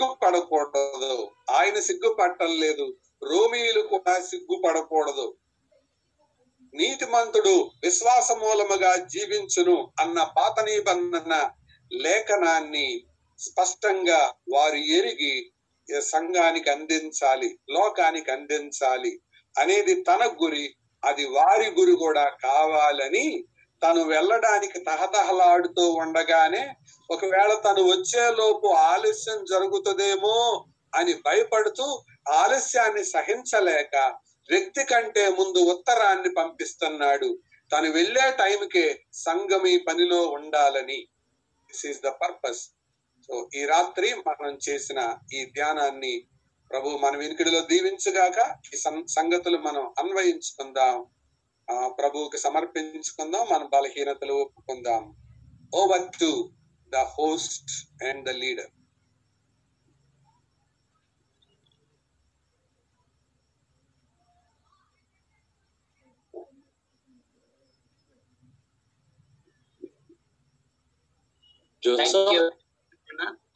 [0.00, 1.28] సిగ్గుపడకూడదు.
[1.50, 2.96] ఆయన సిగ్గుపడటం లేదు.
[3.24, 5.36] రోమీలు కూడా సిగ్గుపడకూడదు.
[6.74, 11.50] నీతిమంతుడు విశ్వాస మూలముగా జీవించును అన్న పాత నిబంధన
[11.92, 13.04] లేఖనాన్ని
[13.38, 15.52] స్పష్టంగా వారు ఎరిగి
[16.00, 17.58] సంఘానికి అందించాలి?
[17.70, 19.20] లోకానికి అందించాలి?
[19.58, 23.44] అనేది తన గురి అది వారి గురి కూడా కావాలని
[23.82, 26.74] తను వెళ్ళడానికి తహతహలాడుతూ ఉండగానే
[27.10, 30.64] ఒకవేళ తను వచ్చేలోపు ఆలస్యం జరుగుతుందేమో
[30.94, 32.02] అని భయపడుతూ
[32.32, 34.14] ఆలస్యాన్ని సహించలేక
[34.50, 37.38] వ్యక్తి కంటే ముందు ఉత్తరాన్ని పంపిస్తున్నాడు.
[37.72, 41.08] తను వెళ్ళే టైంకే సంఘం ఈ పనిలో ఉండాలని.
[41.72, 42.60] This is the purpose
[43.26, 46.22] so ఈ రాత్రి మనం చేసిన ఈ ధ్యానాన్ని
[46.72, 51.06] ప్రభు మన వెనుకడిలో దీవించుగాక ఈ సం- సంగతులు మనం అన్వయించుకుందాం.
[51.98, 55.02] ప్రభువుకి సమర్పించుకుందాం మన బలహీనతలు ఒప్పుకుందాం.
[55.74, 56.30] Over to
[56.92, 57.72] the host
[58.04, 58.70] and the leader.
[71.82, 72.44] Thank Joseph you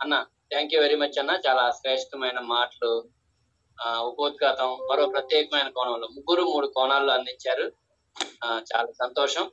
[0.01, 0.15] అన్న
[0.51, 1.33] థ్యాంక్ యూ వెరీ మచ్ అన్న.
[1.47, 2.93] చాలా శ్రేష్టమైన మాటలు
[3.79, 7.65] ఆ, ఉపోద్ఘాతం మరో ప్రత్యేకమైన కోణంలో ముగ్గురు మూడు కోణాల్లో అందించారు.
[8.71, 9.47] చాలా సంతోషం.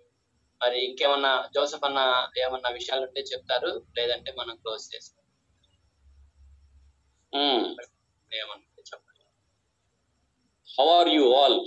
[0.61, 1.99] మరి ఇంకేమన్నా జోసఫ్ అన్న
[2.44, 3.72] ఏమన్నా విషయాలు ఉంటే చెప్తారు?
[3.98, 5.15] లేదంటే మనం క్లోజ్ చేస్తాం.
[8.31, 9.23] ఏమన్నా ఉంటే చెప్పండి.
[10.68, 11.60] How are you all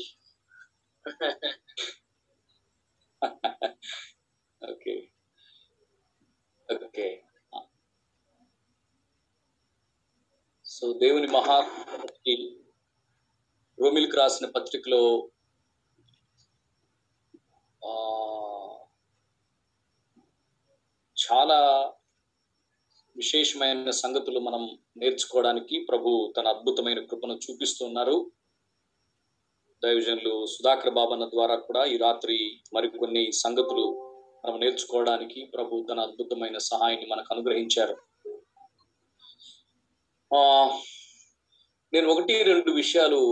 [4.63, 4.95] okay
[6.69, 7.09] okay
[10.67, 11.57] so దేవుని మహా
[13.79, 15.03] రోమిల్కి రాసిన పత్రికలో
[17.83, 17.93] ఆ,
[21.17, 21.59] చాలా
[23.35, 24.63] విశేషమైన సంగతులు మనం
[24.97, 28.31] నేర్చుకోవడానికి ప్రభు తన అద్భుతమైన కృపను చూపిస్తున్నారు.
[29.85, 32.37] దైవజనులు సుధాకర్ బాబన్న ద్వారా కూడా ఈ రాత్రి
[32.75, 33.85] మరికొన్ని సంగతులు
[34.45, 37.97] మనం నేర్చుకోవడానికి ప్రభు తన అద్భుతమైన సహాయాన్ని మనకు అనుగ్రహించారు.
[41.93, 43.23] నేను ఒకటి రెండు విషయాలు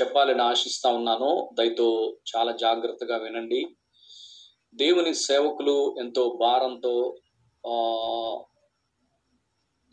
[0.00, 1.30] చెప్పాలని ఆశిస్తా ఉన్నాను.
[1.58, 3.62] దయతో చాలా జాగ్రత్తగా వినండి.
[4.74, 6.96] దేవుని సేవకులు ఎంతో భారంతో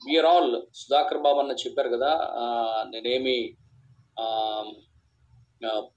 [0.02, 2.12] వీఆర్ ఆల్ సుధాకర్ బాబు అన్న చెప్పారు కదా
[2.86, 3.38] నేనేమి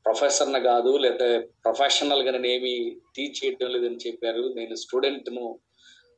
[0.04, 2.74] ప్రొఫెసర్ని కాదు లేకపోతే ప్రొఫెషనల్గా నేనేమి
[3.16, 4.42] టీచ్ చేయడం లేదని చెప్పారు.
[4.54, 5.46] నేను స్టూడెంట్ను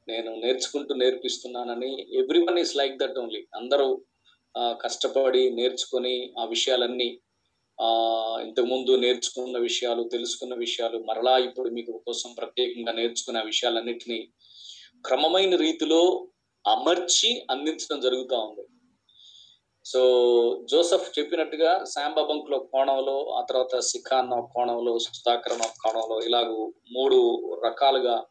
[0.09, 1.91] నేను నేర్చుకుంటూ నేర్పిస్తున్నానని
[2.47, 3.89] everyone is like that only అందరూ
[4.81, 7.09] కష్టపడి నేర్చుకొని ఆ విషయాలన్నీ
[8.41, 14.19] ఇంతకుముందు నేర్చుకున్న విషయాలు తెలుసుకున్న విషయాలు మరలా ఇప్పుడు మీకు కోసం ప్రత్యేకంగా నేర్చుకున్న విషయాలన్నింటినీ
[15.07, 16.29] క్రమమైన రీతిలో
[16.67, 18.65] అమర్చి అందించడం జరుగుతూ ఉంది.
[19.85, 20.01] సో
[20.71, 27.19] జోసఫ్ చెప్పినట్టుగా శాంబాబంకుల కోణంలో ఆ తర్వాత శిఖాన్న కోణంలో సుధాకరణ కోణంలో ఇలాగూ మూడు
[27.67, 28.25] రకాలుగా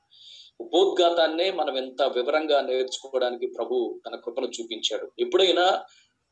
[0.62, 5.12] ఉపోద్ఘాతాన్నే మనం ఎంత వివరంగా నేర్చుకోవడానికి ప్రభు తన కృపను చూపించాడు.
[5.20, 5.66] ఎప్పుడైనా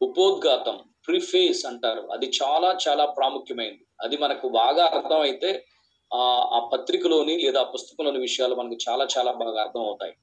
[0.02, 2.08] ఉపోద్ఘాతం ప్రిఫేస్ అంటారు.
[2.12, 5.66] అది చాలా చాలా ప్రాముఖ్యమైనది అది మనకు బాగా అర్థమైతే
[6.14, 10.14] ఆ పత్రికలోని లేదా పుస్తకంలోని విషయాలు మనకు చాలా చాలా బాగా అర్థం అవుతాయి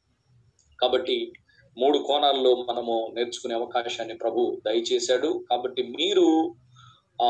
[0.82, 1.16] కాబట్టి
[1.76, 5.30] మూడు కోణాల్లో మనము నేర్చుకునే అవకాశాన్ని ప్రభు దయచేశాడు.
[5.50, 6.26] కాబట్టి మీరు
[7.22, 7.28] ఆ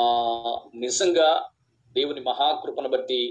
[0.75, 1.29] నిజంగా
[1.97, 3.23] దేవుని మహాకృపను బట్టి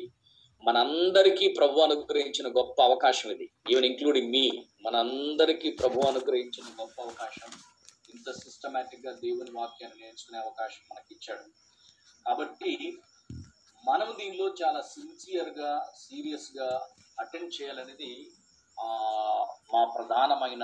[0.64, 3.45] మనందరికీ ప్రభు అనుగ్రహించిన గొప్ప అవకాశం ఇది.
[3.72, 4.45] ఈవెన్ ఇంక్లూడింగ్ మీ
[4.85, 7.49] మనందరికీ ప్రభు అనుగ్రహించిన గొప్ప అవకాశం.
[8.14, 11.45] ఇంత సిస్టమేటిక్గా దేవుని వాక్యాన్ని నేర్చుకునే అవకాశం మనకి ఇచ్చాడు
[12.26, 12.73] కాబట్టి
[13.84, 16.68] మనం దీనిలో చాలా సిన్సియర్గా సీరియస్గా
[17.19, 18.11] అటెండ్ చేయాలనేది
[19.74, 20.64] మా ప్రధానమైన